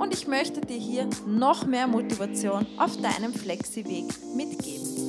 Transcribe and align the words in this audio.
und 0.00 0.14
ich 0.14 0.26
möchte 0.26 0.62
dir 0.62 0.78
hier 0.78 1.06
noch 1.26 1.66
mehr 1.66 1.86
Motivation 1.86 2.66
auf 2.78 2.96
deinem 2.96 3.34
Flexi-Weg 3.34 4.06
mitgeben. 4.34 4.99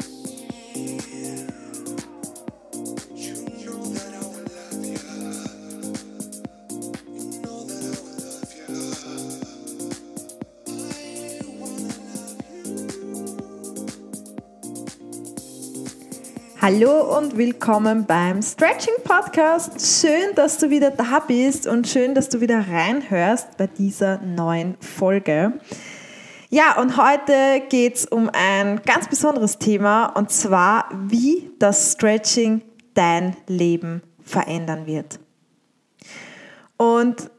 Hallo 16.64 17.18
und 17.18 17.38
willkommen 17.38 18.06
beim 18.06 18.44
Stretching 18.44 18.94
Podcast. 19.04 19.82
Schön, 19.82 20.36
dass 20.36 20.60
du 20.60 20.70
wieder 20.70 20.92
da 20.92 21.18
bist 21.18 21.66
und 21.66 21.88
schön, 21.88 22.14
dass 22.14 22.30
du 22.30 22.40
wieder 22.40 22.68
reinhörst 22.70 23.58
bei 23.58 23.66
dieser 23.66 24.20
neuen 24.20 24.78
Folge. 24.80 25.54
Ja, 26.52 26.80
und 26.80 26.98
heute 26.98 27.64
geht 27.68 27.96
es 27.96 28.06
um 28.06 28.30
ein 28.32 28.80
ganz 28.86 29.08
besonderes 29.08 29.58
Thema 29.58 30.06
und 30.10 30.30
zwar, 30.30 30.88
wie 31.08 31.50
das 31.58 31.94
Stretching 31.94 32.62
dein 32.94 33.36
Leben 33.48 34.04
verändern 34.24 34.86
wird. 34.86 35.20
Und 36.78 37.32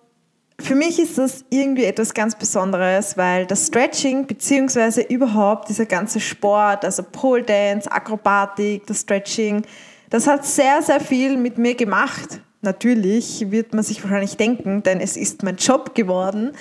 für 0.63 0.75
mich 0.75 0.99
ist 0.99 1.19
das 1.19 1.45
irgendwie 1.51 1.85
etwas 1.85 2.15
ganz 2.15 2.37
Besonderes, 2.37 3.17
weil 3.17 3.47
das 3.47 3.67
Stretching 3.67 4.27
beziehungsweise 4.27 5.03
überhaupt 5.03 5.69
dieser 5.69 5.87
ganze 5.87 6.21
Sport, 6.21 6.85
also 6.85 7.03
Pole 7.03 7.43
Dance, 7.43 7.91
Akrobatik, 7.91 8.87
das 8.87 9.01
Stretching, 9.01 9.63
das 10.11 10.27
hat 10.27 10.45
sehr, 10.45 10.81
sehr 10.83 11.01
viel 11.01 11.37
mit 11.37 11.59
mir 11.59 11.75
gemacht. 11.75 12.41
Natürlich 12.65 13.51
wird 13.51 13.75
man 13.75 13.83
sich 13.83 14.05
wahrscheinlich 14.05 14.37
denken, 14.37 14.85
denn 14.85 15.01
es 15.01 15.17
ist 15.17 15.43
mein 15.43 15.57
Job 15.57 15.97
geworden, 15.97 16.53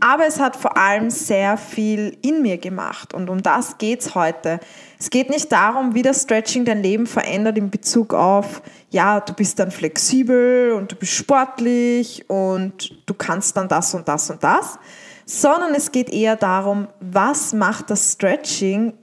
aber 0.00 0.26
es 0.26 0.40
hat 0.40 0.56
vor 0.56 0.78
allem 0.78 1.10
sehr 1.10 1.58
viel 1.58 2.16
in 2.22 2.40
mir 2.40 2.56
gemacht 2.56 3.12
und 3.12 3.28
um 3.28 3.42
das 3.42 3.76
geht 3.76 4.00
es 4.00 4.14
heute. 4.14 4.58
Es 4.98 5.10
geht 5.10 5.28
nicht 5.28 5.52
darum, 5.52 5.94
wie 5.94 6.00
das 6.00 6.22
Stretching 6.22 6.64
dein 6.64 6.82
Leben 6.82 7.06
verändert 7.06 7.58
in 7.58 7.68
Bezug 7.68 8.14
auf, 8.14 8.62
ja, 8.88 9.20
du 9.20 9.34
bist 9.34 9.58
dann 9.58 9.70
flexibel 9.70 10.72
und 10.72 10.92
du 10.92 10.96
bist 10.96 11.12
sportlich 11.12 12.24
und 12.30 12.94
du 13.04 13.12
kannst 13.12 13.54
dann 13.58 13.68
das 13.68 13.92
und 13.92 14.08
das 14.08 14.30
und 14.30 14.42
das, 14.42 14.78
sondern 15.26 15.74
es 15.74 15.92
geht 15.92 16.08
eher 16.08 16.36
darum, 16.36 16.88
was 17.00 17.52
macht 17.52 17.90
das 17.90 18.12
Stretching 18.12 18.94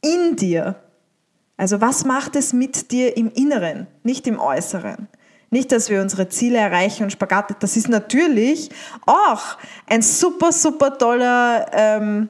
in 0.00 0.36
dir? 0.36 0.76
Also 1.58 1.82
was 1.82 2.06
macht 2.06 2.34
es 2.34 2.54
mit 2.54 2.92
dir 2.92 3.14
im 3.14 3.30
Inneren, 3.30 3.88
nicht 4.04 4.26
im 4.26 4.40
Äußeren? 4.40 5.06
Nicht, 5.50 5.72
dass 5.72 5.88
wir 5.88 6.02
unsere 6.02 6.28
Ziele 6.28 6.58
erreichen 6.58 7.04
und 7.04 7.10
Spagat, 7.10 7.62
das 7.62 7.76
ist 7.76 7.88
natürlich 7.88 8.68
auch 9.06 9.56
ein 9.86 10.02
super, 10.02 10.52
super 10.52 10.98
toller 10.98 11.66
ähm, 11.72 12.28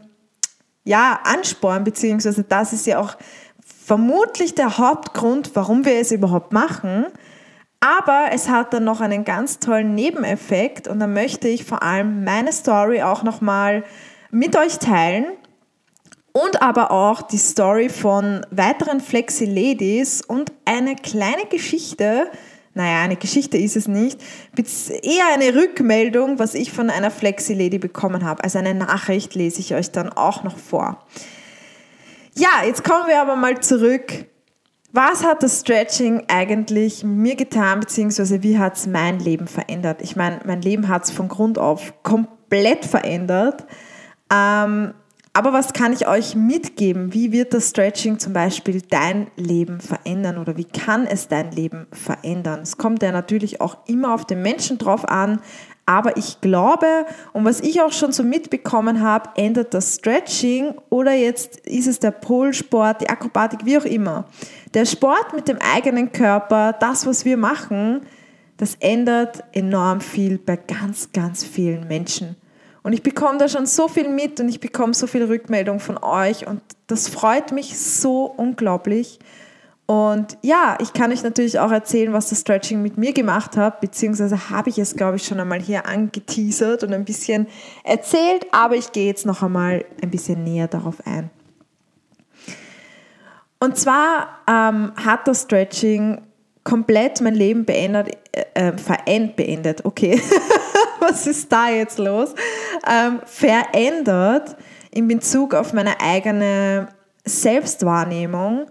ja, 0.85 1.21
Ansporn, 1.25 1.85
beziehungsweise 1.85 2.45
das 2.45 2.73
ist 2.73 2.87
ja 2.87 3.01
auch 3.01 3.17
vermutlich 3.85 4.55
der 4.55 4.79
Hauptgrund, 4.79 5.51
warum 5.55 5.85
wir 5.85 6.01
es 6.01 6.13
überhaupt 6.13 6.53
machen. 6.53 7.07
Aber 7.81 8.29
es 8.33 8.49
hat 8.49 8.73
dann 8.73 8.85
noch 8.85 9.01
einen 9.01 9.25
ganz 9.25 9.59
tollen 9.61 9.95
Nebeneffekt 9.95 10.89
und 10.89 10.99
da 10.99 11.07
möchte 11.07 11.49
ich 11.49 11.65
vor 11.65 11.83
allem 11.83 12.25
meine 12.25 12.53
Story 12.53 13.03
auch 13.03 13.23
nochmal 13.23 13.85
mit 14.31 14.57
euch 14.57 14.79
teilen 14.79 15.27
und 16.33 16.63
aber 16.63 16.91
auch 16.91 17.23
die 17.23 17.39
Story 17.39 17.89
von 17.89 18.45
weiteren 18.51 19.01
Flexi-Ladies 19.01 20.23
und 20.23 20.53
eine 20.65 20.97
kleine 20.97 21.47
Geschichte, 21.51 22.31
naja, 22.79 23.03
eine 23.03 23.17
Geschichte 23.17 23.59
ist 23.59 23.77
es 23.77 23.89
nicht, 23.89 24.21
eher 25.03 25.27
eine 25.35 25.53
Rückmeldung, 25.57 26.39
was 26.39 26.55
ich 26.55 26.71
von 26.71 26.91
einer 26.91 27.11
Flexi-Lady 27.11 27.79
bekommen 27.79 28.25
habe. 28.25 28.45
Also 28.45 28.61
eine 28.61 28.73
Nachricht 28.73 29.35
lese 29.35 29.59
ich 29.59 29.75
euch 29.75 29.91
dann 29.91 30.11
auch 30.11 30.45
noch 30.45 30.57
vor. 30.57 31.05
Ja, 32.37 32.65
jetzt 32.65 32.85
kommen 32.85 33.09
wir 33.09 33.21
aber 33.21 33.35
mal 33.35 33.59
zurück. 33.59 34.27
Was 34.93 35.25
hat 35.25 35.43
das 35.43 35.59
Stretching 35.59 36.23
eigentlich 36.29 37.03
mir 37.03 37.35
getan, 37.35 37.81
beziehungsweise 37.81 38.45
wie 38.45 38.61
hat 38.61 38.77
es 38.77 38.87
mein 38.87 39.19
Leben 39.19 39.49
verändert? 39.49 40.01
Ich 40.01 40.15
meine, 40.15 40.39
mein 40.45 40.63
Leben 40.63 40.87
hat 40.87 41.03
es 41.03 41.11
von 41.11 41.27
Grund 41.27 41.59
auf 41.59 42.05
komplett 42.05 42.85
verändert. 42.85 43.67
Ähm, 44.33 44.95
aber 45.33 45.53
was 45.53 45.73
kann 45.73 45.93
ich 45.93 46.09
euch 46.09 46.35
mitgeben? 46.35 47.13
Wie 47.15 47.33
wird 47.33 47.55
das 47.55 47.71
Stretching 47.71 48.19
zum 48.19 48.33
Beispiel 48.33 48.83
dein 48.83 49.29
Leben 49.37 49.81
verändern 49.81 50.39
oder 50.39 50.57
wie 50.57 50.65
kann 50.65 51.07
es 51.07 51.29
dein 51.29 51.53
Leben 51.53 51.87
verändern? 51.93 52.61
Es 52.63 52.77
kommt 52.77 53.03
ja 53.03 53.13
natürlich 53.13 53.61
auch 53.61 53.79
immer 53.87 54.15
auf 54.15 54.25
den 54.25 54.43
Menschen 54.43 54.79
drauf 54.79 55.09
an, 55.09 55.41
aber 55.89 56.19
ich 56.19 56.43
glaube, 56.43 57.07
und 57.33 57.47
was 57.47 57.61
ich 57.61 57.81
auch 57.81 57.93
schon 57.93 58.13
so 58.13 58.23
mitbekommen 58.23 59.01
habe, 59.01 59.31
ändert 59.37 59.73
das 59.73 59.95
Stretching 59.95 60.75
oder 60.91 61.15
jetzt 61.15 61.61
ist 61.61 61.87
es 61.87 61.99
der 61.99 62.11
Polsport, 62.11 63.01
die 63.01 63.09
Akrobatik, 63.09 63.65
wie 63.65 63.79
auch 63.79 63.87
immer. 63.87 64.27
Der 64.75 64.85
Sport 64.85 65.33
mit 65.35 65.49
dem 65.49 65.57
eigenen 65.59 66.13
Körper, 66.13 66.75
das, 66.75 67.07
was 67.07 67.25
wir 67.25 67.39
machen, 67.39 68.03
das 68.59 68.75
ändert 68.81 69.43
enorm 69.53 70.03
viel 70.03 70.37
bei 70.37 70.57
ganz, 70.57 71.11
ganz 71.13 71.43
vielen 71.43 71.89
Menschen. 71.89 72.37
Und 72.89 72.95
ich 72.95 73.03
bekomme 73.03 73.37
da 73.37 73.51
schon 73.51 73.67
so 73.67 73.87
viel 73.87 74.09
mit 74.09 74.41
und 74.41 74.49
ich 74.49 74.61
bekomme 74.61 74.95
so 74.95 75.07
viel 75.07 75.23
Rückmeldung 75.25 75.79
von 75.79 75.99
euch 75.99 76.47
und 76.47 76.63
das 76.87 77.07
freut 77.07 77.53
mich 77.53 77.79
so 77.79 78.25
unglaublich. 78.25 79.19
Und 79.85 80.39
ja, 80.41 80.79
ich 80.81 80.95
kann 80.95 81.13
euch 81.13 81.23
natürlich 81.23 81.59
auch 81.59 81.71
erzählen, 81.71 82.15
was 82.15 82.31
das 82.31 82.41
Stretching 82.41 82.81
mit 82.81 82.97
mir 82.97 83.13
gemacht 83.13 83.59
hat, 83.59 83.83
beziehungsweise 83.83 84.49
habe 84.49 84.71
ich 84.71 84.79
es, 84.79 84.97
glaube 84.97 85.17
ich, 85.17 85.25
schon 85.25 85.39
einmal 85.39 85.61
hier 85.61 85.85
angeteasert 85.85 86.83
und 86.83 86.95
ein 86.95 87.05
bisschen 87.05 87.47
erzählt, 87.85 88.47
aber 88.53 88.77
ich 88.77 88.91
gehe 88.93 89.05
jetzt 89.05 89.27
noch 89.27 89.43
einmal 89.43 89.85
ein 90.03 90.11
bisschen 90.11 90.43
näher 90.43 90.69
darauf 90.69 91.07
ein. 91.07 91.29
Und 93.61 93.77
zwar 93.77 94.39
ähm, 94.49 94.93
hat 94.97 95.29
das 95.29 95.43
Stretching 95.43 96.23
komplett 96.65 97.21
mein 97.21 97.35
Leben 97.35 97.67
beendet, 97.67 98.17
äh, 98.33 98.73
äh, 98.73 99.29
beendet, 99.37 99.85
okay. 99.85 100.19
was 101.01 101.27
ist 101.27 101.53
da 101.53 101.69
jetzt 101.71 101.99
los? 101.99 102.35
Ähm, 102.87 103.21
verändert 103.25 104.57
in 104.91 105.09
Bezug 105.09 105.55
auf 105.55 105.73
meine 105.73 106.01
eigene 106.01 106.89
Selbstwahrnehmung, 107.25 108.67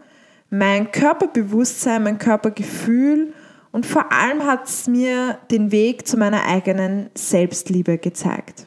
mein 0.49 0.91
Körperbewusstsein, 0.91 2.03
mein 2.03 2.17
Körpergefühl 2.17 3.33
und 3.71 3.85
vor 3.85 4.11
allem 4.11 4.45
hat 4.45 4.67
es 4.67 4.87
mir 4.87 5.37
den 5.51 5.71
Weg 5.71 6.07
zu 6.07 6.17
meiner 6.17 6.45
eigenen 6.45 7.09
Selbstliebe 7.13 7.97
gezeigt. 7.97 8.65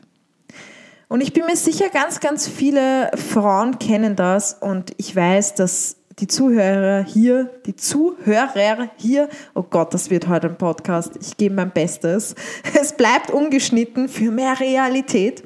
Und 1.09 1.23
ich 1.23 1.33
bin 1.33 1.45
mir 1.47 1.57
sicher, 1.57 1.89
ganz, 1.89 2.21
ganz 2.21 2.47
viele 2.47 3.11
Frauen 3.17 3.81
kennen 3.81 4.15
das 4.15 4.55
und 4.55 4.93
ich 4.97 5.17
weiß, 5.17 5.55
dass 5.57 5.97
die 6.21 6.27
Zuhörer 6.27 7.03
hier, 7.03 7.51
die 7.65 7.75
Zuhörer 7.75 8.91
hier, 8.97 9.29
oh 9.55 9.63
Gott, 9.63 9.95
das 9.95 10.11
wird 10.11 10.29
heute 10.29 10.49
ein 10.49 10.59
Podcast, 10.59 11.13
ich 11.21 11.37
gebe 11.37 11.55
mein 11.55 11.71
Bestes. 11.71 12.35
Es 12.79 12.93
bleibt 12.93 13.31
ungeschnitten 13.31 14.09
für 14.09 14.31
mehr 14.31 14.61
Realität. 14.61 15.43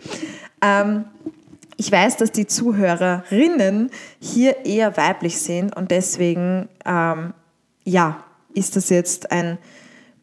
Ähm, 0.60 1.04
ich 1.76 1.90
weiß, 1.90 2.16
dass 2.16 2.32
die 2.32 2.46
Zuhörerinnen 2.46 3.90
hier 4.20 4.64
eher 4.64 4.96
weiblich 4.96 5.38
sind 5.38 5.76
und 5.76 5.90
deswegen, 5.90 6.68
ähm, 6.84 7.34
ja, 7.84 8.24
ist 8.54 8.76
das 8.76 8.88
jetzt 8.90 9.30
ein 9.32 9.58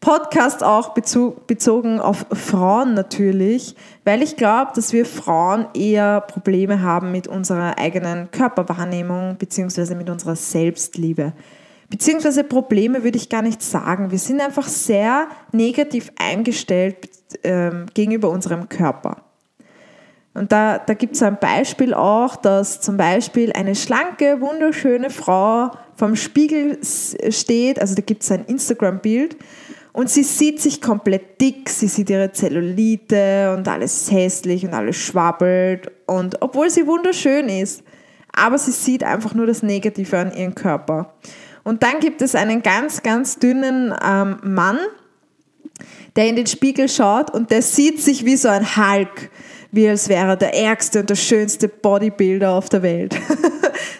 Podcast 0.02 0.64
auch 0.64 0.94
bezogen 0.94 2.00
auf 2.00 2.26
Frauen 2.32 2.94
natürlich, 2.94 3.76
weil 4.04 4.20
ich 4.20 4.36
glaube, 4.36 4.72
dass 4.74 4.92
wir 4.92 5.06
Frauen 5.06 5.66
eher 5.74 6.20
Probleme 6.22 6.82
haben 6.82 7.12
mit 7.12 7.28
unserer 7.28 7.78
eigenen 7.78 8.28
Körperwahrnehmung 8.32 9.36
bzw. 9.36 9.94
mit 9.94 10.10
unserer 10.10 10.34
Selbstliebe. 10.34 11.32
Beziehungsweise 11.88 12.42
Probleme 12.42 13.04
würde 13.04 13.16
ich 13.16 13.28
gar 13.28 13.42
nicht 13.42 13.62
sagen. 13.62 14.10
Wir 14.10 14.18
sind 14.18 14.40
einfach 14.40 14.66
sehr 14.66 15.28
negativ 15.52 16.10
eingestellt 16.18 17.08
äh, 17.44 17.70
gegenüber 17.94 18.28
unserem 18.30 18.68
Körper. 18.68 19.18
Und 20.34 20.50
da, 20.50 20.78
da 20.78 20.94
gibt 20.94 21.14
es 21.14 21.22
ein 21.22 21.38
Beispiel 21.38 21.94
auch, 21.94 22.34
dass 22.34 22.80
zum 22.80 22.96
Beispiel 22.96 23.52
eine 23.52 23.76
schlanke, 23.76 24.40
wunderschöne 24.40 25.10
Frau 25.10 25.70
vom 25.94 26.16
Spiegel 26.16 26.80
steht, 26.82 27.80
also 27.80 27.94
da 27.94 28.02
gibt 28.02 28.24
es 28.24 28.32
ein 28.32 28.46
Instagram-Bild 28.46 29.36
und 29.92 30.08
sie 30.08 30.22
sieht 30.22 30.60
sich 30.60 30.80
komplett 30.80 31.40
dick, 31.40 31.68
sie 31.68 31.88
sieht 31.88 32.08
ihre 32.08 32.32
Zellulite 32.32 33.54
und 33.56 33.68
alles 33.68 34.10
hässlich 34.10 34.64
und 34.64 34.72
alles 34.72 34.96
schwabbelt. 34.96 35.90
Und 36.06 36.40
obwohl 36.40 36.70
sie 36.70 36.86
wunderschön 36.86 37.48
ist, 37.48 37.82
aber 38.34 38.56
sie 38.56 38.70
sieht 38.70 39.04
einfach 39.04 39.34
nur 39.34 39.46
das 39.46 39.62
Negative 39.62 40.18
an 40.18 40.34
ihrem 40.34 40.54
Körper. 40.54 41.12
Und 41.62 41.82
dann 41.82 42.00
gibt 42.00 42.22
es 42.22 42.34
einen 42.34 42.62
ganz, 42.62 43.02
ganz 43.02 43.38
dünnen 43.38 43.94
ähm, 44.02 44.38
Mann, 44.42 44.78
der 46.16 46.26
in 46.26 46.36
den 46.36 46.46
Spiegel 46.46 46.88
schaut 46.88 47.30
und 47.30 47.50
der 47.50 47.62
sieht 47.62 48.00
sich 48.00 48.24
wie 48.24 48.36
so 48.36 48.48
ein 48.48 48.76
Hulk, 48.76 49.30
wie 49.70 49.88
als 49.88 50.08
wäre 50.08 50.28
er 50.28 50.36
der 50.36 50.54
ärgste 50.54 51.00
und 51.00 51.10
der 51.10 51.16
schönste 51.16 51.68
Bodybuilder 51.68 52.50
auf 52.50 52.68
der 52.68 52.82
Welt. 52.82 53.14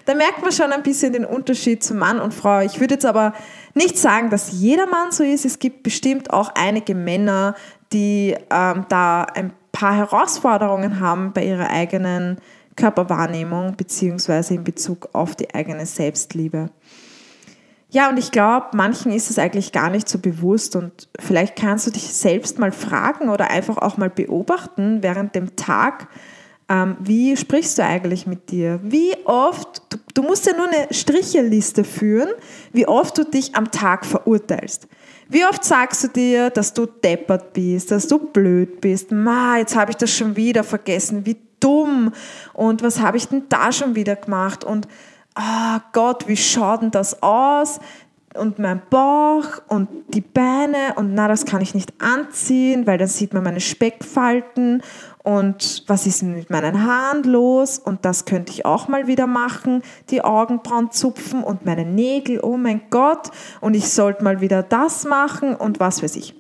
da 0.04 0.14
merkt 0.14 0.43
man 0.43 0.52
schon 0.52 0.72
ein 0.72 0.82
bisschen 0.82 1.12
den 1.12 1.25
Unterschied 1.25 1.82
zu 1.82 1.94
Mann 1.94 2.20
und 2.20 2.34
Frau. 2.34 2.60
Ich 2.60 2.81
würde 2.81 2.94
jetzt 2.94 3.06
aber 3.06 3.34
nicht 3.75 3.99
sagen, 3.99 4.31
dass 4.31 4.52
jeder 4.52 4.87
Mann 4.87 5.12
so 5.12 5.22
ist. 5.22 5.44
Es 5.44 5.58
gibt 5.58 5.82
bestimmt 5.82 6.32
auch 6.32 6.52
einige 6.54 6.94
Männer, 6.94 7.54
die 7.93 8.37
ähm, 8.50 8.87
da 8.88 9.22
ein 9.22 9.52
paar 9.70 9.96
Herausforderungen 9.96 11.00
haben 11.00 11.32
bei 11.32 11.44
ihrer 11.44 11.70
eigenen 11.70 12.38
Körperwahrnehmung 12.76 13.76
beziehungsweise 13.76 14.54
in 14.54 14.64
Bezug 14.64 15.10
auf 15.12 15.37
die 15.37 15.54
eigene 15.54 15.87
Selbstliebe. 15.87 16.70
Ja, 17.90 18.08
und 18.08 18.19
ich 18.19 18.31
glaube, 18.31 18.69
manchen 18.72 19.12
ist 19.12 19.28
es 19.28 19.38
eigentlich 19.38 19.70
gar 19.70 19.90
nicht 19.90 20.08
so 20.08 20.19
bewusst 20.19 20.76
und 20.76 21.08
vielleicht 21.19 21.56
kannst 21.56 21.87
du 21.87 21.90
dich 21.90 22.14
selbst 22.14 22.58
mal 22.58 22.72
fragen 22.72 23.28
oder 23.28 23.50
einfach 23.50 23.76
auch 23.76 23.98
mal 23.98 24.08
beobachten 24.08 25.02
während 25.02 25.34
dem 25.34 25.56
Tag, 25.56 26.08
ähm, 26.68 26.96
wie 27.00 27.36
sprichst 27.36 27.78
du 27.78 27.84
eigentlich 27.84 28.26
mit 28.26 28.50
dir? 28.50 28.80
Wie 28.82 29.14
oft, 29.24 29.82
du, 29.90 29.98
du 30.14 30.22
musst 30.22 30.46
ja 30.46 30.56
nur 30.56 30.68
eine 30.68 30.88
Stricheliste 30.92 31.84
führen, 31.84 32.30
wie 32.72 32.86
oft 32.86 33.18
du 33.18 33.24
dich 33.24 33.54
am 33.54 33.70
Tag 33.70 34.06
verurteilst. 34.06 34.88
Wie 35.28 35.44
oft 35.44 35.64
sagst 35.64 36.04
du 36.04 36.08
dir, 36.08 36.50
dass 36.50 36.74
du 36.74 36.86
deppert 36.86 37.52
bist, 37.52 37.90
dass 37.90 38.06
du 38.06 38.18
blöd 38.18 38.80
bist? 38.80 39.10
Ma, 39.12 39.58
jetzt 39.58 39.74
habe 39.74 39.90
ich 39.90 39.96
das 39.96 40.10
schon 40.10 40.36
wieder 40.36 40.62
vergessen. 40.62 41.24
Wie 41.24 41.36
dumm. 41.62 42.12
Und 42.52 42.82
was 42.82 43.00
habe 43.00 43.16
ich 43.16 43.28
denn 43.28 43.44
da 43.48 43.72
schon 43.72 43.94
wieder 43.94 44.16
gemacht? 44.16 44.64
Und 44.64 44.88
oh 45.38 45.78
Gott, 45.92 46.28
wie 46.28 46.36
schaut 46.36 46.82
denn 46.82 46.90
das 46.90 47.22
aus? 47.22 47.80
Und 48.34 48.58
mein 48.58 48.80
Bauch 48.88 49.44
und 49.68 49.88
die 50.08 50.22
Beine 50.22 50.94
und 50.96 51.12
na, 51.12 51.28
das 51.28 51.44
kann 51.44 51.60
ich 51.60 51.74
nicht 51.74 51.92
anziehen, 52.00 52.86
weil 52.86 52.96
dann 52.96 53.08
sieht 53.08 53.34
man 53.34 53.44
meine 53.44 53.60
Speckfalten 53.60 54.82
und 55.22 55.84
was 55.86 56.06
ist 56.06 56.22
mit 56.22 56.50
meinen 56.50 56.84
Haaren 56.84 57.22
los 57.22 57.78
und 57.78 58.04
das 58.04 58.24
könnte 58.24 58.52
ich 58.52 58.64
auch 58.64 58.88
mal 58.88 59.06
wieder 59.06 59.26
machen, 59.26 59.82
die 60.10 60.22
Augenbrauen 60.22 60.90
zupfen 60.90 61.44
und 61.44 61.64
meine 61.64 61.84
Nägel, 61.84 62.40
oh 62.42 62.56
mein 62.56 62.82
Gott 62.90 63.30
und 63.60 63.74
ich 63.74 63.88
sollte 63.88 64.24
mal 64.24 64.40
wieder 64.40 64.62
das 64.62 65.04
machen 65.04 65.54
und 65.54 65.80
was 65.80 66.02
weiß 66.02 66.16
ich. 66.16 66.34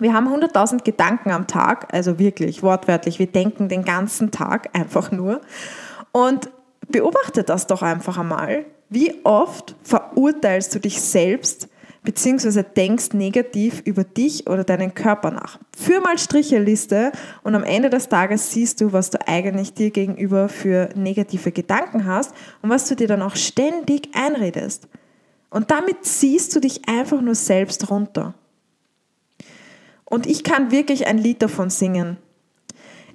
Wir 0.00 0.12
haben 0.12 0.26
100.000 0.26 0.82
Gedanken 0.82 1.30
am 1.30 1.46
Tag, 1.46 1.94
also 1.94 2.18
wirklich 2.18 2.64
wortwörtlich, 2.64 3.20
wir 3.20 3.28
denken 3.28 3.68
den 3.68 3.84
ganzen 3.84 4.32
Tag 4.32 4.70
einfach 4.72 5.12
nur 5.12 5.40
und 6.10 6.50
beobachte 6.88 7.44
das 7.44 7.68
doch 7.68 7.82
einfach 7.82 8.18
einmal. 8.18 8.64
Wie 8.88 9.24
oft 9.24 9.76
verurteilst 9.82 10.74
du 10.74 10.80
dich 10.80 11.00
selbst 11.00 11.68
bzw. 12.04 12.62
denkst 12.62 13.12
negativ 13.14 13.82
über 13.84 14.04
dich 14.04 14.46
oder 14.48 14.62
deinen 14.62 14.94
Körper 14.94 15.30
nach? 15.30 15.58
Führ 15.76 16.00
mal 16.00 16.18
Stricheliste 16.18 17.12
und 17.42 17.54
am 17.54 17.64
Ende 17.64 17.90
des 17.90 18.08
Tages 18.08 18.52
siehst 18.52 18.80
du, 18.80 18.92
was 18.92 19.10
du 19.10 19.18
eigentlich 19.26 19.74
dir 19.74 19.90
gegenüber 19.90 20.48
für 20.48 20.90
negative 20.94 21.50
Gedanken 21.50 22.04
hast 22.06 22.32
und 22.62 22.70
was 22.70 22.86
du 22.88 22.94
dir 22.94 23.08
dann 23.08 23.22
auch 23.22 23.36
ständig 23.36 24.10
einredest. 24.14 24.86
Und 25.50 25.70
damit 25.70 26.04
ziehst 26.04 26.54
du 26.54 26.60
dich 26.60 26.88
einfach 26.88 27.20
nur 27.20 27.34
selbst 27.34 27.90
runter. 27.90 28.34
Und 30.04 30.26
ich 30.26 30.44
kann 30.44 30.70
wirklich 30.70 31.06
ein 31.06 31.18
Lied 31.18 31.42
davon 31.42 31.70
singen. 31.70 32.18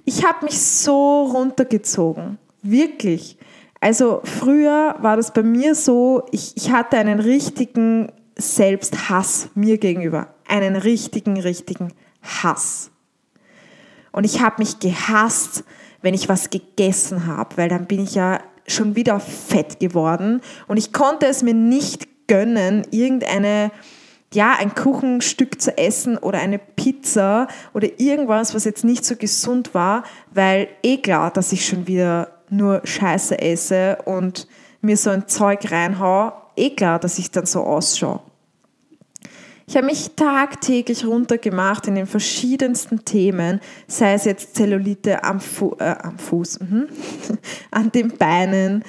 Ich 0.04 0.24
habe 0.24 0.44
mich 0.44 0.60
so 0.60 1.24
runtergezogen. 1.24 2.38
Wirklich. 2.62 3.38
Also 3.80 4.20
früher 4.24 4.96
war 5.00 5.16
das 5.16 5.32
bei 5.32 5.42
mir 5.42 5.74
so, 5.74 6.24
ich, 6.32 6.52
ich 6.56 6.70
hatte 6.70 6.98
einen 6.98 7.20
richtigen 7.20 8.12
Selbsthass 8.40 9.48
mir 9.54 9.78
gegenüber. 9.78 10.34
Einen 10.46 10.76
richtigen, 10.76 11.40
richtigen 11.40 11.92
Hass. 12.22 12.90
Und 14.12 14.24
ich 14.24 14.40
habe 14.40 14.56
mich 14.58 14.78
gehasst, 14.78 15.64
wenn 16.02 16.14
ich 16.14 16.28
was 16.28 16.50
gegessen 16.50 17.26
habe, 17.26 17.56
weil 17.56 17.68
dann 17.68 17.86
bin 17.86 18.02
ich 18.02 18.14
ja 18.14 18.40
schon 18.66 18.96
wieder 18.96 19.20
fett 19.20 19.80
geworden 19.80 20.40
und 20.68 20.76
ich 20.76 20.92
konnte 20.92 21.26
es 21.26 21.42
mir 21.42 21.54
nicht 21.54 22.08
gönnen, 22.26 22.86
irgendeine 22.90 23.72
ja, 24.32 24.54
ein 24.58 24.74
Kuchenstück 24.74 25.60
zu 25.60 25.76
essen 25.76 26.16
oder 26.16 26.38
eine 26.38 26.58
Pizza 26.58 27.48
oder 27.74 27.88
irgendwas, 27.98 28.54
was 28.54 28.64
jetzt 28.64 28.84
nicht 28.84 29.04
so 29.04 29.16
gesund 29.16 29.74
war, 29.74 30.04
weil 30.32 30.68
eh 30.84 30.98
klar, 30.98 31.32
dass 31.32 31.50
ich 31.50 31.66
schon 31.66 31.88
wieder 31.88 32.28
nur 32.48 32.80
Scheiße 32.84 33.40
esse 33.40 33.98
und 34.04 34.46
mir 34.82 34.96
so 34.96 35.10
ein 35.10 35.26
Zeug 35.26 35.70
reinhau, 35.72 36.32
eh 36.56 36.70
klar, 36.70 37.00
dass 37.00 37.18
ich 37.18 37.32
dann 37.32 37.46
so 37.46 37.64
ausschaue. 37.64 38.20
Ich 39.70 39.76
habe 39.76 39.86
mich 39.86 40.10
tagtäglich 40.16 41.06
runtergemacht 41.06 41.86
in 41.86 41.94
den 41.94 42.08
verschiedensten 42.08 43.04
Themen, 43.04 43.60
sei 43.86 44.14
es 44.14 44.24
jetzt 44.24 44.56
Zellulite 44.56 45.22
am, 45.22 45.38
Fu 45.38 45.76
äh, 45.78 45.94
am 46.02 46.18
Fuß, 46.18 46.58
mhm. 46.58 46.88
an 47.70 47.92
den 47.92 48.18
Beinen, 48.18 48.82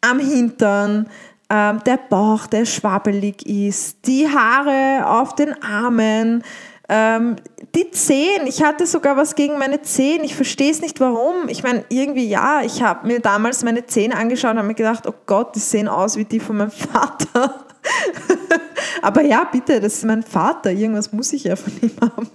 am 0.00 0.18
Hintern, 0.18 1.08
ähm, 1.48 1.84
der 1.86 2.00
Bauch, 2.10 2.48
der 2.48 2.64
schwabbelig 2.64 3.46
ist, 3.46 3.98
die 4.06 4.26
Haare 4.26 5.08
auf 5.08 5.36
den 5.36 5.62
Armen, 5.62 6.42
ähm, 6.88 7.36
die 7.76 7.88
Zehen, 7.92 8.48
ich 8.48 8.64
hatte 8.64 8.88
sogar 8.88 9.16
was 9.16 9.36
gegen 9.36 9.56
meine 9.56 9.82
Zehen. 9.82 10.24
Ich 10.24 10.34
verstehe 10.34 10.72
es 10.72 10.80
nicht, 10.80 10.98
warum. 10.98 11.48
Ich 11.48 11.62
meine, 11.62 11.84
irgendwie 11.90 12.26
ja, 12.26 12.62
ich 12.64 12.82
habe 12.82 13.06
mir 13.06 13.20
damals 13.20 13.62
meine 13.62 13.86
Zähne 13.86 14.16
angeschaut 14.16 14.50
und 14.50 14.58
habe 14.58 14.66
mir 14.66 14.74
gedacht, 14.74 15.06
oh 15.06 15.14
Gott, 15.26 15.54
die 15.54 15.60
sehen 15.60 15.86
aus 15.86 16.16
wie 16.16 16.24
die 16.24 16.40
von 16.40 16.56
meinem 16.56 16.70
Vater. 16.72 17.67
Aber 19.02 19.22
ja, 19.22 19.44
bitte, 19.50 19.80
das 19.80 19.94
ist 19.94 20.04
mein 20.04 20.22
Vater. 20.22 20.70
Irgendwas 20.70 21.12
muss 21.12 21.32
ich 21.32 21.44
ja 21.44 21.56
von 21.56 21.72
ihm 21.80 21.92
haben. 22.00 22.28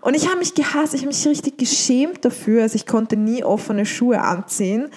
Und 0.00 0.14
ich 0.14 0.28
habe 0.28 0.38
mich 0.38 0.54
gehasst, 0.54 0.94
ich 0.94 1.00
habe 1.00 1.08
mich 1.08 1.26
richtig 1.26 1.58
geschämt 1.58 2.24
dafür. 2.24 2.62
Also 2.62 2.76
ich 2.76 2.86
konnte 2.86 3.16
nie 3.16 3.42
offene 3.42 3.86
Schuhe 3.86 4.20
anziehen. 4.20 4.90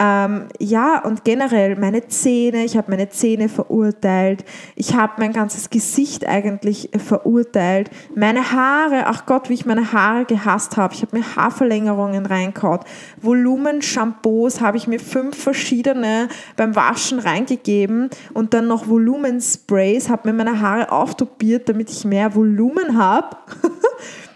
Ähm, 0.00 0.46
ja, 0.60 1.02
und 1.02 1.24
generell 1.24 1.74
meine 1.74 2.06
Zähne, 2.06 2.64
ich 2.64 2.76
habe 2.76 2.90
meine 2.92 3.08
Zähne 3.08 3.48
verurteilt, 3.48 4.44
ich 4.76 4.94
habe 4.94 5.14
mein 5.18 5.32
ganzes 5.32 5.70
Gesicht 5.70 6.24
eigentlich 6.24 6.90
verurteilt, 6.96 7.90
meine 8.14 8.52
Haare, 8.52 9.06
ach 9.06 9.26
Gott, 9.26 9.48
wie 9.48 9.54
ich 9.54 9.66
meine 9.66 9.92
Haare 9.92 10.24
gehasst 10.24 10.76
habe, 10.76 10.94
ich 10.94 11.02
habe 11.02 11.18
mir 11.18 11.24
Haarverlängerungen 11.34 12.26
reingehaut, 12.26 12.82
Volumen-Shampoos 13.20 14.60
habe 14.60 14.76
ich 14.76 14.86
mir 14.86 15.00
fünf 15.00 15.36
verschiedene 15.36 16.28
beim 16.56 16.76
Waschen 16.76 17.18
reingegeben. 17.18 18.10
Und 18.34 18.54
dann 18.54 18.68
noch 18.68 18.88
Volumensprays, 18.88 20.08
habe 20.08 20.28
mir 20.28 20.34
meine 20.34 20.60
Haare 20.60 20.92
auftopiert, 20.92 21.68
damit 21.68 21.90
ich 21.90 22.04
mehr 22.04 22.34
Volumen 22.34 22.96
habe. 22.96 23.36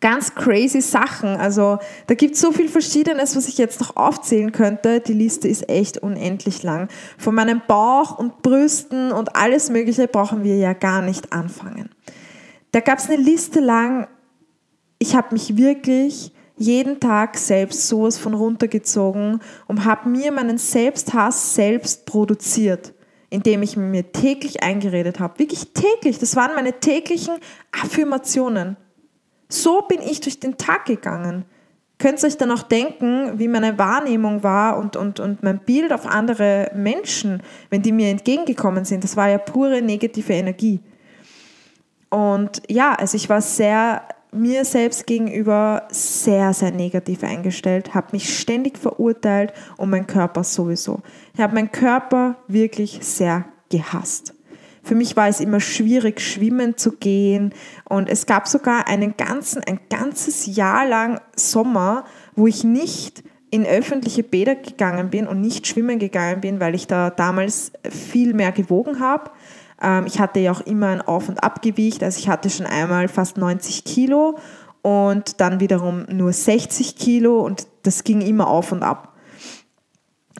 ganz 0.00 0.34
crazy 0.34 0.80
Sachen. 0.80 1.30
Also 1.36 1.78
da 2.06 2.14
gibt 2.14 2.34
es 2.34 2.40
so 2.40 2.52
viel 2.52 2.68
Verschiedenes, 2.68 3.36
was 3.36 3.48
ich 3.48 3.58
jetzt 3.58 3.80
noch 3.80 3.96
aufzählen 3.96 4.52
könnte. 4.52 5.00
Die 5.00 5.12
Liste 5.12 5.48
ist 5.48 5.68
echt 5.68 5.98
unendlich 5.98 6.62
lang. 6.62 6.88
Von 7.18 7.34
meinem 7.34 7.62
Bauch 7.66 8.18
und 8.18 8.42
Brüsten 8.42 9.12
und 9.12 9.36
alles 9.36 9.70
Mögliche 9.70 10.06
brauchen 10.08 10.44
wir 10.44 10.56
ja 10.56 10.72
gar 10.72 11.02
nicht 11.02 11.32
anfangen. 11.32 11.90
Da 12.72 12.80
gab 12.80 12.98
es 12.98 13.08
eine 13.08 13.20
Liste 13.20 13.60
lang. 13.60 14.06
Ich 14.98 15.14
habe 15.16 15.28
mich 15.32 15.56
wirklich 15.56 16.32
jeden 16.56 16.98
Tag 17.00 17.38
selbst 17.38 17.88
sowas 17.88 18.18
von 18.18 18.34
runtergezogen 18.34 19.40
und 19.66 19.84
habe 19.84 20.08
mir 20.08 20.32
meinen 20.32 20.58
Selbsthass 20.58 21.54
selbst 21.54 22.04
produziert, 22.04 22.92
indem 23.30 23.62
ich 23.62 23.76
mir 23.76 24.12
täglich 24.12 24.62
eingeredet 24.62 25.20
habe. 25.20 25.38
Wirklich 25.38 25.72
täglich. 25.72 26.18
Das 26.18 26.34
waren 26.34 26.54
meine 26.56 26.80
täglichen 26.80 27.34
Affirmationen. 27.72 28.76
So 29.48 29.82
bin 29.82 30.00
ich 30.02 30.20
durch 30.20 30.40
den 30.40 30.56
Tag 30.56 30.86
gegangen. 30.86 31.44
Könnt 31.98 32.22
ihr 32.22 32.28
euch 32.28 32.36
dann 32.36 32.52
auch 32.52 32.62
denken, 32.62 33.38
wie 33.38 33.48
meine 33.48 33.76
Wahrnehmung 33.76 34.42
war 34.44 34.78
und, 34.78 34.94
und, 34.94 35.18
und 35.18 35.42
mein 35.42 35.58
Bild 35.58 35.92
auf 35.92 36.06
andere 36.06 36.70
Menschen, 36.74 37.42
wenn 37.70 37.82
die 37.82 37.90
mir 37.90 38.08
entgegengekommen 38.08 38.84
sind. 38.84 39.02
Das 39.02 39.16
war 39.16 39.28
ja 39.28 39.38
pure 39.38 39.82
negative 39.82 40.32
Energie. 40.32 40.80
Und 42.10 42.62
ja, 42.68 42.94
also 42.94 43.16
ich 43.16 43.28
war 43.28 43.40
sehr 43.40 44.02
mir 44.30 44.64
selbst 44.64 45.06
gegenüber 45.06 45.88
sehr, 45.90 46.52
sehr 46.52 46.70
negativ 46.70 47.24
eingestellt, 47.24 47.94
habe 47.94 48.08
mich 48.12 48.38
ständig 48.38 48.78
verurteilt 48.78 49.52
und 49.76 49.90
mein 49.90 50.06
Körper 50.06 50.44
sowieso. 50.44 51.00
Ich 51.34 51.40
habe 51.40 51.54
meinen 51.54 51.72
Körper 51.72 52.36
wirklich 52.46 52.98
sehr 53.02 53.46
gehasst. 53.70 54.34
Für 54.88 54.94
mich 54.94 55.16
war 55.16 55.28
es 55.28 55.40
immer 55.40 55.60
schwierig, 55.60 56.18
schwimmen 56.18 56.78
zu 56.78 56.92
gehen. 56.92 57.52
Und 57.84 58.08
es 58.08 58.24
gab 58.24 58.48
sogar 58.48 58.88
einen 58.88 59.18
ganzen, 59.18 59.62
ein 59.62 59.80
ganzes 59.90 60.46
Jahr 60.46 60.88
lang 60.88 61.20
Sommer, 61.36 62.06
wo 62.34 62.46
ich 62.46 62.64
nicht 62.64 63.22
in 63.50 63.66
öffentliche 63.66 64.22
Bäder 64.22 64.54
gegangen 64.54 65.10
bin 65.10 65.26
und 65.26 65.42
nicht 65.42 65.66
schwimmen 65.66 65.98
gegangen 65.98 66.40
bin, 66.40 66.58
weil 66.58 66.74
ich 66.74 66.86
da 66.86 67.10
damals 67.10 67.70
viel 67.90 68.32
mehr 68.32 68.50
gewogen 68.50 68.98
habe. 68.98 69.30
Ähm, 69.82 70.06
ich 70.06 70.20
hatte 70.20 70.40
ja 70.40 70.52
auch 70.52 70.62
immer 70.62 70.86
ein 70.86 71.02
Auf- 71.02 71.28
und 71.28 71.44
Abgewicht, 71.44 72.02
also 72.02 72.18
ich 72.18 72.30
hatte 72.30 72.48
schon 72.48 72.64
einmal 72.64 73.08
fast 73.08 73.36
90 73.36 73.84
Kilo 73.84 74.38
und 74.80 75.38
dann 75.42 75.60
wiederum 75.60 76.06
nur 76.10 76.32
60 76.32 76.96
Kilo 76.96 77.40
und 77.40 77.66
das 77.82 78.04
ging 78.04 78.22
immer 78.22 78.48
auf 78.48 78.72
und 78.72 78.82
ab. 78.82 79.17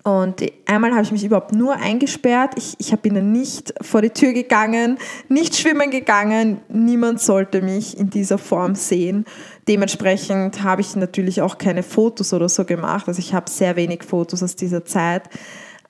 Und 0.04 0.42
einmal 0.66 0.92
habe 0.92 1.02
ich 1.02 1.12
mich 1.12 1.24
überhaupt 1.24 1.52
nur 1.52 1.74
eingesperrt. 1.76 2.54
Ich, 2.56 2.74
ich 2.78 2.94
bin 3.00 3.14
dann 3.14 3.32
nicht 3.32 3.74
vor 3.80 4.02
die 4.02 4.10
Tür 4.10 4.32
gegangen, 4.32 4.98
nicht 5.28 5.56
schwimmen 5.56 5.90
gegangen. 5.90 6.60
Niemand 6.68 7.20
sollte 7.20 7.62
mich 7.62 7.98
in 7.98 8.10
dieser 8.10 8.38
Form 8.38 8.74
sehen. 8.74 9.24
Dementsprechend 9.66 10.62
habe 10.62 10.80
ich 10.80 10.96
natürlich 10.96 11.42
auch 11.42 11.58
keine 11.58 11.82
Fotos 11.82 12.32
oder 12.32 12.48
so 12.48 12.64
gemacht. 12.64 13.08
Also 13.08 13.20
ich 13.20 13.34
habe 13.34 13.50
sehr 13.50 13.76
wenig 13.76 14.02
Fotos 14.02 14.42
aus 14.42 14.56
dieser 14.56 14.84
Zeit. 14.84 15.24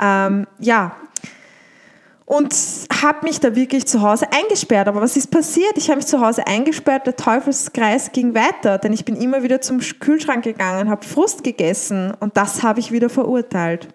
Ähm, 0.00 0.46
ja, 0.58 0.96
und 2.28 2.54
habe 3.02 3.24
mich 3.24 3.40
da 3.40 3.56
wirklich 3.56 3.86
zu 3.86 4.02
Hause 4.02 4.26
eingesperrt. 4.30 4.86
Aber 4.86 5.00
was 5.00 5.16
ist 5.16 5.30
passiert? 5.30 5.72
Ich 5.76 5.88
habe 5.88 5.96
mich 5.96 6.06
zu 6.06 6.20
Hause 6.20 6.46
eingesperrt, 6.46 7.06
der 7.06 7.16
Teufelskreis 7.16 8.12
ging 8.12 8.34
weiter, 8.34 8.76
denn 8.76 8.92
ich 8.92 9.06
bin 9.06 9.16
immer 9.16 9.42
wieder 9.42 9.62
zum 9.62 9.80
Kühlschrank 9.80 10.44
gegangen, 10.44 10.90
habe 10.90 11.06
Frust 11.06 11.42
gegessen 11.42 12.12
und 12.20 12.36
das 12.36 12.62
habe 12.62 12.80
ich 12.80 12.92
wieder 12.92 13.08
verurteilt. 13.08 13.88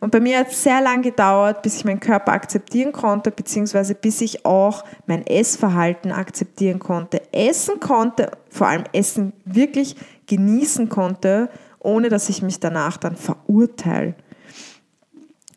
Und 0.00 0.12
bei 0.12 0.20
mir 0.20 0.38
hat 0.38 0.48
es 0.48 0.62
sehr 0.62 0.80
lange 0.80 1.02
gedauert, 1.02 1.62
bis 1.62 1.76
ich 1.76 1.84
meinen 1.84 2.00
Körper 2.00 2.32
akzeptieren 2.32 2.92
konnte, 2.92 3.30
beziehungsweise 3.30 3.94
bis 3.94 4.20
ich 4.20 4.44
auch 4.46 4.84
mein 5.06 5.26
Essverhalten 5.26 6.12
akzeptieren 6.12 6.78
konnte, 6.78 7.20
essen 7.32 7.80
konnte, 7.80 8.30
vor 8.48 8.68
allem 8.68 8.84
Essen 8.92 9.32
wirklich 9.44 9.96
genießen 10.26 10.88
konnte, 10.88 11.50
ohne 11.80 12.08
dass 12.10 12.28
ich 12.28 12.42
mich 12.42 12.60
danach 12.60 12.96
dann 12.96 13.16
verurteile. 13.16 14.14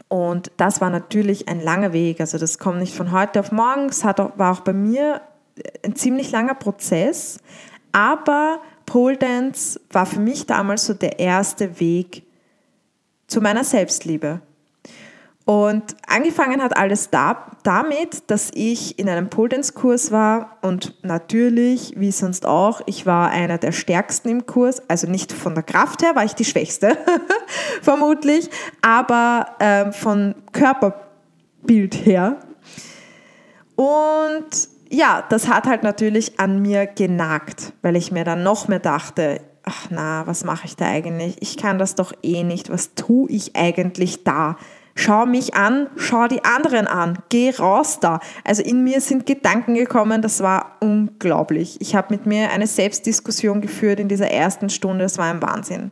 Und 0.08 0.52
das 0.58 0.82
war 0.82 0.90
natürlich 0.90 1.48
ein 1.48 1.62
langer 1.62 1.94
Weg. 1.94 2.20
Also 2.20 2.38
das 2.38 2.58
kommt 2.58 2.80
nicht 2.80 2.96
von 2.96 3.12
heute 3.12 3.40
auf 3.40 3.52
morgen. 3.52 3.86
Es 3.86 4.04
war 4.04 4.52
auch 4.52 4.60
bei 4.60 4.74
mir 4.74 5.22
ein 5.86 5.96
ziemlich 5.96 6.32
langer 6.32 6.56
Prozess. 6.56 7.40
Aber 7.94 8.60
Pole 8.86 9.18
Dance 9.18 9.80
war 9.92 10.06
für 10.06 10.20
mich 10.20 10.48
damals 10.48 10.86
so 10.86 10.94
der 10.94 11.20
erste 11.20 11.80
Weg 11.80 12.24
zu 13.32 13.42
meiner 13.42 13.64
Selbstliebe. 13.64 14.42
Und 15.46 15.96
angefangen 16.08 16.62
hat 16.62 16.78
alles 16.78 17.10
da, 17.10 17.48
damit, 17.64 18.30
dass 18.30 18.52
ich 18.54 19.00
in 19.00 19.10
einem 19.10 19.30
Pole 19.30 19.50
Dance 19.50 19.74
Kurs 19.74 20.12
war 20.12 20.58
und 20.62 21.04
natürlich, 21.04 21.94
wie 21.98 22.12
sonst 22.12 22.46
auch, 22.46 22.82
ich 22.86 23.06
war 23.08 23.30
einer 23.30 23.58
der 23.58 23.72
stärksten 23.72 24.30
im 24.30 24.46
Kurs, 24.46 24.88
also 24.88 25.08
nicht 25.08 25.32
von 25.32 25.56
der 25.56 25.64
Kraft 25.64 26.04
her 26.04 26.16
war 26.16 26.24
ich 26.24 26.36
die 26.36 26.46
schwächste, 26.46 26.96
vermutlich, 27.82 28.50
aber 28.82 29.48
äh, 29.60 29.92
von 29.92 30.36
Körperbild 30.52 32.06
her. 32.06 32.38
Und 33.76 34.70
ja, 34.90 35.24
das 35.28 35.48
hat 35.48 35.66
halt 35.66 35.82
natürlich 35.82 36.40
an 36.40 36.62
mir 36.62 36.86
genagt, 36.86 37.74
weil 37.82 37.96
ich 37.96 38.12
mir 38.12 38.26
dann 38.26 38.44
noch 38.44 38.68
mehr 38.68 38.80
dachte, 38.80 39.42
ach 39.72 39.88
na, 39.90 40.28
was 40.28 40.44
mache 40.44 40.66
ich 40.66 40.76
da 40.76 40.86
eigentlich? 40.86 41.38
Ich 41.40 41.56
kann 41.56 41.80
das 41.80 41.96
doch 41.96 42.12
eh 42.24 42.44
nicht. 42.44 42.70
Was 42.70 42.94
tue 42.94 43.30
ich 43.32 43.56
eigentlich 43.56 44.24
da? 44.24 44.58
Schau 44.96 45.26
mich 45.26 45.56
an, 45.56 45.88
schau 45.96 46.28
die 46.28 46.44
anderen 46.44 46.86
an, 46.86 47.20
geh 47.30 47.52
raus 47.52 48.00
da. 48.02 48.20
Also 48.44 48.62
in 48.62 48.84
mir 48.84 49.00
sind 49.00 49.26
Gedanken 49.26 49.76
gekommen, 49.76 50.22
das 50.22 50.42
war 50.42 50.76
unglaublich. 50.82 51.80
Ich 51.80 51.96
habe 51.96 52.14
mit 52.14 52.26
mir 52.26 52.52
eine 52.52 52.68
Selbstdiskussion 52.68 53.62
geführt 53.62 54.02
in 54.02 54.10
dieser 54.10 54.30
ersten 54.30 54.70
Stunde, 54.70 55.06
das 55.06 55.18
war 55.18 55.28
ein 55.28 55.42
Wahnsinn. 55.42 55.92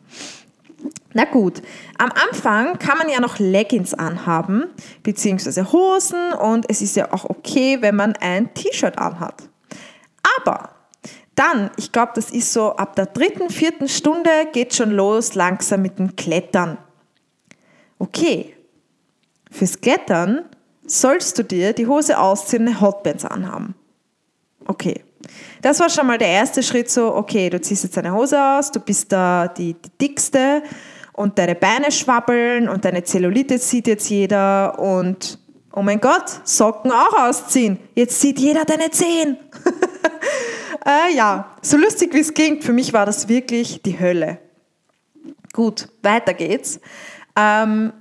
Na 1.13 1.23
gut, 1.23 1.61
am 1.97 2.11
Anfang 2.29 2.77
kann 2.77 2.97
man 2.97 3.09
ja 3.09 3.21
noch 3.21 3.39
Leggings 3.39 3.93
anhaben, 3.93 4.65
beziehungsweise 5.01 5.71
Hosen 5.71 6.33
und 6.33 6.69
es 6.69 6.81
ist 6.81 6.97
ja 6.97 7.13
auch 7.13 7.25
okay, 7.25 7.77
wenn 7.79 7.95
man 7.95 8.13
ein 8.17 8.53
T-Shirt 8.53 8.97
anhat. 8.97 9.49
Aber 10.37 10.78
dann, 11.39 11.71
ich 11.77 11.91
glaube, 11.91 12.11
das 12.15 12.31
ist 12.31 12.51
so 12.51 12.75
ab 12.75 12.95
der 12.95 13.05
dritten, 13.05 13.49
vierten 13.49 13.87
Stunde 13.87 14.29
geht 14.51 14.75
schon 14.75 14.91
los 14.91 15.35
langsam 15.35 15.81
mit 15.81 15.97
dem 15.97 16.15
Klettern. 16.15 16.77
Okay, 17.97 18.55
Fürs 19.51 19.81
Klettern 19.81 20.45
sollst 20.85 21.37
du 21.37 21.43
dir 21.43 21.73
die 21.73 21.87
Hose 21.87 22.17
ausziehen 22.19 22.67
eine 22.67 22.81
Hotpants 22.81 23.25
anhaben. 23.25 23.75
Okay. 24.65 25.03
Das 25.61 25.79
war 25.79 25.89
schon 25.89 26.07
mal 26.07 26.17
der 26.17 26.29
erste 26.29 26.63
Schritt 26.63 26.89
so, 26.89 27.13
okay, 27.13 27.49
du 27.49 27.59
ziehst 27.59 27.83
jetzt 27.83 27.97
deine 27.97 28.13
Hose 28.13 28.41
aus, 28.41 28.71
du 28.71 28.79
bist 28.79 29.11
da 29.11 29.47
die, 29.47 29.73
die 29.73 29.89
dickste 30.01 30.63
und 31.13 31.37
deine 31.37 31.55
Beine 31.55 31.91
schwabbeln 31.91 32.69
und 32.69 32.85
deine 32.85 33.03
Zellulite 33.03 33.57
sieht 33.57 33.87
jetzt 33.87 34.09
jeder 34.09 34.79
und 34.79 35.37
oh 35.73 35.81
mein 35.81 35.99
Gott, 35.99 36.41
Socken 36.45 36.91
auch 36.91 37.27
ausziehen. 37.27 37.79
Jetzt 37.95 38.21
sieht 38.21 38.39
jeder 38.39 38.63
deine 38.63 38.89
Zehen. 38.91 39.37
äh, 40.85 41.15
ja, 41.15 41.55
so 41.61 41.77
lustig 41.77 42.13
wie 42.13 42.19
es 42.19 42.33
klingt, 42.33 42.63
für 42.63 42.73
mich 42.73 42.93
war 42.93 43.05
das 43.05 43.27
wirklich 43.27 43.81
die 43.81 43.99
Hölle. 43.99 44.39
Gut, 45.53 45.89
weiter 46.03 46.33
geht's. 46.33 46.79
Ähm, 47.35 47.93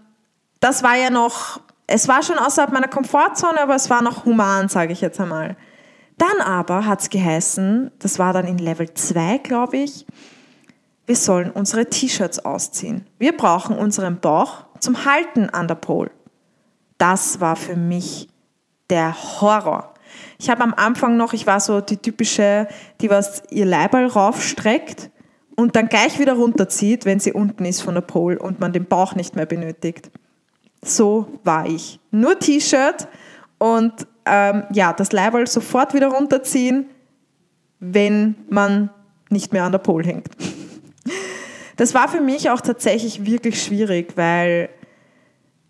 das 0.61 0.83
war 0.83 0.97
ja 0.97 1.11
noch, 1.11 1.61
es 1.87 2.09
war 2.09 2.23
schon 2.23 2.39
außerhalb 2.39 2.73
meiner 2.73 2.89
Komfortzone, 2.89 3.61
aber 3.61 3.75
es 3.75 3.89
war 3.91 4.03
noch 4.03 4.25
human, 4.25 4.69
sage 4.69 4.93
ich 4.93 5.01
jetzt 5.01 5.21
einmal. 5.21 5.57
Dann 6.19 6.41
aber 6.41 6.85
hat 6.87 7.01
es 7.01 7.11
geheißen, 7.11 7.93
das 8.01 8.19
war 8.19 8.33
dann 8.33 8.47
in 8.47 8.59
Level 8.59 8.93
2, 8.93 9.39
glaube 9.39 9.79
ich, 9.79 10.05
wir 11.07 11.17
sollen 11.17 11.51
unsere 11.51 11.87
T-Shirts 11.87 12.45
ausziehen. 12.45 13.07
Wir 13.19 13.35
brauchen 13.35 13.79
unseren 13.79 14.21
Bauch 14.21 14.67
zum 14.79 15.07
Halten 15.07 15.49
an 15.49 15.67
der 15.67 15.77
Pole. 15.77 16.11
Das 16.99 17.41
war 17.41 17.57
für 17.57 17.77
mich 17.77 18.29
der 18.91 19.15
Horror. 19.41 19.95
Ich 20.39 20.51
habe 20.51 20.63
am 20.63 20.75
Anfang 20.75 21.17
noch, 21.17 21.33
ich 21.33 21.47
war 21.47 21.61
so 21.61 21.81
die 21.81 21.97
typische, 21.97 22.69
die 23.01 23.11
was 23.11 23.43
ihr 23.51 23.67
Leiberl 23.67 24.07
raufstreckt 24.07 25.11
und 25.57 25.77
dann 25.77 25.89
gleich 25.89 26.19
wieder 26.19 26.35
runterzieht, 26.35 27.05
wenn 27.05 27.21
sie 27.21 27.33
unten 27.33 27.65
ist 27.65 27.83
von 27.83 27.95
der 27.95 28.03
Pole 28.03 28.39
und 28.39 28.61
man 28.61 28.73
den 28.73 28.87
Bauch 28.87 29.15
nicht 29.15 29.37
mehr 29.37 29.47
benötigt. 29.47 30.11
So 30.85 31.41
war 31.45 31.67
ich. 31.67 31.99
Nur 32.11 32.39
T-Shirt 32.39 33.09
und 33.59 34.07
ähm, 34.25 34.65
ja, 34.73 34.93
das 34.93 35.13
Leiberl 35.13 35.47
sofort 35.47 35.95
wieder 35.95 36.09
runterziehen, 36.09 36.87
wenn 37.81 38.37
man 38.49 38.91
nicht 39.31 39.53
mehr 39.53 39.65
an 39.65 39.73
der 39.73 39.79
Pole 39.79 40.07
hängt. 40.07 40.29
Das 41.77 41.95
war 41.95 42.09
für 42.09 42.21
mich 42.21 42.51
auch 42.51 42.61
tatsächlich 42.61 43.25
wirklich 43.25 43.63
schwierig, 43.63 44.17
weil 44.17 44.69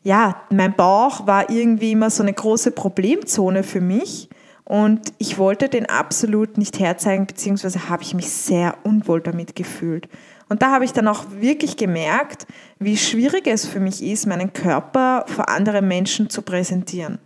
ja, 0.03 0.43
mein 0.51 0.75
Bauch 0.75 1.27
war 1.27 1.51
irgendwie 1.51 1.93
immer 1.93 2.11
so 2.11 2.23
eine 2.23 2.33
große 2.33 2.71
Problemzone 2.71 3.63
für 3.63 3.81
mich 3.81 4.29
und 4.65 5.13
ich 5.19 5.39
wollte 5.39 5.69
den 5.69 5.87
absolut 5.87 6.59
nicht 6.59 6.79
herzeigen, 6.79 7.27
beziehungsweise 7.27 7.89
habe 7.89 8.03
ich 8.03 8.13
mich 8.13 8.31
sehr 8.31 8.77
unwohl 8.85 9.23
damit 9.23 9.57
gefühlt. 9.57 10.09
Und 10.51 10.63
da 10.63 10.71
habe 10.71 10.85
ich 10.85 10.93
dann 10.93 11.09
auch 11.09 11.25
wirklich 11.31 11.77
gemerkt, 11.77 12.47
wie 12.79 12.97
schwierig 12.97 13.47
es 13.47 13.67
für 13.67 13.81
mich 13.81 14.03
ist, 14.03 14.27
meinen 14.27 14.53
Körper 14.53 15.25
vor 15.27 15.49
anderen 15.49 15.89
Menschen 15.89 16.31
zu 16.31 16.43
präsentieren. 16.43 17.19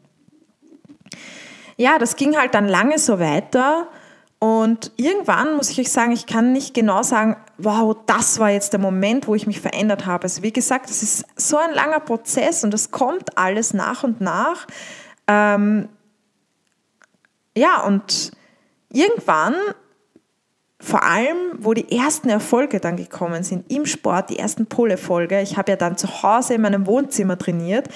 Ja, 1.76 1.98
das 1.98 2.16
ging 2.16 2.36
halt 2.36 2.54
dann 2.54 2.68
lange 2.68 2.98
so 2.98 3.18
weiter. 3.18 3.88
Und 4.42 4.90
irgendwann 4.96 5.54
muss 5.54 5.70
ich 5.70 5.78
euch 5.78 5.92
sagen, 5.92 6.10
ich 6.10 6.26
kann 6.26 6.50
nicht 6.50 6.74
genau 6.74 7.04
sagen, 7.04 7.36
wow, 7.58 7.96
das 8.06 8.40
war 8.40 8.50
jetzt 8.50 8.72
der 8.72 8.80
Moment, 8.80 9.28
wo 9.28 9.36
ich 9.36 9.46
mich 9.46 9.60
verändert 9.60 10.04
habe. 10.04 10.24
Also 10.24 10.42
wie 10.42 10.52
gesagt, 10.52 10.90
es 10.90 11.04
ist 11.04 11.24
so 11.36 11.58
ein 11.58 11.72
langer 11.72 12.00
Prozess 12.00 12.64
und 12.64 12.74
es 12.74 12.90
kommt 12.90 13.38
alles 13.38 13.72
nach 13.72 14.02
und 14.02 14.20
nach. 14.20 14.66
Ähm, 15.28 15.88
ja, 17.56 17.82
und 17.82 18.32
irgendwann 18.92 19.54
vor 20.80 21.04
allem, 21.04 21.36
wo 21.58 21.72
die 21.72 21.96
ersten 21.96 22.28
Erfolge 22.28 22.80
dann 22.80 22.96
gekommen 22.96 23.44
sind 23.44 23.70
im 23.70 23.86
Sport, 23.86 24.30
die 24.30 24.40
ersten 24.40 24.66
Pole-Erfolge, 24.66 25.40
ich 25.40 25.56
habe 25.56 25.70
ja 25.70 25.76
dann 25.76 25.96
zu 25.96 26.24
Hause 26.24 26.54
in 26.54 26.62
meinem 26.62 26.88
Wohnzimmer 26.88 27.38
trainiert. 27.38 27.86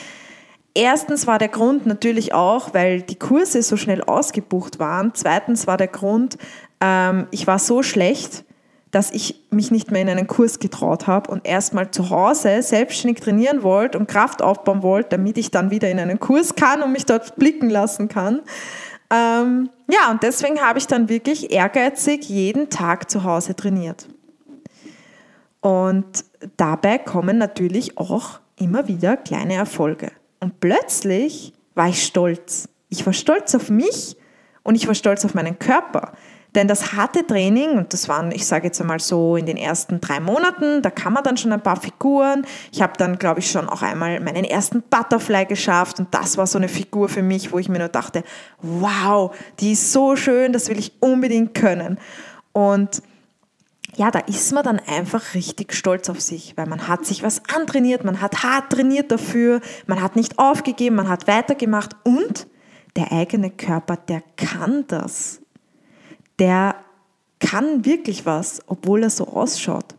Erstens 0.76 1.26
war 1.26 1.38
der 1.38 1.48
Grund 1.48 1.86
natürlich 1.86 2.34
auch, 2.34 2.74
weil 2.74 3.00
die 3.00 3.18
Kurse 3.18 3.62
so 3.62 3.78
schnell 3.78 4.02
ausgebucht 4.02 4.78
waren. 4.78 5.12
Zweitens 5.14 5.66
war 5.66 5.78
der 5.78 5.88
Grund, 5.88 6.36
ähm, 6.82 7.28
ich 7.30 7.46
war 7.46 7.58
so 7.58 7.82
schlecht, 7.82 8.44
dass 8.90 9.10
ich 9.10 9.46
mich 9.48 9.70
nicht 9.70 9.90
mehr 9.90 10.02
in 10.02 10.10
einen 10.10 10.26
Kurs 10.26 10.58
getraut 10.58 11.06
habe 11.06 11.30
und 11.30 11.46
erstmal 11.46 11.92
zu 11.92 12.10
Hause 12.10 12.60
selbstständig 12.60 13.22
trainieren 13.22 13.62
wollte 13.62 13.98
und 13.98 14.06
Kraft 14.06 14.42
aufbauen 14.42 14.82
wollte, 14.82 15.16
damit 15.16 15.38
ich 15.38 15.50
dann 15.50 15.70
wieder 15.70 15.90
in 15.90 15.98
einen 15.98 16.20
Kurs 16.20 16.56
kann 16.56 16.82
und 16.82 16.92
mich 16.92 17.06
dort 17.06 17.36
blicken 17.36 17.70
lassen 17.70 18.08
kann. 18.08 18.42
Ähm, 19.10 19.70
ja, 19.90 20.10
und 20.10 20.22
deswegen 20.22 20.60
habe 20.60 20.78
ich 20.78 20.86
dann 20.86 21.08
wirklich 21.08 21.52
ehrgeizig 21.52 22.28
jeden 22.28 22.68
Tag 22.68 23.10
zu 23.10 23.24
Hause 23.24 23.56
trainiert. 23.56 24.08
Und 25.62 26.26
dabei 26.58 26.98
kommen 26.98 27.38
natürlich 27.38 27.96
auch 27.96 28.40
immer 28.58 28.88
wieder 28.88 29.16
kleine 29.16 29.54
Erfolge. 29.54 30.12
Und 30.46 30.60
plötzlich 30.60 31.52
war 31.74 31.88
ich 31.88 32.04
stolz. 32.04 32.68
Ich 32.88 33.04
war 33.04 33.12
stolz 33.12 33.52
auf 33.56 33.68
mich 33.68 34.16
und 34.62 34.76
ich 34.76 34.86
war 34.86 34.94
stolz 34.94 35.24
auf 35.24 35.34
meinen 35.34 35.58
Körper. 35.58 36.12
Denn 36.54 36.68
das 36.68 36.92
harte 36.92 37.26
Training, 37.26 37.70
und 37.70 37.92
das 37.92 38.08
waren, 38.08 38.30
ich 38.30 38.46
sage 38.46 38.68
jetzt 38.68 38.80
einmal 38.80 39.00
so, 39.00 39.34
in 39.34 39.44
den 39.44 39.56
ersten 39.56 40.00
drei 40.00 40.20
Monaten, 40.20 40.82
da 40.82 40.90
kann 40.90 41.12
man 41.14 41.24
dann 41.24 41.36
schon 41.36 41.52
ein 41.52 41.64
paar 41.64 41.80
Figuren. 41.80 42.46
Ich 42.70 42.80
habe 42.80 42.92
dann, 42.96 43.18
glaube 43.18 43.40
ich, 43.40 43.50
schon 43.50 43.68
auch 43.68 43.82
einmal 43.82 44.20
meinen 44.20 44.44
ersten 44.44 44.84
Butterfly 44.88 45.46
geschafft 45.46 45.98
und 45.98 46.14
das 46.14 46.38
war 46.38 46.46
so 46.46 46.58
eine 46.58 46.68
Figur 46.68 47.08
für 47.08 47.22
mich, 47.22 47.50
wo 47.50 47.58
ich 47.58 47.68
mir 47.68 47.80
nur 47.80 47.88
dachte, 47.88 48.22
wow, 48.62 49.34
die 49.58 49.72
ist 49.72 49.92
so 49.92 50.14
schön, 50.14 50.52
das 50.52 50.68
will 50.68 50.78
ich 50.78 50.92
unbedingt 51.00 51.54
können. 51.54 51.98
Und 52.52 53.02
ja, 53.96 54.10
da 54.10 54.18
ist 54.20 54.52
man 54.52 54.62
dann 54.62 54.78
einfach 54.78 55.34
richtig 55.34 55.72
stolz 55.72 56.10
auf 56.10 56.20
sich, 56.20 56.56
weil 56.56 56.66
man 56.66 56.86
hat 56.86 57.06
sich 57.06 57.22
was 57.22 57.42
antrainiert, 57.54 58.04
man 58.04 58.20
hat 58.20 58.42
hart 58.42 58.70
trainiert 58.70 59.10
dafür, 59.10 59.60
man 59.86 60.02
hat 60.02 60.16
nicht 60.16 60.38
aufgegeben, 60.38 60.96
man 60.96 61.08
hat 61.08 61.26
weitergemacht 61.26 61.96
und 62.04 62.46
der 62.94 63.12
eigene 63.12 63.50
Körper, 63.50 63.96
der 63.96 64.22
kann 64.36 64.84
das. 64.88 65.40
Der 66.38 66.76
kann 67.38 67.84
wirklich 67.84 68.26
was, 68.26 68.60
obwohl 68.66 69.02
er 69.02 69.10
so 69.10 69.26
ausschaut. 69.28 69.94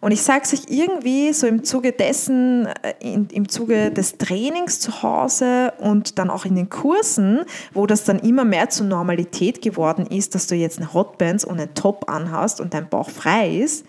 Und 0.00 0.12
ich 0.12 0.22
sage 0.22 0.42
es 0.44 0.52
euch 0.52 0.66
irgendwie 0.68 1.32
so 1.32 1.46
im 1.46 1.64
Zuge 1.64 1.92
dessen, 1.92 2.66
äh, 2.66 2.94
in, 3.00 3.28
im 3.32 3.48
Zuge 3.48 3.90
des 3.90 4.18
Trainings 4.18 4.80
zu 4.80 5.02
Hause 5.02 5.72
und 5.78 6.18
dann 6.18 6.30
auch 6.30 6.44
in 6.44 6.54
den 6.54 6.68
Kursen, 6.68 7.44
wo 7.72 7.86
das 7.86 8.04
dann 8.04 8.18
immer 8.18 8.44
mehr 8.44 8.68
zur 8.68 8.86
Normalität 8.86 9.62
geworden 9.62 10.06
ist, 10.06 10.34
dass 10.34 10.46
du 10.46 10.54
jetzt 10.54 10.78
eine 10.78 10.92
Hotbands 10.92 11.44
und 11.44 11.60
einen 11.60 11.74
Top 11.74 12.10
anhast 12.10 12.60
und 12.60 12.74
dein 12.74 12.88
Bauch 12.88 13.10
frei 13.10 13.56
ist. 13.56 13.86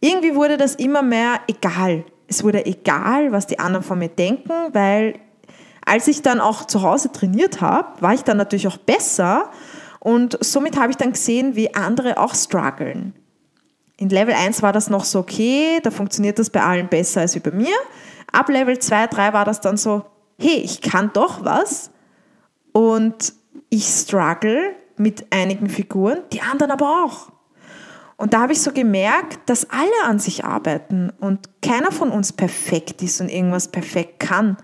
Irgendwie 0.00 0.34
wurde 0.34 0.56
das 0.56 0.74
immer 0.74 1.02
mehr 1.02 1.40
egal. 1.48 2.04
Es 2.28 2.42
wurde 2.42 2.66
egal, 2.66 3.32
was 3.32 3.46
die 3.46 3.58
anderen 3.58 3.84
von 3.84 3.98
mir 3.98 4.08
denken, 4.08 4.52
weil 4.72 5.14
als 5.84 6.08
ich 6.08 6.22
dann 6.22 6.40
auch 6.40 6.66
zu 6.66 6.82
Hause 6.82 7.12
trainiert 7.12 7.60
habe, 7.60 7.88
war 8.02 8.12
ich 8.12 8.24
dann 8.24 8.36
natürlich 8.36 8.66
auch 8.66 8.76
besser 8.76 9.50
und 10.00 10.36
somit 10.40 10.76
habe 10.76 10.90
ich 10.90 10.96
dann 10.96 11.12
gesehen, 11.12 11.56
wie 11.56 11.74
andere 11.74 12.18
auch 12.18 12.34
strugglen. 12.34 13.14
In 13.98 14.10
Level 14.10 14.34
1 14.34 14.62
war 14.62 14.72
das 14.72 14.90
noch 14.90 15.04
so 15.04 15.20
okay, 15.20 15.80
da 15.82 15.90
funktioniert 15.90 16.38
das 16.38 16.50
bei 16.50 16.62
allen 16.62 16.88
besser 16.88 17.22
als 17.22 17.38
bei 17.38 17.50
mir. 17.50 17.74
Ab 18.30 18.48
Level 18.48 18.78
2, 18.78 19.06
3 19.06 19.32
war 19.32 19.44
das 19.44 19.60
dann 19.60 19.76
so, 19.76 20.04
hey, 20.38 20.56
ich 20.56 20.82
kann 20.82 21.10
doch 21.14 21.44
was 21.44 21.90
und 22.72 23.32
ich 23.70 23.84
struggle 23.84 24.74
mit 24.96 25.32
einigen 25.32 25.68
Figuren, 25.68 26.18
die 26.32 26.42
anderen 26.42 26.72
aber 26.72 27.04
auch. 27.04 27.32
Und 28.16 28.32
da 28.32 28.40
habe 28.40 28.52
ich 28.52 28.62
so 28.62 28.72
gemerkt, 28.72 29.38
dass 29.46 29.68
alle 29.70 30.04
an 30.04 30.18
sich 30.18 30.44
arbeiten 30.44 31.12
und 31.20 31.48
keiner 31.60 31.92
von 31.92 32.10
uns 32.10 32.32
perfekt 32.32 33.02
ist 33.02 33.20
und 33.20 33.28
irgendwas 33.28 33.68
perfekt 33.68 34.20
kann. 34.20 34.56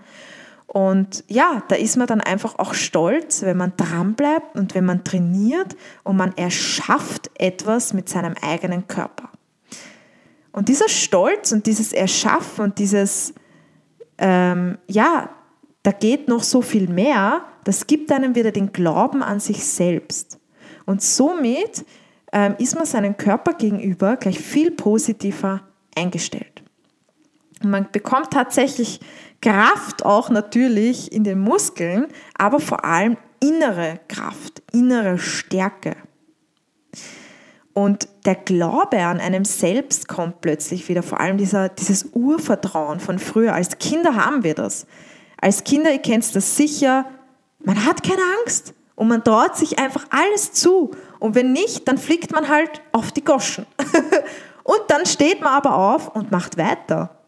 Und 0.73 1.23
ja, 1.27 1.61
da 1.67 1.75
ist 1.75 1.97
man 1.97 2.07
dann 2.07 2.19
einfach 2.19 2.57
auch 2.57 2.73
stolz, 2.73 3.43
wenn 3.43 3.57
man 3.57 3.73
dranbleibt 3.77 4.57
und 4.57 4.73
wenn 4.73 4.85
man 4.85 5.03
trainiert 5.03 5.75
und 6.03 6.17
man 6.17 6.35
erschafft 6.35 7.29
etwas 7.35 7.93
mit 7.93 8.09
seinem 8.09 8.33
eigenen 8.41 8.87
Körper. 8.87 9.29
Und 10.51 10.69
dieser 10.69 10.89
Stolz 10.89 11.51
und 11.51 11.67
dieses 11.67 11.93
Erschaffen 11.93 12.65
und 12.65 12.79
dieses, 12.79 13.35
ähm, 14.17 14.79
ja, 14.87 15.29
da 15.83 15.91
geht 15.91 16.27
noch 16.27 16.41
so 16.41 16.63
viel 16.63 16.89
mehr, 16.89 17.45
das 17.65 17.85
gibt 17.85 18.11
einem 18.11 18.33
wieder 18.33 18.51
den 18.51 18.73
Glauben 18.73 19.21
an 19.21 19.39
sich 19.39 19.63
selbst. 19.63 20.39
Und 20.87 21.03
somit 21.03 21.85
ähm, 22.31 22.55
ist 22.57 22.73
man 22.73 22.87
seinem 22.87 23.15
Körper 23.15 23.53
gegenüber 23.53 24.17
gleich 24.17 24.39
viel 24.39 24.71
positiver 24.71 25.61
eingestellt. 25.95 26.63
Und 27.63 27.69
man 27.69 27.87
bekommt 27.91 28.31
tatsächlich 28.31 28.99
Kraft 29.43 30.05
auch 30.05 30.29
natürlich 30.29 31.11
in 31.11 31.25
den 31.25 31.39
Muskeln, 31.39 32.07
aber 32.37 32.61
vor 32.61 32.85
allem 32.85 33.17
innere 33.41 33.99
Kraft, 34.07 34.63
innere 34.71 35.17
Stärke. 35.17 35.97
Und 37.73 38.07
der 38.25 38.35
Glaube 38.35 38.99
an 39.03 39.19
einem 39.19 39.43
selbst 39.43 40.07
kommt 40.07 40.39
plötzlich 40.39 40.87
wieder, 40.87 41.03
vor 41.03 41.19
allem 41.19 41.37
dieser, 41.37 41.67
dieses 41.67 42.05
Urvertrauen 42.13 43.01
von 43.01 43.19
früher. 43.19 43.53
Als 43.53 43.77
Kinder 43.79 44.15
haben 44.15 44.45
wir 44.45 44.55
das. 44.55 44.85
Als 45.41 45.65
Kinder, 45.65 45.91
ihr 45.91 46.01
kennt 46.01 46.33
das 46.33 46.55
sicher, 46.55 47.05
man 47.59 47.85
hat 47.85 48.01
keine 48.01 48.21
Angst 48.39 48.73
und 48.95 49.09
man 49.09 49.25
traut 49.25 49.57
sich 49.57 49.77
einfach 49.77 50.05
alles 50.09 50.53
zu. 50.53 50.91
Und 51.19 51.35
wenn 51.35 51.51
nicht, 51.51 51.85
dann 51.89 51.97
fliegt 51.97 52.31
man 52.31 52.47
halt 52.47 52.81
auf 52.93 53.11
die 53.11 53.25
Goschen. 53.25 53.65
und 54.63 54.81
dann 54.87 55.05
steht 55.05 55.41
man 55.41 55.51
aber 55.51 55.75
auf 55.75 56.15
und 56.15 56.31
macht 56.31 56.57
weiter. 56.57 57.22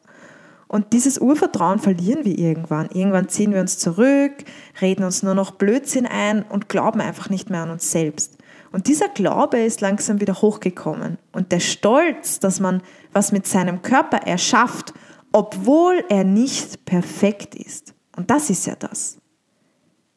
Und 0.68 0.94
dieses 0.94 1.20
Urvertrauen 1.20 1.80
verlieren 1.80 2.26
wir 2.26 2.38
irgendwann. 2.38 2.90
Irgendwann 2.92 3.30
ziehen 3.30 3.54
wir 3.54 3.62
uns 3.62 3.78
zurück, 3.78 4.34
reden 4.82 5.04
uns 5.04 5.24
nur 5.24 5.36
noch 5.36 5.52
Blödsinn 5.52 6.08
ein 6.08 6.44
und 6.44 6.70
glauben 6.70 7.02
einfach 7.02 7.30
nicht 7.30 7.50
mehr 7.50 7.62
an 7.62 7.70
uns 7.70 7.92
selbst. 7.92 8.38
Und 8.72 8.88
dieser 8.88 9.08
Glaube 9.10 9.60
ist 9.60 9.82
langsam 9.82 10.20
wieder 10.20 10.42
hochgekommen. 10.42 11.18
Und 11.32 11.52
der 11.52 11.60
Stolz, 11.60 12.40
dass 12.40 12.60
man 12.60 12.82
was 13.14 13.32
mit 13.32 13.48
seinem 13.48 13.82
Körper 13.84 14.18
erschafft, 14.18 14.94
obwohl 15.32 16.04
er 16.10 16.24
nicht 16.24 16.86
perfekt 16.86 17.56
ist. 17.56 17.94
Und 18.18 18.32
das 18.32 18.50
ist 18.50 18.66
ja 18.66 18.76
das. 18.76 19.18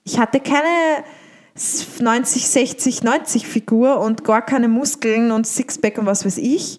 Ich 0.04 0.18
hatte 0.18 0.40
keine 0.40 1.04
90, 2.00 2.48
60, 2.48 3.02
90 3.02 3.46
Figur 3.46 4.00
und 4.00 4.24
gar 4.24 4.42
keine 4.42 4.68
Muskeln 4.68 5.30
und 5.32 5.46
Sixpack 5.46 5.98
und 5.98 6.06
was 6.06 6.24
weiß 6.24 6.38
ich, 6.38 6.78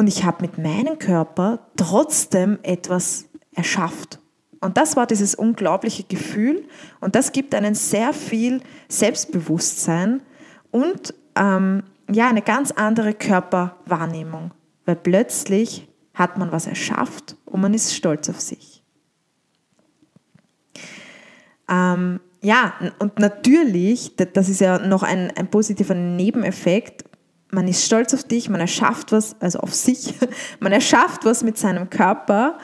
und 0.00 0.06
ich 0.06 0.24
habe 0.24 0.40
mit 0.40 0.56
meinem 0.56 0.98
Körper 0.98 1.58
trotzdem 1.76 2.58
etwas 2.62 3.26
erschafft. 3.54 4.18
Und 4.62 4.78
das 4.78 4.96
war 4.96 5.06
dieses 5.06 5.34
unglaubliche 5.34 6.04
Gefühl 6.04 6.66
und 7.00 7.14
das 7.14 7.32
gibt 7.32 7.54
einen 7.54 7.74
sehr 7.74 8.14
viel 8.14 8.62
Selbstbewusstsein 8.88 10.22
und 10.70 11.12
ähm, 11.36 11.82
ja, 12.10 12.30
eine 12.30 12.40
ganz 12.40 12.70
andere 12.70 13.12
Körperwahrnehmung, 13.12 14.52
weil 14.86 14.96
plötzlich 14.96 15.86
hat 16.14 16.38
man 16.38 16.50
was 16.50 16.66
erschafft 16.66 17.36
und 17.44 17.60
man 17.60 17.74
ist 17.74 17.94
stolz 17.94 18.30
auf 18.30 18.40
sich. 18.40 18.82
Ähm, 21.68 22.20
ja, 22.40 22.72
und 23.00 23.18
natürlich, 23.18 24.16
das 24.16 24.48
ist 24.48 24.62
ja 24.62 24.78
noch 24.78 25.02
ein, 25.02 25.30
ein 25.36 25.50
positiver 25.50 25.94
Nebeneffekt, 25.94 27.04
man 27.50 27.68
ist 27.68 27.84
stolz 27.84 28.14
auf 28.14 28.24
dich, 28.24 28.48
man 28.48 28.60
erschafft 28.60 29.12
was, 29.12 29.36
also 29.40 29.60
auf 29.60 29.74
sich, 29.74 30.14
man 30.60 30.72
erschafft 30.72 31.24
was 31.24 31.42
mit 31.42 31.58
seinem 31.58 31.90
Körper. 31.90 32.58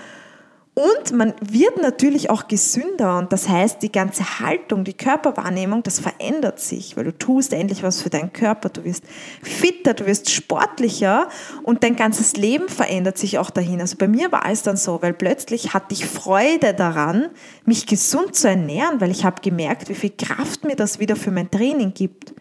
Und 0.78 1.12
man 1.12 1.32
wird 1.40 1.80
natürlich 1.80 2.28
auch 2.28 2.48
gesünder. 2.48 3.16
Und 3.16 3.32
das 3.32 3.48
heißt, 3.48 3.80
die 3.80 3.90
ganze 3.90 4.40
Haltung, 4.40 4.84
die 4.84 4.92
Körperwahrnehmung, 4.92 5.82
das 5.82 6.00
verändert 6.00 6.60
sich, 6.60 6.98
weil 6.98 7.04
du 7.04 7.16
tust 7.16 7.54
endlich 7.54 7.82
was 7.82 8.02
für 8.02 8.10
deinen 8.10 8.34
Körper, 8.34 8.68
du 8.68 8.84
wirst 8.84 9.02
fitter, 9.42 9.94
du 9.94 10.04
wirst 10.04 10.28
sportlicher. 10.28 11.30
Und 11.62 11.82
dein 11.82 11.96
ganzes 11.96 12.36
Leben 12.36 12.68
verändert 12.68 13.16
sich 13.16 13.38
auch 13.38 13.48
dahin. 13.48 13.80
Also 13.80 13.96
bei 13.96 14.06
mir 14.06 14.30
war 14.32 14.44
es 14.50 14.64
dann 14.64 14.76
so, 14.76 15.00
weil 15.00 15.14
plötzlich 15.14 15.72
hatte 15.72 15.94
ich 15.94 16.04
Freude 16.04 16.74
daran, 16.74 17.30
mich 17.64 17.86
gesund 17.86 18.34
zu 18.34 18.46
ernähren, 18.46 19.00
weil 19.00 19.10
ich 19.10 19.24
habe 19.24 19.40
gemerkt, 19.40 19.88
wie 19.88 19.94
viel 19.94 20.12
Kraft 20.14 20.64
mir 20.64 20.76
das 20.76 21.00
wieder 21.00 21.16
für 21.16 21.30
mein 21.30 21.50
Training 21.50 21.94
gibt. 21.94 22.34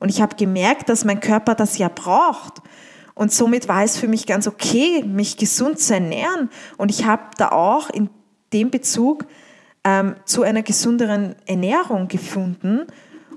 Und 0.00 0.08
ich 0.08 0.20
habe 0.20 0.34
gemerkt, 0.36 0.88
dass 0.88 1.04
mein 1.04 1.20
Körper 1.20 1.54
das 1.54 1.78
ja 1.78 1.88
braucht. 1.88 2.60
Und 3.14 3.32
somit 3.32 3.68
war 3.68 3.84
es 3.84 3.96
für 3.96 4.08
mich 4.08 4.26
ganz 4.26 4.46
okay, 4.46 5.04
mich 5.04 5.36
gesund 5.36 5.78
zu 5.78 5.94
ernähren. 5.94 6.48
Und 6.78 6.90
ich 6.90 7.04
habe 7.04 7.22
da 7.36 7.50
auch 7.50 7.90
in 7.90 8.08
dem 8.52 8.70
Bezug 8.70 9.26
ähm, 9.84 10.16
zu 10.24 10.42
einer 10.42 10.62
gesünderen 10.62 11.36
Ernährung 11.46 12.08
gefunden 12.08 12.86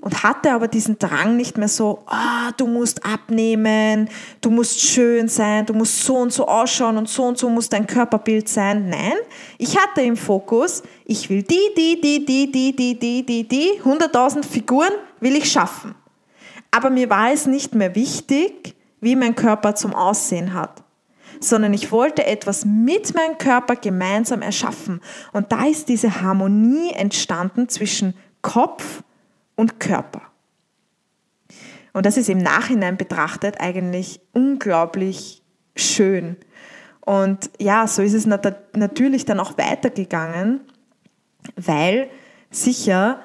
und 0.03 0.23
hatte 0.23 0.51
aber 0.51 0.67
diesen 0.67 0.99
Drang 0.99 1.37
nicht 1.37 1.57
mehr 1.57 1.69
so, 1.69 2.03
ah, 2.07 2.51
du 2.57 2.67
musst 2.67 3.05
abnehmen, 3.05 4.09
du 4.41 4.49
musst 4.49 4.81
schön 4.81 5.29
sein, 5.29 5.65
du 5.65 5.73
musst 5.73 6.03
so 6.03 6.17
und 6.17 6.33
so 6.33 6.45
ausschauen 6.45 6.97
und 6.97 7.07
so 7.07 7.23
und 7.23 7.37
so 7.37 7.49
muss 7.49 7.69
dein 7.69 7.87
Körperbild 7.87 8.49
sein. 8.49 8.89
Nein, 8.89 9.13
ich 9.57 9.77
hatte 9.77 10.01
im 10.01 10.17
Fokus, 10.17 10.83
ich 11.05 11.29
will 11.29 11.43
die, 11.43 11.73
die, 11.77 12.01
die, 12.01 12.25
die, 12.25 12.51
die, 12.51 12.75
die, 12.75 12.99
die, 12.99 13.25
die, 13.25 13.47
die, 13.47 13.81
100.000 13.81 14.43
Figuren 14.43 14.91
will 15.21 15.37
ich 15.37 15.49
schaffen. 15.49 15.95
Aber 16.75 16.89
mir 16.89 17.11
war 17.11 17.31
es 17.31 17.45
nicht 17.45 17.75
mehr 17.75 17.93
wichtig, 17.93 18.75
wie 18.99 19.15
mein 19.15 19.35
Körper 19.35 19.75
zum 19.75 19.93
Aussehen 19.93 20.55
hat, 20.55 20.83
sondern 21.39 21.71
ich 21.71 21.91
wollte 21.91 22.25
etwas 22.25 22.65
mit 22.65 23.13
meinem 23.13 23.37
Körper 23.37 23.75
gemeinsam 23.75 24.41
erschaffen. 24.41 24.99
Und 25.33 25.51
da 25.51 25.67
ist 25.67 25.87
diese 25.87 26.21
Harmonie 26.21 26.91
entstanden 26.93 27.69
zwischen 27.69 28.15
Kopf 28.41 29.03
und 29.55 29.79
Körper. 29.79 30.23
Und 31.93 32.07
das 32.07 32.17
ist 32.17 32.27
im 32.27 32.39
Nachhinein 32.39 32.97
betrachtet 32.97 33.61
eigentlich 33.61 34.19
unglaublich 34.31 35.43
schön. 35.75 36.37
Und 37.01 37.51
ja, 37.59 37.85
so 37.85 38.01
ist 38.01 38.13
es 38.13 38.25
natürlich 38.25 39.25
dann 39.25 39.39
auch 39.39 39.59
weitergegangen, 39.59 40.61
weil 41.55 42.09
sicher 42.49 43.21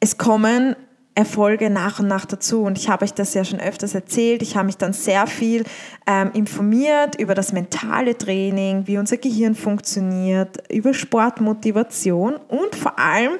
es 0.00 0.16
kommen 0.16 0.74
Erfolge 1.14 1.68
nach 1.68 2.00
und 2.00 2.08
nach 2.08 2.24
dazu. 2.24 2.62
Und 2.62 2.78
ich 2.78 2.88
habe 2.88 3.04
euch 3.04 3.12
das 3.12 3.34
ja 3.34 3.44
schon 3.44 3.60
öfters 3.60 3.94
erzählt. 3.94 4.40
Ich 4.42 4.56
habe 4.56 4.66
mich 4.66 4.78
dann 4.78 4.92
sehr 4.92 5.26
viel 5.26 5.64
ähm, 6.06 6.30
informiert 6.32 7.20
über 7.20 7.34
das 7.34 7.52
mentale 7.52 8.16
Training, 8.16 8.86
wie 8.86 8.98
unser 8.98 9.18
Gehirn 9.18 9.54
funktioniert, 9.54 10.62
über 10.70 10.94
Sportmotivation 10.94 12.36
und 12.48 12.74
vor 12.74 12.98
allem 12.98 13.32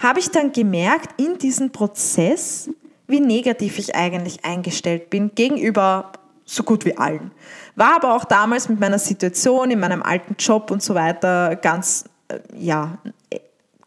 habe 0.00 0.18
ich 0.18 0.30
dann 0.30 0.52
gemerkt 0.52 1.20
in 1.20 1.38
diesem 1.38 1.70
Prozess, 1.70 2.68
wie 3.06 3.20
negativ 3.20 3.78
ich 3.78 3.94
eigentlich 3.94 4.44
eingestellt 4.44 5.10
bin 5.10 5.32
gegenüber 5.34 6.12
so 6.44 6.64
gut 6.64 6.84
wie 6.84 6.98
allen. 6.98 7.30
War 7.76 7.96
aber 7.96 8.16
auch 8.16 8.24
damals 8.24 8.68
mit 8.68 8.80
meiner 8.80 8.98
Situation 8.98 9.70
in 9.70 9.78
meinem 9.78 10.02
alten 10.02 10.34
Job 10.36 10.70
und 10.72 10.82
so 10.82 10.94
weiter 10.94 11.54
ganz 11.54 12.04
äh, 12.28 12.40
ja, 12.58 12.98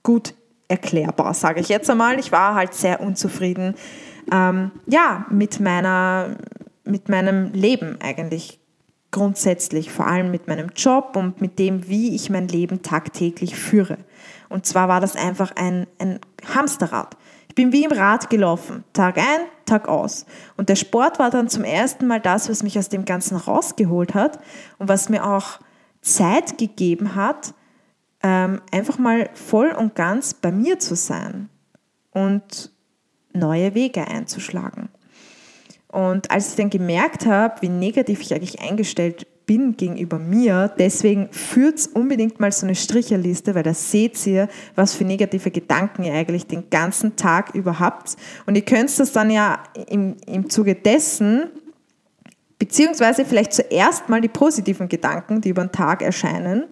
gut 0.01 0.33
erklärbar, 0.67 1.33
sage 1.33 1.59
ich 1.59 1.69
jetzt 1.69 1.89
einmal. 1.89 2.19
Ich 2.19 2.31
war 2.31 2.55
halt 2.55 2.73
sehr 2.73 3.01
unzufrieden 3.01 3.75
ähm, 4.31 4.71
ja, 4.85 5.25
mit 5.29 5.59
meiner 5.59 6.35
mit 6.85 7.07
meinem 7.07 7.53
Leben 7.53 7.97
eigentlich 8.01 8.59
grundsätzlich, 9.11 9.91
vor 9.91 10.07
allem 10.07 10.31
mit 10.31 10.47
meinem 10.47 10.71
Job 10.75 11.15
und 11.15 11.39
mit 11.39 11.59
dem, 11.59 11.87
wie 11.87 12.13
ich 12.13 12.29
mein 12.29 12.49
Leben 12.49 12.81
tagtäglich 12.81 13.55
führe. 13.55 13.97
Und 14.49 14.65
zwar 14.65 14.89
war 14.89 14.99
das 14.99 15.15
einfach 15.15 15.55
ein, 15.55 15.87
ein 15.97 16.19
Hamsterrad. 16.53 17.15
Ich 17.47 17.55
bin 17.55 17.71
wie 17.71 17.85
im 17.85 17.91
Rad 17.91 18.29
gelaufen, 18.29 18.83
Tag 18.91 19.17
ein, 19.17 19.45
Tag 19.65 19.87
aus. 19.87 20.25
Und 20.57 20.67
der 20.67 20.75
Sport 20.75 21.19
war 21.19 21.29
dann 21.29 21.47
zum 21.47 21.63
ersten 21.63 22.05
Mal 22.07 22.19
das, 22.19 22.49
was 22.49 22.63
mich 22.63 22.77
aus 22.77 22.89
dem 22.89 23.05
Ganzen 23.05 23.37
rausgeholt 23.37 24.13
hat 24.13 24.39
und 24.77 24.89
was 24.89 25.07
mir 25.07 25.25
auch 25.25 25.59
Zeit 26.01 26.57
gegeben 26.57 27.15
hat, 27.15 27.53
ähm, 28.23 28.61
einfach 28.71 28.97
mal 28.97 29.29
voll 29.33 29.69
und 29.69 29.95
ganz 29.95 30.33
bei 30.33 30.51
mir 30.51 30.79
zu 30.79 30.95
sein 30.95 31.49
und 32.11 32.71
neue 33.33 33.75
Wege 33.75 34.07
einzuschlagen. 34.07 34.89
Und 35.89 36.31
als 36.31 36.49
ich 36.49 36.55
dann 36.55 36.69
gemerkt 36.69 37.25
habe, 37.25 37.61
wie 37.61 37.69
negativ 37.69 38.21
ich 38.21 38.33
eigentlich 38.33 38.61
eingestellt 38.61 39.27
bin 39.45 39.75
gegenüber 39.75 40.17
mir, 40.17 40.73
deswegen 40.79 41.27
führt 41.31 41.87
unbedingt 41.93 42.39
mal 42.39 42.51
so 42.51 42.65
eine 42.65 42.75
Stricherliste, 42.75 43.53
weil 43.53 43.63
da 43.63 43.73
seht 43.73 44.25
ihr, 44.25 44.47
was 44.75 44.95
für 44.95 45.03
negative 45.03 45.51
Gedanken 45.51 46.03
ihr 46.03 46.13
eigentlich 46.13 46.47
den 46.47 46.69
ganzen 46.69 47.15
Tag 47.15 47.53
über 47.53 47.79
habt. 47.79 48.15
Und 48.45 48.55
ihr 48.55 48.63
könnt 48.63 48.97
das 48.97 49.11
dann 49.11 49.29
ja 49.29 49.61
im, 49.87 50.15
im 50.25 50.49
Zuge 50.49 50.75
dessen, 50.75 51.49
beziehungsweise 52.57 53.25
vielleicht 53.25 53.53
zuerst 53.53 54.07
mal 54.09 54.21
die 54.21 54.29
positiven 54.29 54.87
Gedanken, 54.87 55.41
die 55.41 55.49
über 55.49 55.65
den 55.65 55.71
Tag 55.71 56.01
erscheinen, 56.01 56.65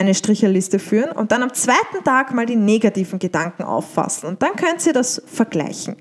eine 0.00 0.14
Stricherliste 0.14 0.78
führen 0.78 1.12
und 1.12 1.30
dann 1.30 1.42
am 1.42 1.52
zweiten 1.52 2.02
Tag 2.04 2.32
mal 2.32 2.46
die 2.46 2.56
negativen 2.56 3.18
Gedanken 3.18 3.62
auffassen. 3.62 4.26
Und 4.26 4.42
dann 4.42 4.56
könnt 4.56 4.84
ihr 4.86 4.94
das 4.94 5.22
vergleichen. 5.26 5.96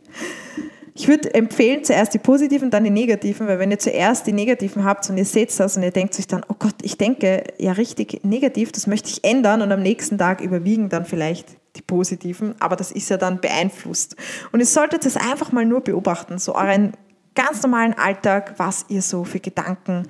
Ich 0.96 1.08
würde 1.08 1.34
empfehlen, 1.34 1.84
zuerst 1.84 2.14
die 2.14 2.18
positiven, 2.18 2.72
dann 2.72 2.84
die 2.84 2.90
negativen, 2.90 3.48
weil 3.48 3.60
wenn 3.60 3.72
ihr 3.72 3.80
zuerst 3.80 4.26
die 4.26 4.34
negativen 4.34 4.84
habt 4.84 5.10
und 5.10 5.18
ihr 5.18 5.26
seht 5.26 5.58
das 5.58 5.78
und 5.78 5.84
ihr 5.84 5.92
denkt 5.92 6.18
euch 6.18 6.28
dann, 6.28 6.46
oh 6.50 6.56
Gott, 6.58 6.76
ich 6.82 6.98
denke 6.98 7.44
ja 7.58 7.74
richtig 7.74 8.22
negativ, 8.24 8.72
das 8.72 8.88
möchte 8.88 9.10
ich 9.10 9.24
ändern 9.24 9.62
und 9.62 9.72
am 9.72 9.82
nächsten 9.82 10.18
Tag 10.18 10.42
überwiegen 10.42 10.90
dann 10.90 11.06
vielleicht 11.06 11.58
die 11.76 11.82
positiven, 11.82 12.56
aber 12.60 12.76
das 12.76 12.92
ist 12.92 13.10
ja 13.10 13.18
dann 13.18 13.40
beeinflusst. 13.40 14.16
Und 14.52 14.60
ihr 14.60 14.66
solltet 14.66 15.06
es 15.06 15.16
einfach 15.16 15.52
mal 15.52 15.66
nur 15.66 15.82
beobachten, 15.82 16.38
so 16.38 16.56
euren 16.56 16.94
ganz 17.36 17.62
normalen 17.64 17.98
Alltag, 17.98 18.56
was 18.58 18.86
ihr 18.90 19.02
so 19.02 19.24
für 19.24 19.40
Gedanken, 19.40 20.08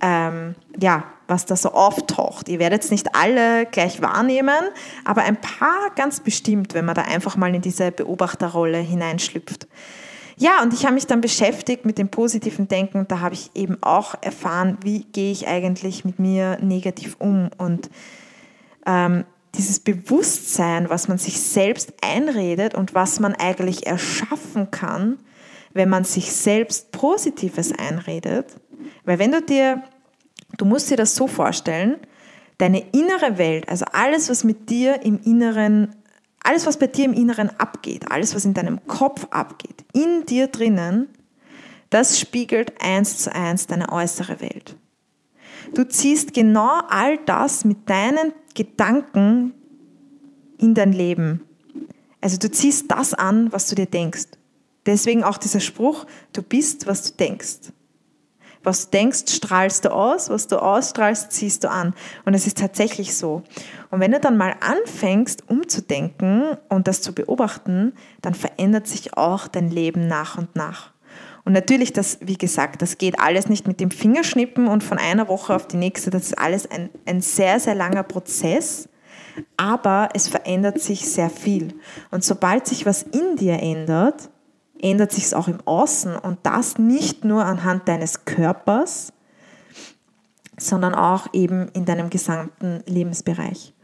ähm, 0.00 0.54
ja, 0.78 1.04
was 1.26 1.44
da 1.44 1.56
so 1.56 1.72
auftaucht. 1.72 2.48
Ihr 2.48 2.58
werdet 2.58 2.84
es 2.84 2.90
nicht 2.90 3.14
alle 3.14 3.66
gleich 3.66 4.00
wahrnehmen, 4.00 4.70
aber 5.04 5.22
ein 5.22 5.40
paar 5.40 5.90
ganz 5.94 6.20
bestimmt, 6.20 6.74
wenn 6.74 6.84
man 6.84 6.94
da 6.94 7.02
einfach 7.02 7.36
mal 7.36 7.54
in 7.54 7.60
diese 7.60 7.92
Beobachterrolle 7.92 8.78
hineinschlüpft. 8.78 9.66
Ja, 10.36 10.62
und 10.62 10.72
ich 10.72 10.84
habe 10.84 10.94
mich 10.94 11.06
dann 11.06 11.20
beschäftigt 11.20 11.84
mit 11.84 11.98
dem 11.98 12.10
positiven 12.10 12.68
Denken. 12.68 13.06
Da 13.08 13.20
habe 13.20 13.34
ich 13.34 13.50
eben 13.54 13.76
auch 13.82 14.14
erfahren, 14.20 14.78
wie 14.82 15.04
gehe 15.04 15.32
ich 15.32 15.48
eigentlich 15.48 16.04
mit 16.04 16.20
mir 16.20 16.58
negativ 16.60 17.16
um. 17.18 17.50
Und 17.58 17.90
ähm, 18.86 19.24
dieses 19.56 19.80
Bewusstsein, 19.80 20.88
was 20.88 21.08
man 21.08 21.18
sich 21.18 21.40
selbst 21.40 21.92
einredet 22.02 22.74
und 22.74 22.94
was 22.94 23.18
man 23.18 23.34
eigentlich 23.34 23.88
erschaffen 23.88 24.70
kann, 24.70 25.18
wenn 25.74 25.88
man 25.88 26.04
sich 26.04 26.32
selbst 26.32 26.92
Positives 26.92 27.72
einredet. 27.72 28.46
Weil 29.04 29.18
wenn 29.18 29.32
du 29.32 29.42
dir, 29.42 29.82
du 30.56 30.64
musst 30.64 30.90
dir 30.90 30.96
das 30.96 31.14
so 31.14 31.26
vorstellen, 31.26 31.96
deine 32.58 32.80
innere 32.92 33.38
Welt, 33.38 33.68
also 33.68 33.84
alles, 33.92 34.28
was 34.28 34.44
mit 34.44 34.70
dir 34.70 35.02
im 35.02 35.20
Inneren 35.22 35.94
alles, 36.48 36.66
was 36.66 36.78
bei 36.78 36.86
dir 36.86 37.04
im 37.04 37.12
Inneren 37.12 37.50
abgeht, 37.58 38.10
alles, 38.10 38.34
was 38.34 38.44
in 38.44 38.54
deinem 38.54 38.86
Kopf 38.86 39.26
abgeht, 39.30 39.84
in 39.92 40.24
dir 40.24 40.46
drinnen, 40.46 41.08
das 41.90 42.18
spiegelt 42.18 42.72
eins 42.82 43.18
zu 43.18 43.34
eins 43.34 43.66
deine 43.66 43.92
äußere 43.92 44.40
Welt. 44.40 44.76
Du 45.74 45.86
ziehst 45.86 46.32
genau 46.32 46.80
all 46.88 47.18
das 47.18 47.64
mit 47.64 47.88
deinen 47.90 48.32
Gedanken 48.54 49.52
in 50.58 50.74
dein 50.74 50.92
Leben. 50.92 51.44
Also 52.20 52.38
du 52.38 52.50
ziehst 52.50 52.90
das 52.90 53.14
an, 53.14 53.52
was 53.52 53.68
du 53.68 53.74
dir 53.74 53.86
denkst. 53.86 54.28
Deswegen 54.88 55.22
auch 55.22 55.36
dieser 55.36 55.60
Spruch, 55.60 56.06
du 56.32 56.40
bist, 56.40 56.86
was 56.86 57.02
du 57.02 57.16
denkst. 57.18 57.72
Was 58.62 58.86
du 58.86 58.96
denkst, 58.96 59.24
strahlst 59.28 59.84
du 59.84 59.92
aus, 59.92 60.30
was 60.30 60.46
du 60.46 60.56
ausstrahlst, 60.56 61.30
ziehst 61.30 61.62
du 61.62 61.70
an. 61.70 61.92
Und 62.24 62.32
es 62.32 62.46
ist 62.46 62.56
tatsächlich 62.56 63.14
so. 63.14 63.42
Und 63.90 64.00
wenn 64.00 64.12
du 64.12 64.18
dann 64.18 64.38
mal 64.38 64.56
anfängst, 64.60 65.44
umzudenken 65.46 66.56
und 66.70 66.88
das 66.88 67.02
zu 67.02 67.14
beobachten, 67.14 67.92
dann 68.22 68.32
verändert 68.32 68.86
sich 68.86 69.14
auch 69.14 69.46
dein 69.46 69.70
Leben 69.70 70.08
nach 70.08 70.38
und 70.38 70.56
nach. 70.56 70.94
Und 71.44 71.52
natürlich, 71.52 71.92
das, 71.92 72.18
wie 72.22 72.38
gesagt, 72.38 72.80
das 72.80 72.96
geht 72.96 73.20
alles 73.20 73.50
nicht 73.50 73.68
mit 73.68 73.80
dem 73.80 73.90
Fingerschnippen 73.90 74.68
und 74.68 74.82
von 74.82 74.96
einer 74.96 75.28
Woche 75.28 75.54
auf 75.54 75.68
die 75.68 75.76
nächste. 75.76 76.08
Das 76.08 76.22
ist 76.22 76.38
alles 76.38 76.70
ein, 76.70 76.88
ein 77.04 77.20
sehr, 77.20 77.60
sehr 77.60 77.74
langer 77.74 78.04
Prozess. 78.04 78.88
Aber 79.58 80.08
es 80.14 80.28
verändert 80.28 80.80
sich 80.80 81.10
sehr 81.10 81.28
viel. 81.28 81.74
Und 82.10 82.24
sobald 82.24 82.66
sich 82.66 82.86
was 82.86 83.02
in 83.02 83.36
dir 83.36 83.60
ändert, 83.60 84.30
ändert 84.82 85.12
sich 85.12 85.24
es 85.24 85.34
auch 85.34 85.48
im 85.48 85.58
Außen 85.64 86.16
und 86.16 86.38
das 86.42 86.78
nicht 86.78 87.24
nur 87.24 87.44
anhand 87.44 87.88
deines 87.88 88.24
Körpers, 88.24 89.12
sondern 90.58 90.94
auch 90.94 91.32
eben 91.32 91.68
in 91.72 91.84
deinem 91.84 92.10
gesamten 92.10 92.82
Lebensbereich. 92.86 93.74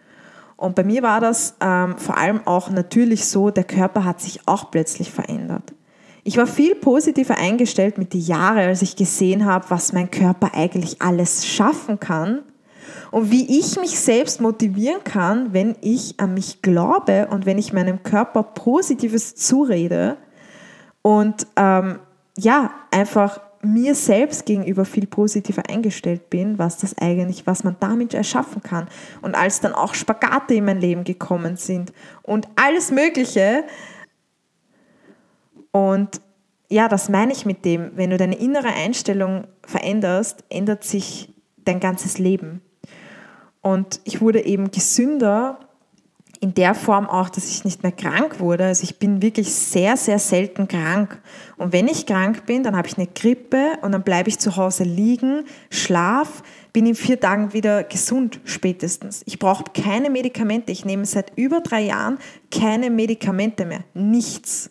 Und 0.57 0.75
bei 0.77 0.85
mir 0.85 1.03
war 1.03 1.21
das 1.21 1.55
ähm, 1.61 1.99
vor 1.99 2.17
allem 2.17 2.47
auch 2.47 2.71
natürlich 2.71 3.27
so, 3.27 3.51
der 3.51 3.65
Körper 3.65 4.05
hat 4.05 4.21
sich 4.21 4.47
auch 4.47 4.71
plötzlich 4.71 5.11
verändert. 5.11 5.75
Ich 6.23 6.39
war 6.39 6.47
viel 6.47 6.75
positiver 6.75 7.37
eingestellt 7.37 7.99
mit 7.99 8.15
den 8.15 8.23
Jahren, 8.23 8.59
als 8.59 8.81
ich 8.81 8.97
gesehen 8.97 9.45
habe, 9.45 9.67
was 9.69 9.93
mein 9.93 10.11
Körper 10.11 10.53
eigentlich 10.55 11.03
alles 11.03 11.47
schaffen 11.47 12.01
kann 12.01 12.41
und 13.11 13.31
wie 13.31 13.59
ich 13.59 13.79
mich 13.79 13.99
selbst 14.01 14.41
motivieren 14.41 15.05
kann, 15.05 15.53
wenn 15.53 15.77
ich 15.83 16.19
an 16.19 16.33
mich 16.33 16.63
glaube 16.63 17.29
und 17.31 17.45
wenn 17.45 17.59
ich 17.59 17.75
meinem 17.75 18.03
Körper 18.03 18.43
Positives 18.43 19.35
zurede 19.35 20.17
und 21.05 21.47
ähm, 21.57 21.99
ja, 22.39 22.71
einfach 22.91 23.39
mir 23.61 23.95
selbst 23.95 24.47
gegenüber 24.47 24.87
viel 24.87 25.07
positiver 25.07 25.69
eingestellt 25.69 26.31
bin, 26.31 26.59
was 26.59 26.79
das 26.79 26.97
eigentlich, 26.97 27.47
was 27.47 27.63
man 27.63 27.77
damit 27.79 28.15
erschaffen 28.15 28.63
kann. 28.63 28.89
Und 29.21 29.35
als 29.35 29.61
dann 29.61 29.75
auch 29.75 29.93
Spagate 29.93 30.55
in 30.55 30.65
mein 30.65 30.81
Leben 30.81 31.05
gekommen 31.05 31.57
sind 31.59 31.93
und 32.23 32.49
alles 32.57 32.91
Mögliche. 32.91 33.65
Und 35.73 36.23
ja, 36.71 36.89
das 36.89 37.11
meine 37.11 37.33
ich 37.33 37.45
mit 37.45 37.67
dem, 37.67 37.91
wenn 37.97 38.09
du 38.09 38.17
deine 38.17 38.37
innere 38.37 38.69
Einstellung 38.69 39.47
veränderst, 39.67 40.43
ändert 40.49 40.85
sich 40.85 41.35
dein 41.67 41.81
ganzes 41.81 42.17
Leben. 42.17 42.63
Und 43.61 44.01
ich 44.05 44.23
wurde 44.23 44.43
eben 44.43 44.71
gesünder 44.71 45.61
in 46.45 46.53
der 46.53 46.75
Form 46.75 47.09
auch, 47.09 47.31
dass 47.31 47.49
ich 47.49 47.65
nicht 47.65 47.83
mehr 47.83 47.91
krank 47.91 48.39
wurde. 48.39 48.67
Also 48.67 48.83
ich 48.83 48.99
bin 48.99 49.23
wirklich 49.23 49.55
sehr, 49.55 49.97
sehr 49.97 50.19
selten 50.19 50.69
krank. 50.69 51.19
Und 51.57 51.73
wenn 51.73 51.89
ich 51.89 52.05
krank 52.05 52.45
bin, 52.45 52.63
dann 52.63 52.77
habe 52.77 52.87
ich 52.87 52.99
eine 52.99 53.07
Grippe 53.07 53.79
und 53.81 53.93
dann 53.93 54.03
bleibe 54.03 54.29
ich 54.29 54.39
zu 54.39 54.55
Hause 54.55 54.85
liegen, 54.85 55.47
schlaf, 55.71 56.43
bin 56.75 56.85
in 56.85 56.97
vier 56.97 57.19
Tagen 57.19 57.55
wieder 57.55 57.83
gesund 57.83 58.41
spätestens. 58.45 59.23
Ich 59.25 59.39
brauche 59.39 59.65
keine 59.73 60.11
Medikamente. 60.11 60.71
Ich 60.71 60.85
nehme 60.85 61.07
seit 61.07 61.33
über 61.37 61.63
drei 61.63 61.81
Jahren 61.81 62.19
keine 62.51 62.91
Medikamente 62.91 63.65
mehr. 63.65 63.81
Nichts. 63.95 64.71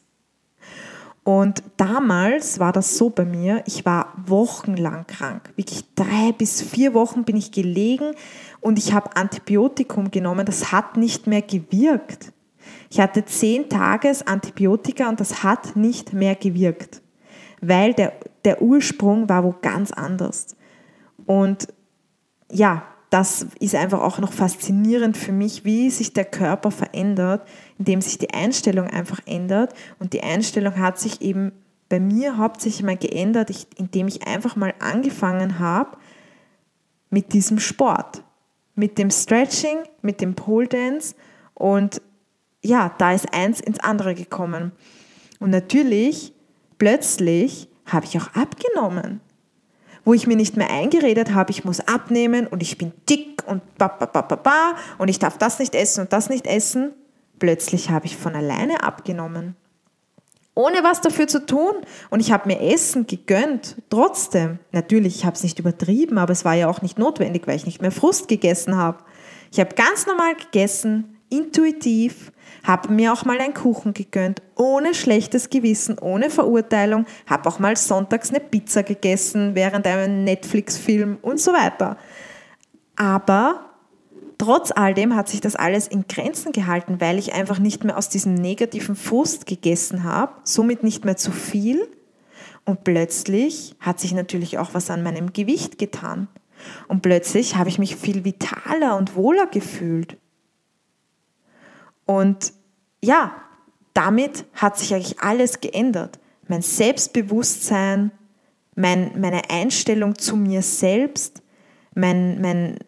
Und 1.24 1.64
damals 1.78 2.60
war 2.60 2.72
das 2.72 2.98
so 2.98 3.10
bei 3.10 3.26
mir, 3.26 3.64
ich 3.66 3.84
war 3.84 4.14
wochenlang 4.28 5.08
krank. 5.08 5.52
Wirklich 5.56 5.86
drei 5.96 6.34
bis 6.38 6.62
vier 6.62 6.94
Wochen 6.94 7.24
bin 7.24 7.36
ich 7.36 7.52
gelegen 7.52 8.12
und 8.64 8.80
ich 8.80 8.94
habe 8.94 9.16
Antibiotikum 9.16 10.10
genommen. 10.10 10.46
Das 10.46 10.72
hat 10.72 10.98
nicht 10.98 11.28
mehr 11.28 11.42
gewirkt. 11.42 12.32
Ich 12.90 13.00
hatte 13.00 13.26
zehn 13.26 13.70
Tages 13.70 14.26
Antibiotika 14.26 15.10
und 15.10 15.20
das 15.20 15.44
hat 15.44 15.76
nicht 15.76 16.14
mehr 16.14 16.36
gewirkt, 16.36 17.02
weil 17.62 17.94
der, 17.94 18.14
der 18.46 18.62
Ursprung 18.62 19.28
war 19.28 19.44
wo 19.44 19.54
ganz 19.62 19.92
anders. 19.92 20.56
Und 21.26 21.68
ja, 22.52 22.84
das 23.10 23.48
ist 23.60 23.76
einfach 23.76 24.02
auch 24.02 24.20
noch 24.20 24.34
faszinierend 24.34 25.18
für 25.18 25.32
mich, 25.34 25.66
wie 25.66 25.90
sich 25.90 26.14
der 26.14 26.26
Körper 26.26 26.72
verändert, 26.72 27.48
indem 27.78 28.02
sich 28.02 28.18
die 28.18 28.34
Einstellung 28.34 28.88
einfach 28.88 29.20
ändert. 29.26 29.74
Und 30.00 30.14
die 30.14 30.24
Einstellung 30.24 30.78
hat 30.78 31.00
sich 31.00 31.22
eben 31.22 31.52
bei 31.90 32.00
mir 32.00 32.38
hauptsächlich 32.38 32.84
mal 32.84 32.98
geändert, 32.98 33.52
indem 33.78 34.08
ich 34.08 34.26
einfach 34.26 34.56
mal 34.56 34.74
angefangen 34.80 35.60
habe 35.60 35.98
mit 37.12 37.34
diesem 37.34 37.60
Sport, 37.60 38.24
mit 38.76 38.98
dem 38.98 39.12
Stretching, 39.12 39.80
mit 40.02 40.22
dem 40.22 40.36
Pole 40.36 40.68
Dance 40.68 41.16
und 41.54 42.02
ja, 42.62 42.94
da 42.98 43.14
ist 43.14 43.34
eins 43.34 43.60
ins 43.60 43.80
andere 43.80 44.16
gekommen. 44.16 44.72
Und 45.40 45.50
natürlich, 45.50 46.34
plötzlich 46.78 47.68
habe 47.86 48.06
ich 48.06 48.18
auch 48.18 48.34
abgenommen 48.34 49.20
wo 50.06 50.14
ich 50.14 50.28
mir 50.28 50.36
nicht 50.36 50.58
mehr 50.58 50.70
eingeredet 50.70 51.34
habe, 51.34 51.52
ich 51.52 51.64
muss 51.64 51.80
abnehmen 51.80 52.48
und 52.48 52.62
ich 52.62 52.78
bin 52.78 52.92
dick 53.10 53.44
und 53.48 53.62
ba, 53.78 53.88
ba, 53.88 54.06
ba, 54.06 54.22
ba, 54.22 54.36
ba 54.36 54.76
und 54.98 55.08
ich 55.08 55.20
darf 55.20 55.38
das 55.38 55.60
nicht 55.60 55.76
essen 55.76 56.02
und 56.02 56.14
das 56.14 56.30
nicht 56.30 56.46
essen. 56.46 56.94
Plötzlich 57.40 57.90
habe 57.90 58.06
ich 58.06 58.18
von 58.18 58.36
alleine 58.36 58.84
abgenommen. 58.84 59.56
Ohne 60.56 60.84
was 60.84 61.02
dafür 61.02 61.28
zu 61.28 61.46
tun. 61.46 61.74
Und 62.10 62.20
ich 62.20 62.32
habe 62.32 62.48
mir 62.48 62.62
Essen 62.62 63.08
gegönnt, 63.08 63.78
trotzdem. 63.90 64.60
Natürlich, 64.72 65.16
ich 65.16 65.26
habe 65.26 65.36
es 65.36 65.44
nicht 65.44 65.60
übertrieben, 65.60 66.18
aber 66.18 66.32
es 66.32 66.46
war 66.46 66.54
ja 66.54 66.70
auch 66.70 66.82
nicht 66.82 67.00
notwendig, 67.00 67.48
weil 67.48 67.56
ich 67.56 67.66
nicht 67.66 67.82
mehr 67.82 67.92
Frust 67.92 68.28
gegessen 68.28 68.78
habe. 68.78 69.00
Ich 69.52 69.60
habe 69.60 69.76
ganz 69.76 70.06
normal 70.08 70.36
gegessen, 70.36 71.18
intuitiv, 71.30 72.32
habe 72.64 72.94
mir 72.94 73.14
auch 73.14 73.26
mal 73.26 73.40
einen 73.40 73.54
Kuchen 73.54 73.94
gegönnt, 73.94 74.42
ohne 74.56 74.94
schlechtes 74.94 75.50
Gewissen, 75.50 75.98
ohne 76.00 76.30
Verurteilung, 76.30 77.06
habe 77.28 77.50
auch 77.50 77.60
mal 77.60 77.76
sonntags 77.76 78.30
eine 78.30 78.40
Pizza 78.40 78.84
gegessen 78.84 79.56
während 79.56 79.86
einem 79.88 80.24
Netflix-Film 80.24 81.18
und 81.22 81.40
so 81.40 81.52
weiter. 81.52 81.98
Aber 82.96 83.73
trotz 84.44 84.72
all 84.72 84.94
dem 84.94 85.16
hat 85.16 85.30
sich 85.30 85.40
das 85.40 85.56
alles 85.56 85.88
in 85.88 86.06
Grenzen 86.10 86.52
gehalten, 86.52 87.00
weil 87.00 87.18
ich 87.18 87.34
einfach 87.34 87.60
nicht 87.60 87.86
mehr 87.86 87.98
aus 87.98 88.10
diesem 88.10 88.34
negativen 88.34 88.98
Frust 88.98 89.46
gegessen 89.46 90.04
habe, 90.04 90.34
somit 90.44 90.84
nicht 90.84 91.06
mehr 91.06 91.16
zu 91.16 91.32
viel. 91.32 91.88
Und 92.66 92.84
plötzlich 92.84 93.76
hat 93.80 94.02
sich 94.02 94.14
natürlich 94.14 94.58
auch 94.58 94.74
was 94.74 94.90
an 94.90 95.02
meinem 95.02 95.32
Gewicht 95.32 95.78
getan. 95.78 96.28
Und 96.90 97.02
plötzlich 97.02 97.56
habe 97.56 97.70
ich 97.70 97.80
mich 97.80 97.96
viel 97.96 98.26
vitaler 98.26 98.98
und 98.98 99.16
wohler 99.16 99.48
gefühlt. 99.48 100.18
Und 102.06 102.52
ja, 103.02 103.32
damit 103.94 104.44
hat 104.54 104.78
sich 104.78 104.94
eigentlich 104.94 105.22
alles 105.22 105.62
geändert. 105.62 106.20
Mein 106.50 106.62
Selbstbewusstsein, 106.62 108.12
mein, 108.76 109.22
meine 109.22 109.50
Einstellung 109.50 110.18
zu 110.18 110.36
mir 110.36 110.62
selbst, 110.62 111.42
mein, 111.96 112.42
mein 112.42 112.80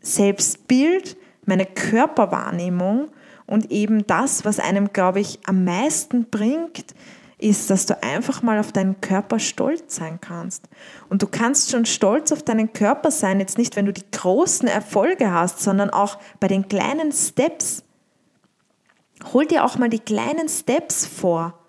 Selbstbild, 0.00 1.16
meine 1.44 1.66
Körperwahrnehmung 1.66 3.08
und 3.46 3.70
eben 3.70 4.06
das, 4.06 4.44
was 4.44 4.60
einem, 4.60 4.92
glaube 4.92 5.20
ich, 5.20 5.40
am 5.46 5.64
meisten 5.64 6.26
bringt, 6.30 6.94
ist, 7.38 7.70
dass 7.70 7.86
du 7.86 8.00
einfach 8.02 8.42
mal 8.42 8.58
auf 8.58 8.72
deinen 8.72 9.00
Körper 9.00 9.38
stolz 9.38 9.96
sein 9.96 10.20
kannst. 10.20 10.68
Und 11.08 11.22
du 11.22 11.26
kannst 11.26 11.70
schon 11.70 11.86
stolz 11.86 12.32
auf 12.32 12.42
deinen 12.42 12.72
Körper 12.72 13.10
sein, 13.10 13.40
jetzt 13.40 13.58
nicht, 13.58 13.76
wenn 13.76 13.86
du 13.86 13.92
die 13.92 14.08
großen 14.10 14.68
Erfolge 14.68 15.32
hast, 15.32 15.60
sondern 15.60 15.90
auch 15.90 16.18
bei 16.38 16.48
den 16.48 16.68
kleinen 16.68 17.12
Steps. 17.12 17.82
Hol 19.32 19.46
dir 19.46 19.64
auch 19.64 19.78
mal 19.78 19.88
die 19.88 19.98
kleinen 19.98 20.48
Steps 20.48 21.06
vor 21.06 21.59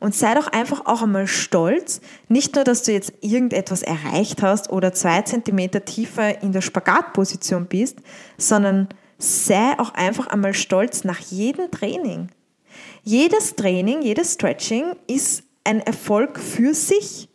und 0.00 0.14
sei 0.14 0.34
doch 0.34 0.48
einfach 0.48 0.86
auch 0.86 1.02
einmal 1.02 1.26
stolz, 1.26 2.00
nicht 2.28 2.54
nur, 2.54 2.64
dass 2.64 2.82
du 2.82 2.92
jetzt 2.92 3.12
irgendetwas 3.20 3.82
erreicht 3.82 4.42
hast 4.42 4.70
oder 4.70 4.92
zwei 4.92 5.22
Zentimeter 5.22 5.84
tiefer 5.84 6.42
in 6.42 6.52
der 6.52 6.60
Spagatposition 6.60 7.66
bist, 7.66 7.98
sondern 8.36 8.88
sei 9.18 9.78
auch 9.78 9.94
einfach 9.94 10.26
einmal 10.26 10.54
stolz 10.54 11.04
nach 11.04 11.18
jedem 11.18 11.70
Training. 11.70 12.28
Jedes 13.02 13.56
Training, 13.56 14.02
jedes 14.02 14.34
Stretching 14.34 14.96
ist 15.06 15.44
ein 15.64 15.80
Erfolg 15.80 16.38
für 16.38 16.74
sich. 16.74 17.28